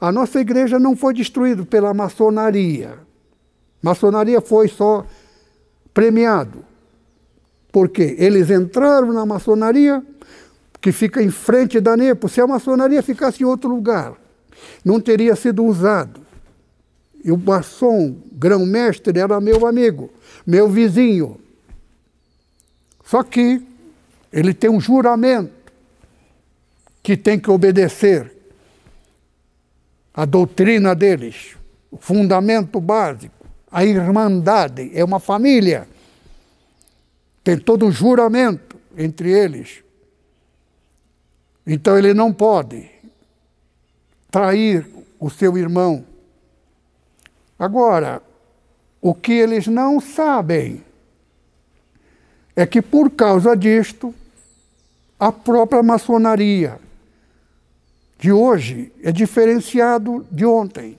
A 0.00 0.10
nossa 0.10 0.40
igreja 0.40 0.78
não 0.78 0.96
foi 0.96 1.14
destruída 1.14 1.64
pela 1.64 1.94
maçonaria. 1.94 2.98
Maçonaria 3.82 4.40
foi 4.40 4.66
só 4.66 5.06
premiado. 5.94 6.64
Porque 7.70 8.16
eles 8.18 8.50
entraram 8.50 9.12
na 9.12 9.24
maçonaria, 9.24 10.02
que 10.80 10.90
fica 10.90 11.22
em 11.22 11.30
frente 11.30 11.78
da 11.78 11.96
NEPO. 11.96 12.28
Se 12.28 12.40
a 12.40 12.46
maçonaria 12.46 13.02
ficasse 13.02 13.42
em 13.42 13.46
outro 13.46 13.70
lugar, 13.70 14.14
não 14.84 14.98
teria 14.98 15.36
sido 15.36 15.64
usado. 15.64 16.20
E 17.22 17.30
o 17.30 17.36
maçom, 17.36 18.16
grão-mestre, 18.32 19.18
era 19.18 19.40
meu 19.40 19.66
amigo, 19.66 20.10
meu 20.46 20.68
vizinho. 20.68 21.40
Só 23.04 23.22
que 23.22 23.62
ele 24.32 24.54
tem 24.54 24.70
um 24.70 24.80
juramento 24.80 25.52
que 27.02 27.16
tem 27.16 27.38
que 27.38 27.50
obedecer 27.50 28.32
a 30.14 30.24
doutrina 30.24 30.94
deles, 30.94 31.56
o 31.90 31.96
fundamento 31.96 32.80
básico, 32.80 33.46
a 33.70 33.84
irmandade, 33.84 34.90
é 34.94 35.04
uma 35.04 35.20
família. 35.20 35.88
Tem 37.42 37.58
todo 37.58 37.86
um 37.86 37.92
juramento 37.92 38.76
entre 38.96 39.30
eles. 39.30 39.82
Então 41.66 41.96
ele 41.96 42.12
não 42.12 42.32
pode 42.32 42.90
trair 44.30 44.86
o 45.18 45.30
seu 45.30 45.56
irmão. 45.56 46.04
Agora, 47.60 48.22
o 49.02 49.14
que 49.14 49.32
eles 49.32 49.66
não 49.66 50.00
sabem 50.00 50.82
é 52.56 52.64
que 52.64 52.80
por 52.80 53.10
causa 53.10 53.54
disto, 53.54 54.14
a 55.18 55.30
própria 55.30 55.82
maçonaria 55.82 56.80
de 58.18 58.32
hoje 58.32 58.90
é 59.02 59.12
diferenciado 59.12 60.26
de 60.30 60.46
ontem. 60.46 60.96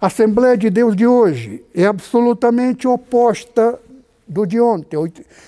A 0.00 0.08
Assembleia 0.08 0.56
de 0.58 0.68
Deus 0.70 0.96
de 0.96 1.06
hoje 1.06 1.64
é 1.72 1.86
absolutamente 1.86 2.88
oposta 2.88 3.78
do 4.26 4.44
de 4.44 4.60
ontem, 4.60 4.98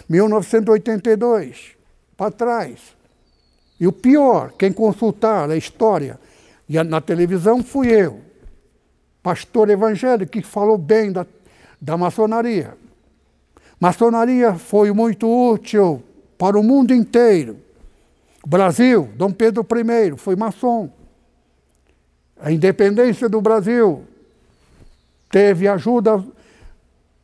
1982, 0.08 1.72
para 2.16 2.30
trás. 2.30 2.78
E 3.80 3.88
o 3.88 3.92
pior, 3.92 4.52
quem 4.56 4.72
consultar 4.72 5.50
a 5.50 5.56
história 5.56 6.20
e 6.68 6.80
na 6.84 7.00
televisão 7.00 7.60
fui 7.60 7.88
eu, 7.88 8.20
pastor 9.26 9.68
evangélico, 9.70 10.30
que 10.30 10.40
falou 10.40 10.78
bem 10.78 11.10
da, 11.10 11.26
da 11.80 11.96
maçonaria. 11.96 12.74
Maçonaria 13.80 14.54
foi 14.54 14.92
muito 14.92 15.26
útil 15.26 16.00
para 16.38 16.56
o 16.56 16.62
mundo 16.62 16.94
inteiro. 16.94 17.56
Brasil, 18.46 19.10
Dom 19.16 19.32
Pedro 19.32 19.66
I 19.68 20.16
foi 20.16 20.36
maçom. 20.36 20.88
A 22.40 22.52
independência 22.52 23.28
do 23.28 23.40
Brasil 23.40 24.04
teve 25.28 25.66
ajuda 25.66 26.24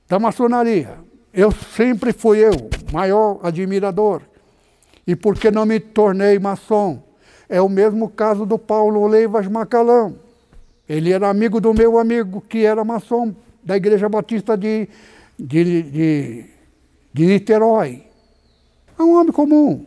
da 0.09 0.19
maçonaria. 0.19 0.99
Eu 1.33 1.53
sempre 1.53 2.13
fui 2.13 2.41
eu, 2.41 2.69
maior 2.93 3.39
admirador. 3.45 4.23
E 5.07 5.15
por 5.15 5.39
que 5.39 5.53
não 5.53 5.65
me 5.65 5.79
tornei 5.79 6.37
maçom? 6.41 7.01
É 7.49 7.63
o 7.63 7.69
mesmo 7.69 8.09
caso 8.09 8.45
do 8.45 8.59
Paulo 8.59 9.07
Leivas 9.07 9.47
Macalão. 9.47 10.32
Ele 10.93 11.11
era 11.11 11.31
amigo 11.31 11.59
do 11.59 11.73
meu 11.73 11.99
amigo, 11.99 12.43
que 12.43 12.67
era 12.67 12.85
maçom, 12.85 13.35
da 13.65 13.79
Igreja 13.79 14.11
Batista 14.11 14.59
de, 14.59 14.87
de, 15.39 15.83
de, 15.85 16.45
de 17.15 17.27
Niterói. 17.27 18.03
É 18.99 19.03
um 19.03 19.15
homem 19.19 19.33
comum, 19.33 19.87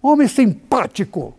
homem 0.00 0.26
simpático. 0.26 1.34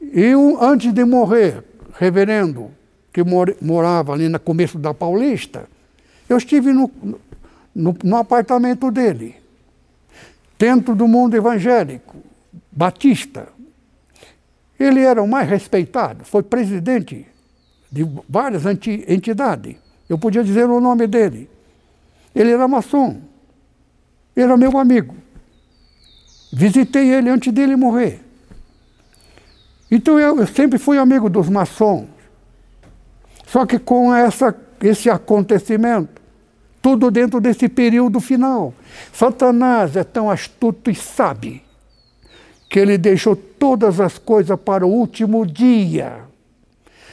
E 0.00 0.32
antes 0.60 0.92
de 0.92 1.04
morrer, 1.04 1.62
reverendo, 1.96 2.68
que 3.12 3.22
morava 3.62 4.12
ali 4.12 4.28
no 4.28 4.40
começo 4.40 4.76
da 4.76 4.92
Paulista, 4.92 5.68
eu 6.28 6.36
estive 6.36 6.72
no, 6.72 6.90
no, 7.72 7.96
no 8.02 8.16
apartamento 8.16 8.90
dele, 8.90 9.36
dentro 10.58 10.96
do 10.96 11.06
mundo 11.06 11.36
evangélico, 11.36 12.16
batista. 12.72 13.46
Ele 14.80 15.02
era 15.02 15.22
o 15.22 15.28
mais 15.28 15.46
respeitado, 15.46 16.24
foi 16.24 16.42
presidente 16.42 17.26
de 17.92 18.02
várias 18.26 18.64
entidades. 18.64 19.76
Eu 20.08 20.16
podia 20.16 20.42
dizer 20.42 20.64
o 20.64 20.80
nome 20.80 21.06
dele. 21.06 21.50
Ele 22.34 22.50
era 22.50 22.66
maçom. 22.66 23.20
Era 24.34 24.56
meu 24.56 24.78
amigo. 24.78 25.14
Visitei 26.50 27.12
ele 27.12 27.28
antes 27.28 27.52
dele 27.52 27.76
morrer. 27.76 28.22
Então 29.90 30.18
eu, 30.18 30.38
eu 30.38 30.46
sempre 30.46 30.78
fui 30.78 30.96
amigo 30.96 31.28
dos 31.28 31.50
maçons. 31.50 32.06
Só 33.46 33.66
que 33.66 33.78
com 33.78 34.14
essa, 34.14 34.56
esse 34.80 35.10
acontecimento, 35.10 36.20
Tudo 36.80 37.10
dentro 37.10 37.38
desse 37.38 37.68
período 37.68 38.18
final. 38.18 38.72
Satanás 39.12 39.94
é 39.94 40.04
tão 40.04 40.30
astuto 40.30 40.90
e 40.90 40.94
sabe 40.94 41.62
que 42.70 42.78
ele 42.78 42.96
deixou 42.96 43.34
todas 43.34 43.98
as 43.98 44.16
coisas 44.16 44.58
para 44.58 44.86
o 44.86 44.90
último 44.90 45.44
dia. 45.44 46.20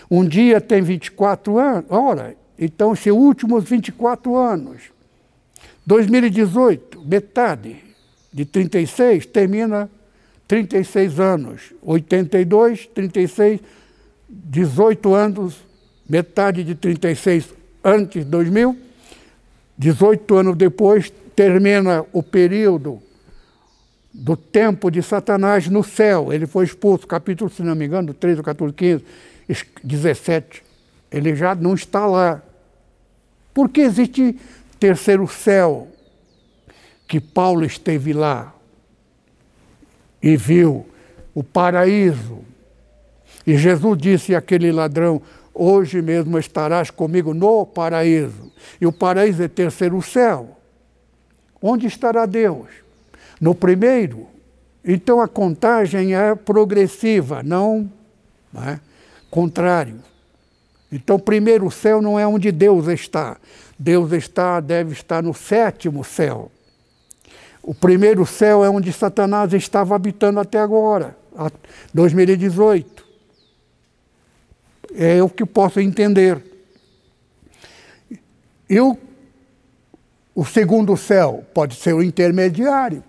Um 0.10 0.24
dia 0.24 0.62
tem 0.62 0.84
24 0.84 1.58
anos, 1.58 1.86
ora, 1.90 2.38
então 2.60 2.94
esses 2.94 3.12
últimos 3.12 3.64
24 3.64 4.38
anos. 4.38 4.84
2018, 5.86 7.02
metade 7.04 7.78
de 8.32 8.46
36 8.46 9.26
termina 9.26 9.90
36 10.48 11.20
anos. 11.20 11.74
82, 11.82 12.86
36, 12.94 13.60
18 14.30 15.14
anos, 15.16 15.56
metade 16.08 16.64
de 16.64 16.76
36 16.76 17.52
antes 17.84 18.24
de 18.24 18.30
2000. 18.30 18.78
18 19.76 20.36
anos 20.36 20.56
depois 20.56 21.12
termina 21.36 22.06
o 22.14 22.22
período 22.22 23.02
do 24.18 24.36
tempo 24.36 24.90
de 24.90 25.04
Satanás 25.04 25.68
no 25.68 25.84
céu. 25.84 26.34
Ele 26.34 26.48
foi 26.48 26.66
expulso, 26.66 27.06
capítulo, 27.06 27.52
se 27.52 27.62
não 27.62 27.76
me 27.76 27.86
engano, 27.86 28.16
13, 28.16 28.42
14, 28.42 28.74
15, 28.74 29.06
17. 29.84 30.64
Ele 31.12 31.36
já 31.36 31.54
não 31.54 31.76
está 31.76 32.08
lá. 32.08 32.42
Porque 33.54 33.82
existe 33.82 34.36
terceiro 34.80 35.28
céu, 35.28 35.88
que 37.08 37.20
Paulo 37.20 37.64
esteve 37.64 38.12
lá 38.12 38.54
e 40.22 40.36
viu 40.36 40.88
o 41.34 41.44
paraíso. 41.44 42.40
E 43.46 43.56
Jesus 43.56 43.98
disse 44.00 44.36
àquele 44.36 44.72
ladrão: 44.72 45.22
Hoje 45.54 46.02
mesmo 46.02 46.40
estarás 46.40 46.90
comigo 46.90 47.36
no 47.36 47.68
paraíso. 47.68 48.52
E 48.82 48.88
o 48.88 48.92
paraíso 48.92 49.44
é 49.44 49.48
terceiro 49.48 50.02
céu. 50.02 50.58
Onde 51.62 51.86
estará 51.86 52.26
Deus? 52.26 52.87
No 53.40 53.54
primeiro. 53.54 54.28
Então 54.84 55.20
a 55.20 55.28
contagem 55.28 56.16
é 56.16 56.34
progressiva, 56.34 57.44
não, 57.44 57.92
não 58.54 58.64
é? 58.64 58.80
contrário. 59.30 60.00
Então, 60.92 61.20
primeiro 61.20 61.70
céu 61.70 62.02
não 62.02 62.18
é 62.18 62.26
onde 62.26 62.52
Deus 62.52 62.88
está. 62.88 63.38
Deus 63.78 64.12
está, 64.12 64.60
deve 64.60 64.94
estar 64.94 65.22
no 65.22 65.34
sétimo 65.34 66.04
céu. 66.04 66.52
O 67.62 67.76
primeiro 67.76 68.26
céu 68.26 68.64
é 68.64 68.70
onde 68.70 68.94
Satanás 68.94 69.54
estava 69.54 69.96
habitando 69.96 70.40
até 70.40 70.58
agora, 70.60 71.18
2018. 71.94 73.06
É 74.96 75.22
o 75.22 75.30
que 75.30 75.46
posso 75.46 75.82
entender. 75.82 76.42
E 78.70 78.80
o, 78.80 78.98
o 80.34 80.46
segundo 80.46 80.96
céu 80.96 81.46
pode 81.54 81.76
ser 81.76 81.94
o 81.94 82.02
intermediário. 82.02 83.04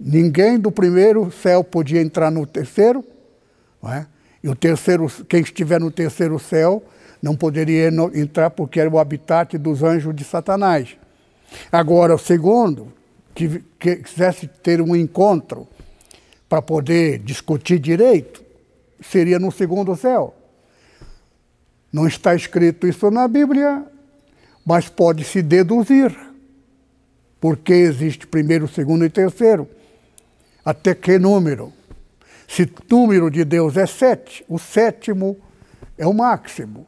Ninguém 0.00 0.58
do 0.58 0.72
primeiro 0.72 1.30
céu 1.30 1.62
podia 1.62 2.00
entrar 2.00 2.30
no 2.30 2.46
terceiro, 2.46 3.04
não 3.82 3.92
é? 3.92 4.06
e 4.42 4.48
o 4.48 4.56
terceiro, 4.56 5.06
quem 5.28 5.42
estiver 5.42 5.78
no 5.78 5.90
terceiro 5.90 6.38
céu 6.38 6.82
não 7.22 7.36
poderia 7.36 7.90
entrar 8.14 8.48
porque 8.48 8.80
era 8.80 8.88
o 8.88 8.98
habitat 8.98 9.58
dos 9.58 9.82
anjos 9.82 10.16
de 10.16 10.24
Satanás. 10.24 10.96
Agora, 11.70 12.14
o 12.14 12.18
segundo, 12.18 12.90
que, 13.34 13.62
que 13.78 13.96
quisesse 13.96 14.46
ter 14.46 14.80
um 14.80 14.96
encontro 14.96 15.68
para 16.48 16.62
poder 16.62 17.18
discutir 17.18 17.78
direito, 17.78 18.42
seria 19.02 19.38
no 19.38 19.52
segundo 19.52 19.94
céu. 19.94 20.34
Não 21.92 22.06
está 22.06 22.34
escrito 22.34 22.86
isso 22.86 23.10
na 23.10 23.28
Bíblia, 23.28 23.84
mas 24.64 24.88
pode-se 24.88 25.42
deduzir. 25.42 26.16
Porque 27.38 27.72
existe 27.72 28.26
primeiro, 28.26 28.66
segundo 28.66 29.04
e 29.04 29.10
terceiro. 29.10 29.68
Até 30.64 30.94
que 30.94 31.18
número? 31.18 31.72
Se 32.48 32.62
o 32.62 32.68
número 32.90 33.30
de 33.30 33.44
Deus 33.44 33.76
é 33.76 33.86
sete, 33.86 34.44
o 34.48 34.58
sétimo 34.58 35.36
é 35.96 36.06
o 36.06 36.12
máximo. 36.12 36.86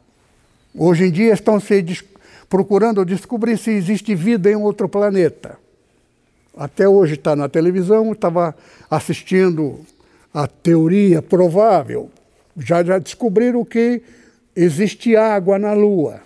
Hoje 0.75 1.05
em 1.05 1.11
dia 1.11 1.33
estão 1.33 1.59
se 1.59 1.83
procurando 2.49 3.05
descobrir 3.05 3.57
se 3.57 3.71
existe 3.71 4.13
vida 4.13 4.51
em 4.51 4.55
outro 4.55 4.89
planeta. 4.89 5.57
Até 6.55 6.87
hoje 6.87 7.15
está 7.15 7.35
na 7.35 7.49
televisão, 7.49 8.11
estava 8.11 8.55
assistindo 8.89 9.79
a 10.33 10.47
teoria 10.47 11.21
provável. 11.21 12.11
Já, 12.57 12.83
já 12.83 12.99
descobriram 12.99 13.63
que 13.65 14.03
existe 14.55 15.15
água 15.15 15.57
na 15.57 15.73
Lua. 15.73 16.21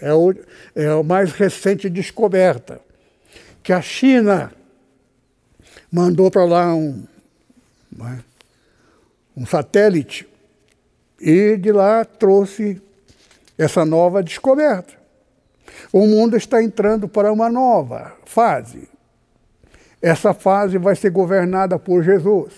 É, 0.00 0.12
o, 0.12 0.34
é 0.74 0.86
a 0.86 1.02
mais 1.02 1.32
recente 1.32 1.88
descoberta. 1.88 2.80
Que 3.62 3.72
a 3.72 3.82
China 3.82 4.52
mandou 5.90 6.30
para 6.30 6.44
lá 6.44 6.74
um, 6.74 7.04
é? 8.00 8.18
um 9.36 9.44
satélite 9.44 10.28
e 11.20 11.56
de 11.56 11.72
lá 11.72 12.04
trouxe 12.04 12.80
essa 13.58 13.84
nova 13.84 14.22
descoberta. 14.22 14.94
O 15.92 16.06
mundo 16.06 16.36
está 16.36 16.62
entrando 16.62 17.08
para 17.08 17.32
uma 17.32 17.50
nova 17.50 18.16
fase. 18.24 18.88
Essa 20.00 20.32
fase 20.32 20.78
vai 20.78 20.96
ser 20.96 21.10
governada 21.10 21.78
por 21.78 22.02
Jesus. 22.02 22.54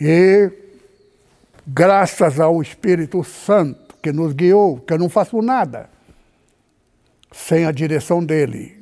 E 0.00 0.50
graças 1.66 2.38
ao 2.38 2.62
Espírito 2.62 3.24
Santo 3.24 3.96
que 4.02 4.12
nos 4.12 4.32
guiou, 4.32 4.78
que 4.78 4.92
eu 4.92 4.98
não 4.98 5.08
faço 5.08 5.40
nada 5.42 5.90
sem 7.32 7.64
a 7.66 7.72
direção 7.72 8.24
dele. 8.24 8.75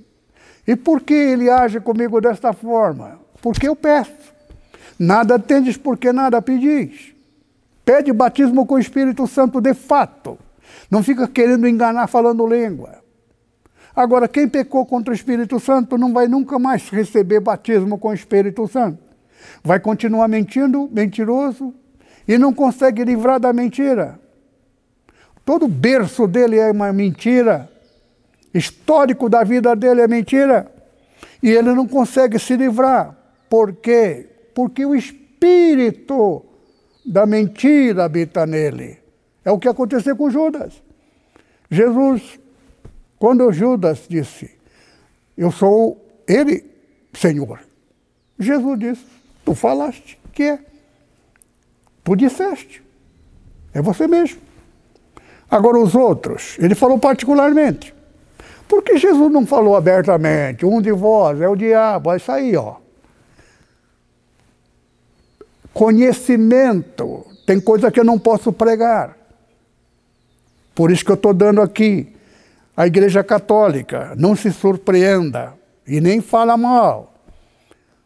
E 0.67 0.75
por 0.75 1.01
que 1.03 1.15
ele 1.15 1.51
age 1.51 1.81
comigo 1.81 2.21
desta 2.21 2.53
forma? 2.53 3.19
Porque 3.43 3.69
eu 3.69 3.77
peço. 3.77 4.35
Nada 4.99 5.39
tendes 5.39 5.77
porque 5.77 6.13
nada 6.13 6.41
pedis. 6.41 7.13
Pede 7.85 8.13
batismo 8.13 8.65
com 8.65 8.75
o 8.75 8.79
Espírito 8.79 9.27
Santo 9.27 9.61
de 9.61 9.75
fato. 9.75 10.39
Não 10.91 11.03
fica 11.03 11.29
querendo 11.29 11.69
enganar 11.69 12.07
falando 12.07 12.47
língua. 12.47 13.03
Agora, 13.95 14.27
quem 14.27 14.49
pecou 14.49 14.85
contra 14.85 15.13
o 15.13 15.15
Espírito 15.15 15.61
Santo 15.61 15.97
não 15.97 16.13
vai 16.13 16.27
nunca 16.27 16.59
mais 16.59 16.89
receber 16.89 17.41
batismo 17.41 17.99
com 17.99 18.09
o 18.09 18.15
Espírito 18.15 18.67
Santo. 18.67 18.99
Vai 19.63 19.79
continuar 19.79 20.27
mentindo, 20.27 20.89
mentiroso, 20.91 21.73
e 22.27 22.39
não 22.39 22.53
consegue 22.53 23.05
livrar 23.05 23.39
da 23.39 23.53
mentira. 23.53 24.19
Todo 25.45 25.69
berço 25.69 26.27
dele 26.27 26.59
é 26.59 26.71
uma 26.71 26.93
mentira. 26.93 27.71
Histórico 28.55 29.29
da 29.29 29.43
vida 29.43 29.75
dele 29.75 30.03
é 30.03 30.09
mentira. 30.09 30.71
E 31.43 31.51
ele 31.51 31.75
não 31.75 31.89
consegue 31.89 32.39
se 32.39 32.57
livrar. 32.57 33.17
Por 33.51 33.75
quê? 33.75 34.29
Porque 34.55 34.87
o 34.87 34.95
espírito 34.95 36.45
da 37.05 37.27
mentira 37.27 38.05
habita 38.05 38.47
nele. 38.47 38.99
É 39.45 39.51
o 39.51 39.59
que 39.59 39.69
aconteceu 39.69 40.17
com 40.17 40.31
Judas. 40.31 40.83
Jesus, 41.71 42.39
quando 43.19 43.53
Judas 43.53 44.07
disse, 44.09 44.51
eu 45.37 45.51
sou 45.51 46.01
ele, 46.27 46.65
Senhor. 47.13 47.61
Jesus 48.39 48.79
disse, 48.79 49.07
tu 49.45 49.55
falaste 49.55 50.19
que 50.33 50.45
é. 50.45 50.59
Tu 52.03 52.17
disseste. 52.17 52.83
É 53.73 53.83
você 53.83 54.07
mesmo. 54.07 54.41
Agora 55.51 55.79
os 55.79 55.95
outros, 55.95 56.57
ele 56.59 56.75
falou 56.75 56.99
particularmente. 56.99 57.95
Porque 58.69 58.97
Jesus 58.99 59.31
não 59.31 59.47
falou 59.47 59.77
abertamente, 59.77 60.65
um 60.65 60.81
de 60.81 60.93
vós 60.93 61.41
é 61.41 61.49
o 61.49 61.57
diabo, 61.57 62.13
é 62.13 62.17
isso 62.17 62.33
aí, 62.33 62.57
ó. 62.57 62.77
Conhecimento, 65.73 67.27
tem 67.47 67.61
coisa 67.61 67.91
que 67.91 68.01
eu 68.01 68.05
não 68.05 68.19
posso 68.19 68.53
pregar. 68.53 69.17
Por 70.75 70.91
isso 70.91 71.05
que 71.05 71.11
eu 71.11 71.17
estou 71.17 71.35
dando 71.35 71.61
aqui. 71.61 72.15
A 72.77 72.87
Igreja 72.87 73.23
Católica, 73.23 74.15
não 74.17 74.35
se 74.35 74.53
surpreenda 74.53 75.55
e 75.87 76.01
nem 76.01 76.21
fala 76.21 76.57
mal. 76.57 77.15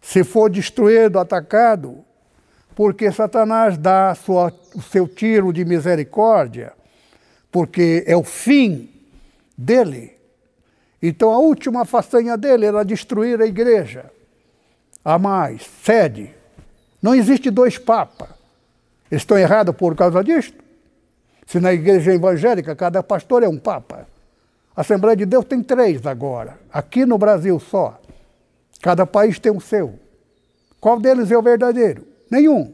Se 0.01 0.25
for 0.25 0.51
destruído, 0.51 1.19
atacado, 1.19 2.05
porque 2.75 3.11
Satanás 3.11 3.79
dá 3.79 4.15
sua, 4.15 4.53
o 4.75 4.83
seu 4.83 5.09
tiro 5.09 5.53
de 5.53 5.65
misericórdia, 5.65 6.73
porque 7.51 8.05
é 8.07 8.17
o 8.17 8.23
fim 8.23 8.91
dele. 9.57 10.18
Então 11.03 11.31
a 11.31 11.39
última 11.39 11.85
façanha 11.85 12.37
dele 12.37 12.67
era 12.67 12.85
destruir 12.85 13.41
a 13.41 13.47
igreja. 13.47 14.11
A 15.05 15.19
mais, 15.19 15.63
sede. 15.85 16.35
Não 17.01 17.15
existe 17.15 17.51
dois 17.51 17.79
papas. 17.79 18.29
Estão 19.11 19.39
errados 19.39 19.75
por 19.75 19.95
causa 19.95 20.23
disto? 20.23 20.63
Se 21.47 21.61
na 21.61 21.73
igreja 21.73 22.13
evangélica 22.13 22.77
cada 22.77 23.03
pastor 23.03 23.43
é 23.43 23.49
um 23.49 23.59
papa. 23.59 24.07
A 24.77 24.83
Assembleia 24.83 25.17
de 25.17 25.25
Deus 25.25 25.45
tem 25.45 25.63
três 25.63 26.07
agora, 26.07 26.59
aqui 26.73 27.07
no 27.07 27.17
Brasil 27.17 27.59
só. 27.59 27.99
Cada 28.81 29.07
país 29.07 29.39
tem 29.39 29.51
o 29.51 29.61
seu. 29.61 29.99
Qual 30.81 31.01
deles 31.01 31.31
é 31.31 31.39
o 31.39 31.43
verdadeiro? 31.43 32.07
Nenhum. 32.31 32.73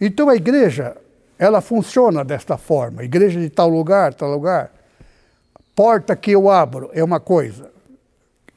Então 0.00 0.28
a 0.28 0.36
igreja, 0.36 0.96
ela 1.38 1.60
funciona 1.60 2.24
desta 2.24 2.56
forma. 2.56 3.02
Igreja 3.02 3.40
de 3.40 3.50
tal 3.50 3.68
lugar, 3.68 4.14
tal 4.14 4.30
lugar. 4.30 4.70
Porta 5.76 6.16
que 6.16 6.32
eu 6.32 6.50
abro 6.50 6.90
é 6.94 7.04
uma 7.04 7.20
coisa, 7.20 7.70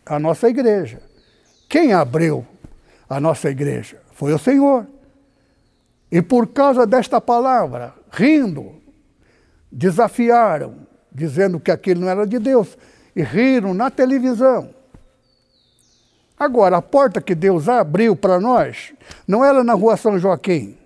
a 0.05 0.17
nossa 0.17 0.47
igreja. 0.47 1.01
Quem 1.67 1.91
abriu 1.91 2.47
a 3.09 3.19
nossa 3.19 3.49
igreja? 3.49 4.01
Foi 4.13 4.33
o 4.33 4.39
Senhor. 4.39 4.87
E 6.09 6.21
por 6.21 6.47
causa 6.47 6.87
desta 6.87 7.19
palavra, 7.19 7.93
rindo, 8.09 8.73
desafiaram, 9.69 10.87
dizendo 11.11 11.59
que 11.59 11.69
aquilo 11.69 12.01
não 12.01 12.09
era 12.09 12.25
de 12.25 12.39
Deus, 12.39 12.77
e 13.13 13.21
riram 13.21 13.73
na 13.73 13.91
televisão. 13.91 14.69
Agora, 16.39 16.77
a 16.77 16.81
porta 16.81 17.21
que 17.21 17.35
Deus 17.35 17.67
abriu 17.67 18.15
para 18.15 18.39
nós 18.39 18.93
não 19.27 19.43
era 19.43 19.61
na 19.61 19.73
rua 19.73 19.97
São 19.97 20.17
Joaquim, 20.17 20.77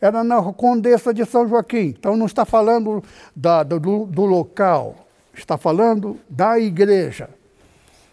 era 0.00 0.24
na 0.24 0.42
Condessa 0.52 1.14
de 1.14 1.24
São 1.24 1.48
Joaquim. 1.48 1.94
Então 1.98 2.16
não 2.16 2.26
está 2.26 2.44
falando 2.44 3.02
da, 3.34 3.62
do, 3.62 3.78
do 3.78 4.24
local, 4.24 5.07
está 5.38 5.56
falando 5.56 6.18
da 6.28 6.58
igreja. 6.58 7.30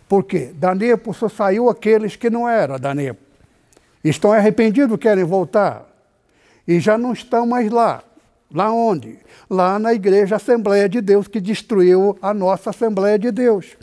Por 0.08 0.24
quê? 0.24 0.52
Da 0.54 0.76
Nepo 0.76 1.14
só 1.14 1.28
saiu 1.28 1.70
aqueles 1.70 2.16
que 2.16 2.30
não 2.30 2.48
eram 2.48 2.80
da 2.80 2.94
Nepo. 2.94 3.22
Estão 4.04 4.32
arrependidos, 4.32 5.00
querem 5.00 5.24
voltar. 5.24 5.90
E 6.68 6.80
já 6.80 6.98
não 6.98 7.14
estão 7.14 7.46
mais 7.46 7.72
lá. 7.72 8.04
Lá 8.54 8.72
onde? 8.72 9.18
Lá 9.50 9.80
na 9.80 9.94
igreja 9.94 10.36
Assembleia 10.36 10.88
de 10.88 11.02
Deus, 11.02 11.28
que 11.28 11.42
destruiu 11.42 12.18
a 12.22 12.34
nossa 12.34 12.70
Assembleia 12.70 13.18
de 13.18 13.32
Deus. 13.32 13.76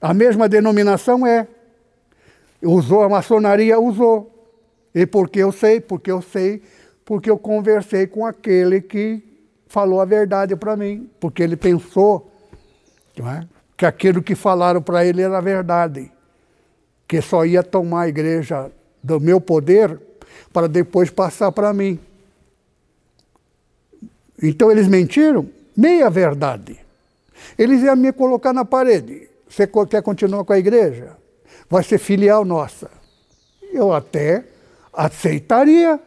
A 0.00 0.14
mesma 0.14 0.48
denominação 0.48 1.26
é. 1.26 1.48
Usou 2.62 3.02
a 3.02 3.08
maçonaria? 3.08 3.78
Usou. 3.78 4.32
E 4.94 5.04
porque 5.04 5.40
eu 5.40 5.52
sei? 5.52 5.80
Porque 5.80 6.10
eu 6.10 6.22
sei, 6.22 6.62
porque 7.04 7.28
eu 7.28 7.36
conversei 7.36 8.06
com 8.06 8.24
aquele 8.24 8.80
que 8.80 9.22
falou 9.66 10.00
a 10.00 10.04
verdade 10.04 10.54
para 10.56 10.76
mim. 10.76 11.10
Porque 11.20 11.42
ele 11.42 11.56
pensou 11.56 12.30
é? 13.24 13.46
que 13.76 13.84
aquilo 13.84 14.22
que 14.22 14.34
falaram 14.34 14.80
para 14.80 15.04
ele 15.04 15.22
era 15.22 15.40
verdade. 15.40 16.10
Que 17.06 17.20
só 17.20 17.44
ia 17.44 17.62
tomar 17.62 18.02
a 18.02 18.08
igreja 18.08 18.70
do 19.02 19.20
meu 19.20 19.40
poder 19.40 20.00
para 20.52 20.66
depois 20.66 21.10
passar 21.10 21.52
para 21.52 21.72
mim. 21.72 21.98
Então 24.42 24.70
eles 24.70 24.88
mentiram? 24.88 25.48
Meia 25.76 26.08
verdade. 26.08 26.80
Eles 27.58 27.82
iam 27.82 27.94
me 27.96 28.12
colocar 28.12 28.52
na 28.52 28.64
parede. 28.64 29.28
Você 29.48 29.68
quer 29.88 30.02
continuar 30.02 30.44
com 30.44 30.52
a 30.52 30.58
igreja? 30.58 31.16
Vai 31.68 31.84
ser 31.84 31.98
filial 31.98 32.44
nossa. 32.44 32.90
Eu 33.72 33.92
até 33.92 34.44
aceitaria 34.92 36.00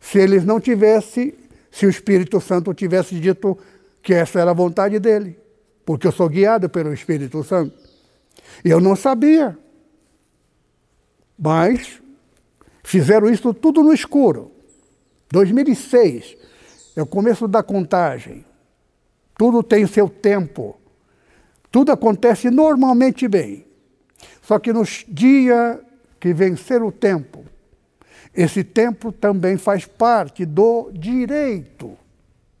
se 0.00 0.18
eles 0.18 0.44
não 0.44 0.60
tivessem, 0.60 1.34
se 1.70 1.86
o 1.86 1.90
Espírito 1.90 2.40
Santo 2.40 2.74
tivesse 2.74 3.14
dito 3.18 3.56
que 4.02 4.12
essa 4.12 4.40
era 4.40 4.50
a 4.50 4.54
vontade 4.54 4.98
dele. 4.98 5.38
Porque 5.88 6.06
eu 6.06 6.12
sou 6.12 6.28
guiado 6.28 6.68
pelo 6.68 6.92
Espírito 6.92 7.42
Santo. 7.42 7.74
Eu 8.62 8.78
não 8.78 8.94
sabia. 8.94 9.58
Mas 11.38 11.98
fizeram 12.84 13.26
isso 13.30 13.54
tudo 13.54 13.82
no 13.82 13.94
escuro. 13.94 14.52
2006 15.32 16.36
é 16.94 17.00
o 17.00 17.06
começo 17.06 17.48
da 17.48 17.62
contagem. 17.62 18.44
Tudo 19.34 19.62
tem 19.62 19.86
seu 19.86 20.10
tempo. 20.10 20.78
Tudo 21.70 21.90
acontece 21.90 22.50
normalmente 22.50 23.26
bem. 23.26 23.64
Só 24.42 24.58
que 24.58 24.74
nos 24.74 25.06
dias 25.08 25.78
que 26.20 26.34
vencer 26.34 26.82
o 26.82 26.92
tempo, 26.92 27.46
esse 28.34 28.62
tempo 28.62 29.10
também 29.10 29.56
faz 29.56 29.86
parte 29.86 30.44
do 30.44 30.90
direito. 30.92 31.96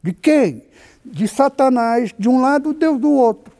De 0.02 0.12
quem? 0.12 0.64
De 1.04 1.26
Satanás 1.26 2.14
de 2.18 2.28
um 2.28 2.40
lado, 2.40 2.72
Deus 2.72 3.00
do 3.00 3.10
outro. 3.10 3.52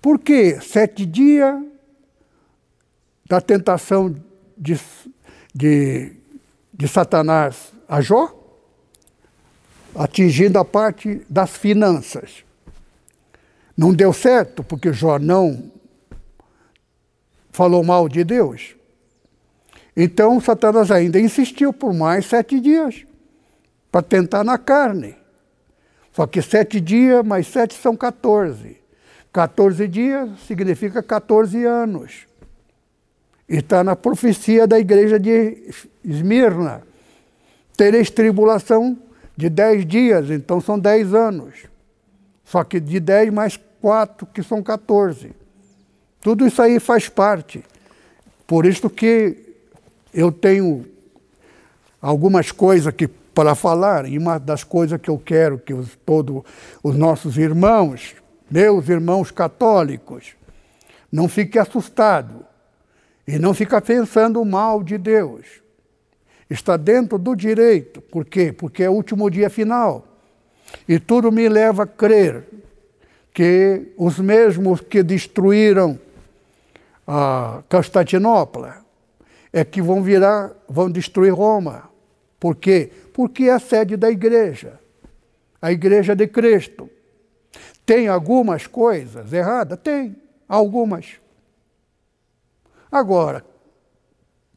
Por 0.00 0.18
quê? 0.18 0.58
Sete 0.60 1.04
dias 1.04 1.62
da 3.26 3.40
tentação 3.40 4.14
de, 4.56 4.80
de, 5.54 6.12
de 6.72 6.88
Satanás 6.88 7.72
a 7.88 8.00
Jó? 8.00 8.38
atingindo 9.98 10.58
a 10.58 10.64
parte 10.64 11.22
das 11.28 11.56
finanças. 11.56 12.44
Não 13.76 13.92
deu 13.92 14.12
certo 14.12 14.62
porque 14.62 14.92
Jó 14.92 15.18
não 15.18 15.70
falou 17.50 17.82
mal 17.82 18.08
de 18.08 18.22
Deus. 18.22 18.76
Então 19.96 20.40
Satanás 20.40 20.90
ainda 20.90 21.18
insistiu 21.18 21.72
por 21.72 21.92
mais 21.92 22.26
sete 22.26 22.60
dias 22.60 23.04
para 23.90 24.02
tentar 24.02 24.44
na 24.44 24.58
carne. 24.58 25.16
Só 26.12 26.26
que 26.26 26.42
sete 26.42 26.80
dias 26.80 27.24
mais 27.24 27.46
sete 27.46 27.74
são 27.74 27.96
14. 27.96 28.76
14 29.32 29.86
dias 29.86 30.30
significa 30.46 31.02
14 31.02 31.64
anos. 31.64 32.26
E 33.48 33.56
está 33.56 33.84
na 33.84 33.94
profecia 33.94 34.66
da 34.66 34.78
igreja 34.78 35.18
de 35.18 35.72
Esmirna. 36.04 36.82
Tereis 37.76 38.10
tribulação 38.10 38.98
de 39.36 39.48
10 39.48 39.86
dias, 39.86 40.30
então 40.30 40.60
são 40.60 40.78
10 40.78 41.14
anos. 41.14 41.54
Só 42.44 42.64
que 42.64 42.80
de 42.80 42.98
10 42.98 43.32
mais 43.32 43.58
4, 43.80 44.26
que 44.26 44.42
são 44.42 44.62
14. 44.62 45.30
Tudo 46.20 46.46
isso 46.46 46.60
aí 46.60 46.80
faz 46.80 47.08
parte. 47.08 47.64
Por 48.46 48.66
isso 48.66 48.90
que 48.90 49.36
eu 50.12 50.32
tenho 50.32 50.84
algumas 52.02 52.50
coisas 52.50 52.92
que 52.92 53.08
para 53.38 53.54
falar, 53.54 54.04
e 54.08 54.18
uma 54.18 54.36
das 54.36 54.64
coisas 54.64 55.00
que 55.00 55.08
eu 55.08 55.16
quero 55.16 55.60
que 55.60 55.72
os, 55.72 55.96
todos 56.04 56.42
os 56.82 56.96
nossos 56.96 57.38
irmãos, 57.38 58.16
meus 58.50 58.88
irmãos 58.88 59.30
católicos, 59.30 60.34
não 61.12 61.28
fiquem 61.28 61.62
assustados 61.62 62.42
e 63.28 63.38
não 63.38 63.54
fiquem 63.54 63.80
pensando 63.80 64.44
mal 64.44 64.82
de 64.82 64.98
Deus 64.98 65.62
está 66.50 66.76
dentro 66.76 67.16
do 67.16 67.36
direito. 67.36 68.00
Por 68.00 68.24
quê? 68.24 68.52
Porque 68.52 68.82
é 68.82 68.90
o 68.90 68.94
último 68.94 69.30
dia 69.30 69.48
final. 69.48 70.04
E 70.88 70.98
tudo 70.98 71.30
me 71.30 71.48
leva 71.48 71.84
a 71.84 71.86
crer 71.86 72.44
que 73.32 73.92
os 73.96 74.18
mesmos 74.18 74.80
que 74.80 75.00
destruíram 75.00 75.96
a 77.06 77.62
Constantinopla 77.68 78.78
é 79.52 79.64
que 79.64 79.80
vão 79.80 80.02
virar, 80.02 80.50
vão 80.68 80.90
destruir 80.90 81.32
Roma. 81.32 81.87
Por 82.38 82.56
quê? 82.56 82.90
Porque 83.12 83.44
é 83.44 83.52
a 83.52 83.58
sede 83.58 83.96
da 83.96 84.10
igreja, 84.10 84.78
a 85.60 85.72
igreja 85.72 86.14
de 86.14 86.26
Cristo. 86.26 86.88
Tem 87.84 88.06
algumas 88.06 88.66
coisas 88.66 89.32
erradas? 89.32 89.78
Tem, 89.82 90.16
algumas. 90.48 91.18
Agora, 92.90 93.44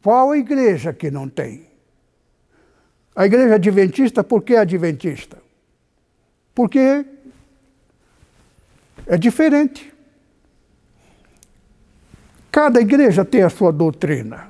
qual 0.02 0.32
a 0.32 0.38
igreja 0.38 0.94
que 0.94 1.10
não 1.10 1.28
tem? 1.28 1.70
A 3.16 3.26
igreja 3.26 3.56
adventista, 3.56 4.24
por 4.24 4.42
que 4.44 4.56
adventista? 4.56 5.38
Porque 6.56 7.06
é 9.06 9.18
diferente. 9.18 9.94
Cada 12.52 12.82
igreja 12.82 13.24
tem 13.24 13.44
a 13.44 13.50
sua 13.50 13.72
doutrina. 13.72 14.50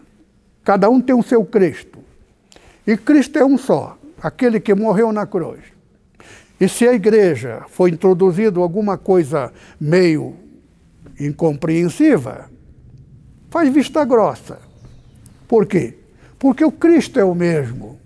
Cada 0.63 0.89
um 0.89 1.01
tem 1.01 1.15
o 1.15 1.23
seu 1.23 1.43
Cristo. 1.45 1.90
E 2.85 2.97
Cristo 2.97 3.37
é 3.37 3.45
um 3.45 3.57
só, 3.57 3.97
aquele 4.21 4.59
que 4.59 4.73
morreu 4.73 5.11
na 5.11 5.25
cruz. 5.25 5.59
E 6.59 6.67
se 6.67 6.87
a 6.87 6.93
igreja 6.93 7.63
foi 7.69 7.89
introduzido 7.89 8.61
alguma 8.61 8.97
coisa 8.97 9.51
meio 9.79 10.35
incompreensiva, 11.19 12.49
faz 13.49 13.71
vista 13.73 14.03
grossa. 14.05 14.59
Por 15.47 15.65
quê? 15.65 15.97
Porque 16.37 16.63
o 16.63 16.71
Cristo 16.71 17.19
é 17.19 17.23
o 17.23 17.35
mesmo. 17.35 17.99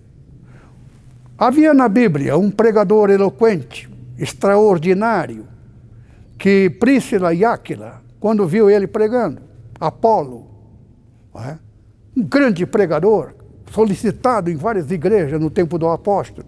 Havia 1.38 1.74
na 1.74 1.88
Bíblia 1.88 2.36
um 2.36 2.50
pregador 2.50 3.10
eloquente, 3.10 3.88
extraordinário, 4.18 5.46
que 6.38 6.70
Príscila 6.70 7.34
e 7.34 7.44
Áquila, 7.44 8.02
quando 8.18 8.46
viu 8.46 8.70
ele 8.70 8.86
pregando, 8.86 9.42
Apolo, 9.78 10.46
é? 11.34 11.58
um 12.16 12.22
grande 12.22 12.64
pregador, 12.64 13.34
solicitado 13.70 14.50
em 14.50 14.56
várias 14.56 14.90
igrejas 14.90 15.40
no 15.40 15.50
tempo 15.50 15.78
do 15.78 15.88
apóstolo. 15.88 16.46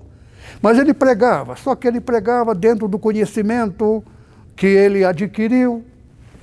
Mas 0.62 0.79
ele 0.79 0.95
pregava, 0.95 1.57
só 1.57 1.75
que 1.75 1.87
ele 1.87 2.01
pregava 2.01 2.55
dentro 2.55 2.89
do 2.89 2.99
conhecimento 2.99 4.03
que 4.57 4.66
ele 4.66 5.05
adquiriu 5.05 5.85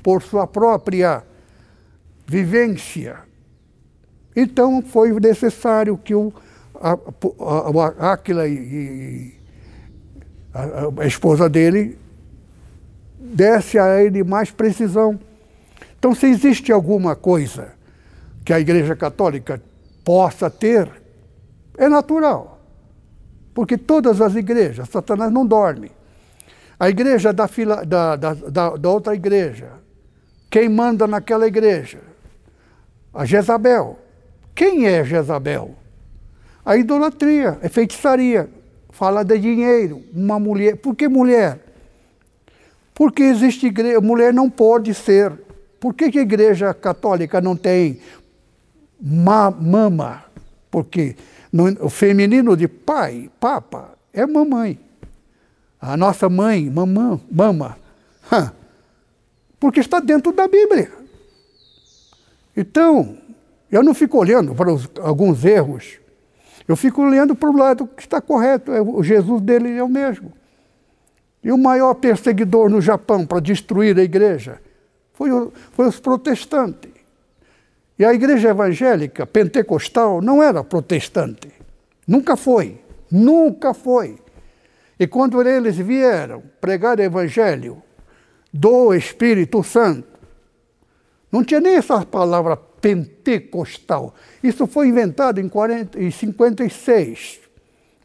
por 0.04 0.22
sua 0.22 0.46
própria 0.46 1.24
vivência. 2.28 3.18
Então 4.36 4.82
foi 4.82 5.12
necessário 5.20 5.98
que 5.98 6.14
o 6.14 6.32
a, 6.82 8.12
Aquila 8.12 8.48
e, 8.48 9.34
a, 10.54 11.02
a 11.02 11.06
esposa 11.06 11.50
dele 11.50 11.98
desse 13.20 13.80
a 13.80 14.02
ele 14.02 14.24
mais 14.24 14.52
precisão. 14.52 15.20
Então, 15.98 16.14
se 16.14 16.28
existe 16.28 16.72
alguma 16.72 17.16
coisa 17.16 17.74
que 18.44 18.54
a 18.54 18.60
Igreja 18.60 18.96
Católica 18.96 19.62
possa 20.06 20.50
ter, 20.50 20.90
é 21.76 21.90
natural. 21.90 22.62
Porque 23.54 23.78
todas 23.78 24.22
as 24.22 24.36
igrejas, 24.36 24.88
Satanás 24.88 25.32
não 25.32 25.46
dorme. 25.46 25.92
A 26.80 26.90
igreja 26.90 27.34
da, 27.34 27.48
fila, 27.48 27.86
da, 27.86 28.16
da, 28.16 28.34
da, 28.78 28.90
outra 28.90 29.16
igreja. 29.16 29.72
Quem 30.50 30.70
manda 30.70 31.08
naquela 31.08 31.48
igreja? 31.48 32.00
A 33.14 33.26
Jezabel. 33.26 33.98
Quem 34.54 34.88
é 34.88 35.04
Jezabel? 35.04 35.74
A 36.66 36.76
idolatria, 36.78 37.58
é 37.62 37.70
feitiçaria. 37.70 38.50
Fala 38.90 39.24
de 39.24 39.40
dinheiro. 39.40 40.04
Uma 40.14 40.38
mulher. 40.38 40.76
Por 40.78 40.96
que 40.96 41.08
mulher? 41.08 41.60
Porque 42.94 43.24
existe 43.24 43.68
igreja. 43.68 44.02
Mulher 44.02 44.34
não 44.34 44.50
pode 44.50 44.94
ser. 44.94 45.32
Por 45.80 45.94
que, 45.94 46.12
que 46.12 46.20
a 46.20 46.24
igreja 46.24 46.74
católica 46.74 47.40
não 47.40 47.56
tem 47.56 48.02
ma, 49.02 49.52
mama? 49.52 50.26
Porque 50.70 51.16
no, 51.52 51.86
o 51.86 51.90
feminino 51.90 52.56
de 52.56 52.68
pai, 52.68 53.30
papa, 53.40 53.94
é 54.14 54.26
mamãe. 54.26 54.80
A 55.80 55.96
nossa 55.96 56.28
mãe, 56.30 56.70
mamã, 56.70 57.20
mama. 57.32 57.78
Porque 59.60 59.80
está 59.80 60.00
dentro 60.00 60.32
da 60.32 60.48
Bíblia. 60.48 60.92
Então, 62.56 63.18
eu 63.72 63.84
não 63.84 63.94
fico 63.94 64.18
olhando 64.18 64.56
para 64.56 64.72
os, 64.74 64.90
alguns 65.02 65.44
erros. 65.44 66.00
Eu 66.68 66.76
fico 66.76 67.02
olhando 67.02 67.36
para 67.36 67.50
o 67.50 67.58
lado 67.58 67.88
que 67.88 68.02
está 68.02 68.22
correto. 68.22 68.72
É, 68.72 68.82
o 68.82 69.04
Jesus 69.04 69.42
dele 69.42 69.78
é 69.78 69.84
o 69.84 69.90
mesmo. 69.90 70.34
E 71.44 71.52
o 71.52 71.58
maior 71.58 71.94
perseguidor 71.96 72.70
no 72.70 72.82
Japão 72.82 73.26
para 73.26 73.40
destruir 73.40 73.98
a 74.00 74.04
igreja 74.04 74.60
foi, 75.14 75.32
o, 75.32 75.52
foi 75.74 75.88
os 75.88 76.00
protestantes. 76.00 76.92
E 77.98 78.04
a 78.04 78.14
igreja 78.14 78.50
evangélica 78.50 79.26
pentecostal 79.26 80.22
não 80.22 80.44
era 80.44 80.64
protestante. 80.64 81.50
Nunca 82.06 82.36
foi. 82.36 82.82
Nunca 83.10 83.74
foi. 83.74 84.18
E 85.00 85.08
quando 85.08 85.42
eles 85.42 85.78
vieram 85.78 86.44
pregar 86.60 87.00
o 87.00 87.02
evangelho 87.02 87.82
do 88.54 88.94
Espírito 88.94 89.64
Santo, 89.64 90.08
não 91.32 91.44
tinha 91.44 91.60
nem 91.60 91.76
essa 91.76 92.06
palavra 92.06 92.58
pentecostal. 92.58 94.14
Isso 94.44 94.68
foi 94.68 94.88
inventado 94.88 95.40
em, 95.40 95.48
40, 95.48 96.02
em 96.02 96.12
56, 96.12 97.40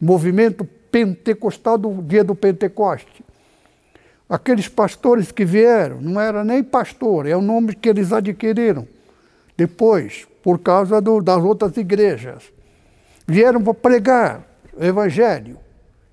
movimento 0.01 0.64
pentecostal 0.64 1.78
do 1.78 2.03
dia 2.03 2.24
do 2.24 2.34
Pentecoste. 2.34 3.24
Aqueles 4.28 4.68
pastores 4.68 5.32
que 5.32 5.45
vieram, 5.45 6.01
não 6.01 6.20
era 6.20 6.45
nem 6.45 6.62
pastor, 6.62 7.26
é 7.26 7.36
o 7.36 7.41
nome 7.41 7.74
que 7.74 7.88
eles 7.88 8.12
adquiriram 8.12 8.86
depois, 9.61 10.27
por 10.43 10.59
causa 10.59 11.03
do, 11.03 11.21
das 11.21 11.45
outras 11.45 11.77
igrejas. 11.77 12.51
Vieram 13.29 13.63
para 13.63 13.75
pregar 13.75 14.43
o 14.75 14.83
evangelho 14.83 15.59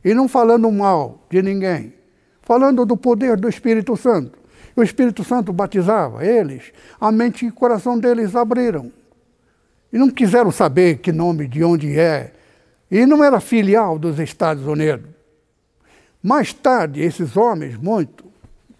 e 0.03 0.13
não 0.13 0.27
falando 0.27 0.69
mal 0.69 1.25
de 1.29 1.41
ninguém, 1.41 1.93
falando 2.41 2.85
do 2.85 2.97
poder 2.97 3.37
do 3.37 3.47
Espírito 3.47 3.95
Santo. 3.95 4.37
O 4.75 4.83
Espírito 4.83 5.23
Santo 5.23 5.53
batizava 5.53 6.25
eles, 6.25 6.73
a 6.99 7.09
mente 7.09 7.45
e 7.45 7.47
o 7.47 7.53
coração 7.53 7.97
deles 7.97 8.35
abriram. 8.35 8.91
E 9.93 9.97
não 9.97 10.09
quiseram 10.09 10.51
saber 10.51 10.97
que 10.97 11.13
nome, 11.13 11.47
de 11.47 11.63
onde 11.63 11.97
é. 11.97 12.33
E 12.91 13.05
não 13.05 13.23
era 13.23 13.39
filial 13.39 13.97
dos 13.97 14.19
Estados 14.19 14.67
Unidos. 14.67 15.09
Mais 16.21 16.51
tarde, 16.51 16.99
esses 16.99 17.37
homens, 17.37 17.77
muito, 17.77 18.25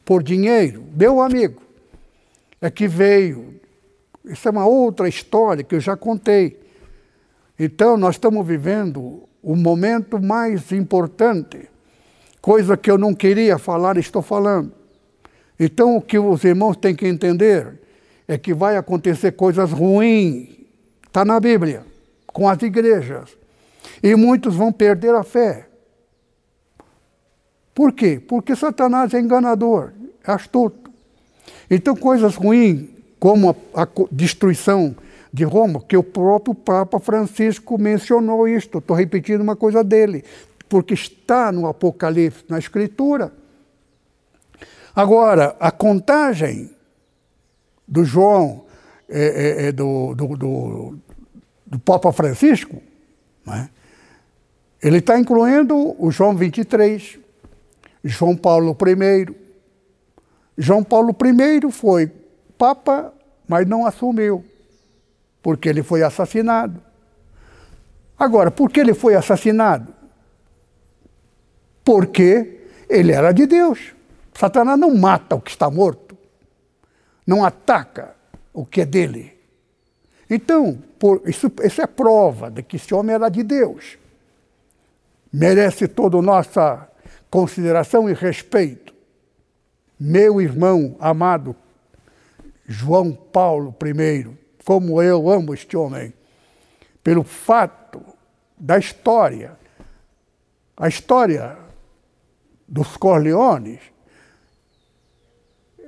por 0.03 0.21
dinheiro, 0.21 0.83
meu 0.93 1.21
amigo, 1.21 1.61
é 2.59 2.69
que 2.69 2.85
veio. 2.85 3.55
Isso 4.29 4.47
é 4.47 4.51
uma 4.51 4.65
outra 4.65 5.07
história 5.07 5.63
que 5.63 5.75
eu 5.75 5.79
já 5.79 5.95
contei. 5.95 6.59
Então, 7.57 7.97
nós 7.97 8.15
estamos 8.15 8.45
vivendo 8.45 9.23
o 9.41 9.55
momento 9.55 10.21
mais 10.21 10.71
importante, 10.71 11.69
coisa 12.41 12.77
que 12.77 12.91
eu 12.91 12.97
não 12.97 13.13
queria 13.13 13.57
falar, 13.57 13.97
estou 13.97 14.21
falando. 14.21 14.71
Então, 15.59 15.97
o 15.97 16.01
que 16.01 16.19
os 16.19 16.43
irmãos 16.43 16.77
têm 16.77 16.95
que 16.95 17.07
entender 17.07 17.79
é 18.27 18.37
que 18.37 18.53
vai 18.53 18.77
acontecer 18.77 19.31
coisas 19.31 19.71
ruins, 19.71 20.49
está 21.05 21.23
na 21.23 21.39
Bíblia, 21.39 21.85
com 22.27 22.47
as 22.47 22.61
igrejas. 22.61 23.35
E 24.03 24.15
muitos 24.15 24.53
vão 24.53 24.71
perder 24.71 25.15
a 25.15 25.23
fé. 25.23 25.67
Por 27.73 27.93
quê? 27.93 28.19
Porque 28.19 28.55
Satanás 28.55 29.13
é 29.13 29.19
enganador, 29.19 29.93
é 30.23 30.31
astuto. 30.31 30.91
Então, 31.69 31.95
coisas 31.95 32.35
ruins, 32.35 32.89
como 33.19 33.49
a, 33.73 33.83
a 33.83 33.87
destruição 34.11 34.95
de 35.33 35.43
Roma, 35.43 35.81
que 35.81 35.97
o 35.97 36.03
próprio 36.03 36.55
Papa 36.55 36.99
Francisco 36.99 37.77
mencionou 37.77 38.47
isto. 38.47 38.79
Estou 38.79 38.95
repetindo 38.95 39.41
uma 39.41 39.55
coisa 39.55 39.83
dele, 39.83 40.23
porque 40.67 40.93
está 40.93 41.51
no 41.51 41.67
Apocalipse, 41.67 42.45
na 42.49 42.57
Escritura. 42.57 43.31
Agora, 44.95 45.55
a 45.59 45.69
contagem 45.69 46.71
do 47.87 48.03
João, 48.03 48.65
é, 49.07 49.65
é, 49.65 49.67
é 49.67 49.71
do, 49.71 50.15
do, 50.15 50.27
do, 50.35 50.97
do, 51.65 51.79
Papa 51.79 52.11
Francisco, 52.11 52.81
né? 53.45 53.69
ele 54.81 54.97
está 54.97 55.19
incluindo 55.19 55.95
o 56.03 56.11
João 56.11 56.35
23, 56.35 57.19
João 58.03 58.35
Paulo 58.35 58.75
I. 58.75 59.35
João 60.57 60.83
Paulo 60.83 61.15
I 61.23 61.71
foi 61.71 62.11
Papa, 62.57 63.13
mas 63.47 63.67
não 63.67 63.85
assumiu, 63.85 64.43
porque 65.41 65.69
ele 65.69 65.83
foi 65.83 66.03
assassinado. 66.03 66.81
Agora, 68.17 68.49
por 68.49 68.71
que 68.71 68.79
ele 68.79 68.93
foi 68.93 69.15
assassinado? 69.15 69.93
Porque 71.83 72.67
ele 72.89 73.11
era 73.11 73.31
de 73.31 73.45
Deus. 73.45 73.93
Satanás 74.33 74.79
não 74.79 74.95
mata 74.95 75.35
o 75.35 75.41
que 75.41 75.51
está 75.51 75.69
morto, 75.69 76.17
não 77.25 77.43
ataca 77.43 78.15
o 78.53 78.65
que 78.65 78.81
é 78.81 78.85
dele. 78.85 79.37
Então, 80.29 80.77
por, 80.99 81.21
isso, 81.25 81.51
isso 81.63 81.81
é 81.81 81.87
prova 81.87 82.51
de 82.51 82.61
que 82.61 82.75
esse 82.75 82.93
homem 82.93 83.15
era 83.15 83.29
de 83.29 83.43
Deus. 83.43 83.97
Merece 85.31 85.87
toda 85.87 86.17
a 86.17 86.21
nossa 86.21 86.87
consideração 87.29 88.09
e 88.09 88.13
respeito. 88.13 88.93
Meu 89.99 90.41
irmão 90.41 90.95
amado, 90.99 91.55
João 92.67 93.13
Paulo 93.13 93.73
I, 93.81 94.37
como 94.65 95.01
eu 95.01 95.29
amo 95.29 95.53
este 95.53 95.77
homem, 95.77 96.13
pelo 97.01 97.23
fato 97.23 98.01
da 98.57 98.77
história, 98.77 99.57
a 100.75 100.89
história 100.89 101.57
dos 102.67 102.97
Corleones, 102.97 103.79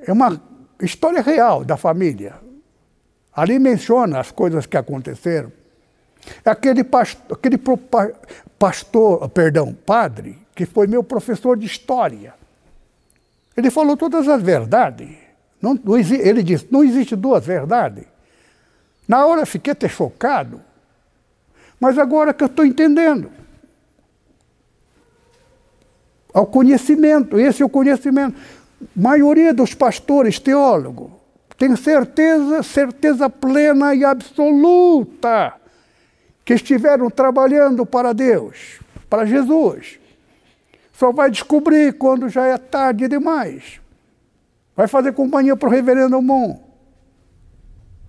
é 0.02 0.14
uma 0.14 0.42
história 0.82 1.22
real 1.22 1.66
da 1.66 1.76
família. 1.76 2.36
Ali 3.34 3.60
menciona 3.60 4.20
as 4.20 4.32
coisas 4.32 4.66
que 4.66 4.78
aconteceram. 4.78 5.52
Aquele 6.46 6.84
pastor, 6.84 7.38
aquele 7.38 7.58
pastor, 8.58 9.30
perdão, 9.30 9.74
padre, 9.74 10.38
que 10.56 10.66
foi 10.66 10.88
meu 10.88 11.04
professor 11.04 11.58
de 11.58 11.66
história. 11.66 12.34
Ele 13.56 13.70
falou 13.70 13.98
todas 13.98 14.28
as 14.30 14.42
verdades. 14.42 15.29
Não, 15.62 15.74
não, 15.74 15.98
ele 15.98 16.44
disse, 16.44 16.68
não 16.72 16.84
existe 16.84 17.16
duas 17.16 17.46
verdades. 17.46 18.06
Na 19.08 19.26
hora 19.26 19.46
fiquei 19.46 19.74
até 19.74 19.88
chocado, 19.90 20.62
mas 21.80 21.98
agora 21.98 22.34
que 22.34 22.44
eu 22.44 22.48
estou 22.48 22.66
entendendo. 22.66 23.32
Ao 26.34 26.46
conhecimento, 26.46 27.40
esse 27.40 27.62
é 27.62 27.66
o 27.66 27.70
conhecimento 27.70 28.38
maioria 28.96 29.54
dos 29.54 29.74
pastores 29.74 30.40
teólogos 30.40 31.20
tem 31.60 31.76
certeza, 31.76 32.64
certeza 32.64 33.30
plena 33.30 33.94
e 33.94 34.06
absoluta 34.06 35.54
que 36.46 36.54
estiveram 36.54 37.10
trabalhando 37.10 37.86
para 37.86 38.14
Deus, 38.14 38.80
para 39.10 39.26
Jesus. 39.26 40.00
Só 40.94 41.12
vai 41.12 41.30
descobrir 41.30 41.94
quando 41.94 42.30
já 42.30 42.46
é 42.46 42.58
tarde 42.58 43.10
demais. 43.10 43.82
Vai 44.80 44.88
fazer 44.88 45.12
companhia 45.12 45.58
para 45.58 45.68
o 45.68 45.72
reverendo 45.72 46.22
Mon. 46.22 46.58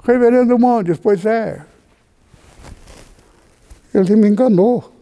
Reverendo 0.05 0.57
Mon 0.57 0.85
diz, 0.85 0.99
pois 0.99 1.27
é. 1.27 1.67
Ele 3.93 4.15
me 4.15 4.29
enganou. 4.29 4.93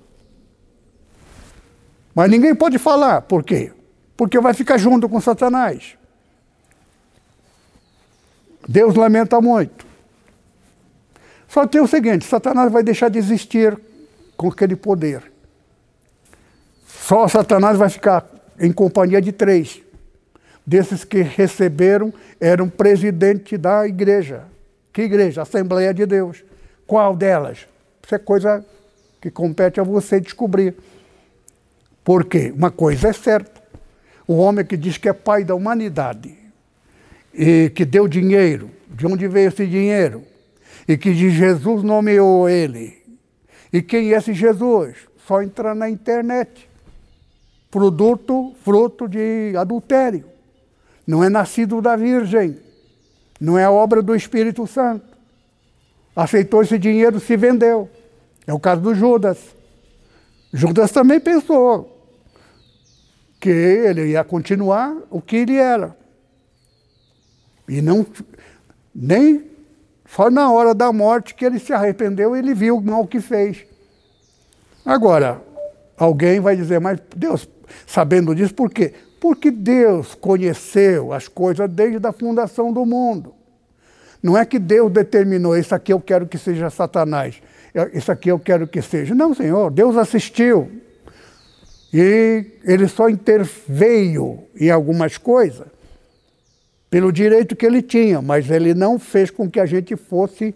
Mas 2.15 2.31
ninguém 2.31 2.55
pode 2.55 2.78
falar. 2.78 3.20
Por 3.20 3.45
quê? 3.45 3.73
porque 4.19 4.40
vai 4.40 4.53
ficar 4.53 4.77
junto 4.78 5.09
com 5.09 5.20
Satanás. 5.20 5.97
Deus 8.69 8.97
lamenta 8.97 9.40
muito. 9.40 9.86
Só 11.47 11.65
tem 11.65 11.81
o 11.81 11.86
seguinte: 11.86 12.24
Satanás 12.24 12.70
vai 12.73 12.82
deixar 12.82 13.09
de 13.09 13.16
existir 13.16 13.81
com 14.36 14.49
aquele 14.49 14.74
poder. 14.74 15.32
Só 16.89 17.28
Satanás 17.28 17.78
vai 17.78 17.89
ficar 17.89 18.27
em 18.59 18.73
companhia 18.73 19.23
de 19.23 19.31
três. 19.31 19.81
Desses 20.69 21.03
que 21.03 21.23
receberam, 21.23 22.12
eram 22.39 22.69
presidente 22.69 23.57
da 23.57 23.89
igreja. 23.89 24.43
Que 24.93 25.01
igreja? 25.01 25.40
Assembleia 25.40 25.95
de 25.95 26.05
Deus. 26.05 26.45
Qual 26.86 27.16
delas? 27.16 27.66
Isso 28.05 28.15
é 28.15 28.19
coisa 28.19 28.62
que 29.19 29.31
compete 29.31 29.81
a 29.81 29.82
você 29.82 30.20
descobrir. 30.20 30.74
Porque 32.05 32.53
uma 32.55 32.70
coisa 32.70 33.09
é 33.09 33.12
certa: 33.15 33.62
o 34.27 34.35
homem 34.36 34.62
que 34.62 34.77
diz 34.77 34.99
que 34.99 35.09
é 35.09 35.15
pai 35.15 35.43
da 35.43 35.55
humanidade 35.55 36.36
e 37.32 37.70
que 37.70 37.86
deu 37.86 38.07
dinheiro, 38.07 38.70
de 38.90 39.07
onde 39.07 39.27
veio 39.27 39.49
esse 39.49 39.66
dinheiro? 39.66 40.23
E 40.86 40.99
que 40.99 41.15
de 41.15 41.31
Jesus 41.31 41.82
nomeou 41.82 42.47
ele. 42.47 42.95
E 43.73 43.81
quem 43.81 44.12
é 44.12 44.19
esse 44.19 44.35
Jesus? 44.35 44.99
Só 45.27 45.40
entrar 45.40 45.74
na 45.74 45.89
internet. 45.89 46.69
Produto, 47.70 48.55
fruto 48.62 49.09
de 49.09 49.55
adultério. 49.57 50.36
Não 51.09 51.24
é 51.24 51.30
nascido 51.30 51.80
da 51.80 51.97
Virgem. 51.97 52.59
Não 53.40 53.56
é 53.59 53.66
obra 53.66 54.02
do 54.02 54.14
Espírito 54.14 54.66
Santo. 54.66 55.06
Aceitou 56.14 56.62
esse 56.62 56.78
dinheiro, 56.78 57.18
se 57.18 57.35
vendeu. 57.35 57.89
É 58.47 58.52
o 58.52 58.60
caso 58.60 58.82
do 58.82 58.94
Judas. 58.94 59.39
Judas 60.52 60.93
também 60.93 61.18
pensou 61.18 62.12
que 63.40 63.48
ele 63.48 64.09
ia 64.09 64.22
continuar 64.22 64.98
o 65.09 65.22
que 65.22 65.36
ele 65.36 65.56
era. 65.56 65.97
E 67.66 67.80
não 67.80 68.06
nem 68.94 69.51
só 70.06 70.30
na 70.30 70.52
hora 70.52 70.74
da 70.74 70.93
morte 70.93 71.35
que 71.35 71.44
ele 71.47 71.59
se 71.59 71.72
arrependeu, 71.72 72.36
ele 72.36 72.52
viu 72.52 72.76
o 72.76 72.82
mal 72.82 73.06
que 73.06 73.20
fez. 73.20 73.64
Agora, 74.85 75.40
alguém 75.97 76.39
vai 76.39 76.55
dizer, 76.55 76.80
mas 76.80 77.01
Deus, 77.16 77.48
sabendo 77.86 78.35
disso, 78.35 78.55
por 78.55 78.70
quê? 78.70 78.93
Porque 79.20 79.51
Deus 79.51 80.15
conheceu 80.15 81.12
as 81.12 81.27
coisas 81.28 81.69
desde 81.69 82.07
a 82.07 82.12
fundação 82.12 82.73
do 82.73 82.86
mundo. 82.86 83.35
Não 84.23 84.36
é 84.36 84.45
que 84.45 84.59
Deus 84.59 84.90
determinou, 84.93 85.57
isso 85.57 85.74
aqui 85.74 85.93
eu 85.93 86.01
quero 86.01 86.27
que 86.27 86.39
seja 86.39 86.70
Satanás, 86.70 87.40
isso 87.93 88.11
aqui 88.11 88.31
eu 88.31 88.39
quero 88.39 88.66
que 88.66 88.82
seja. 88.82 89.15
Não, 89.15 89.35
Senhor, 89.35 89.70
Deus 89.70 89.97
assistiu. 89.97 90.70
E 91.93 92.45
ele 92.65 92.86
só 92.89 93.09
interveio 93.09 94.45
em 94.59 94.70
algumas 94.70 95.16
coisas 95.16 95.66
pelo 96.90 97.12
direito 97.12 97.55
que 97.55 97.66
ele 97.66 97.82
tinha, 97.82 98.20
mas 98.20 98.51
ele 98.51 98.74
não 98.74 98.99
fez 98.99 99.31
com 99.31 99.51
que 99.51 99.61
a 99.61 99.66
gente 99.66 99.95
fosse. 99.97 100.55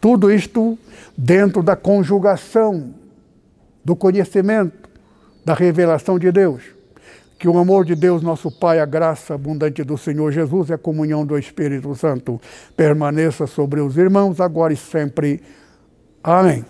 Tudo 0.00 0.30
isto 0.30 0.78
dentro 1.16 1.62
da 1.62 1.74
conjugação 1.74 2.94
do 3.86 3.94
conhecimento, 3.94 4.90
da 5.44 5.54
revelação 5.54 6.18
de 6.18 6.32
Deus. 6.32 6.64
Que 7.38 7.46
o 7.46 7.56
amor 7.56 7.84
de 7.84 7.94
Deus, 7.94 8.20
nosso 8.20 8.50
Pai, 8.50 8.80
a 8.80 8.84
graça 8.84 9.34
abundante 9.34 9.84
do 9.84 9.96
Senhor 9.96 10.32
Jesus 10.32 10.70
e 10.70 10.72
a 10.72 10.78
comunhão 10.78 11.24
do 11.24 11.38
Espírito 11.38 11.94
Santo 11.94 12.40
permaneça 12.76 13.46
sobre 13.46 13.80
os 13.80 13.96
irmãos, 13.96 14.40
agora 14.40 14.72
e 14.72 14.76
sempre. 14.76 15.40
Amém. 16.20 16.64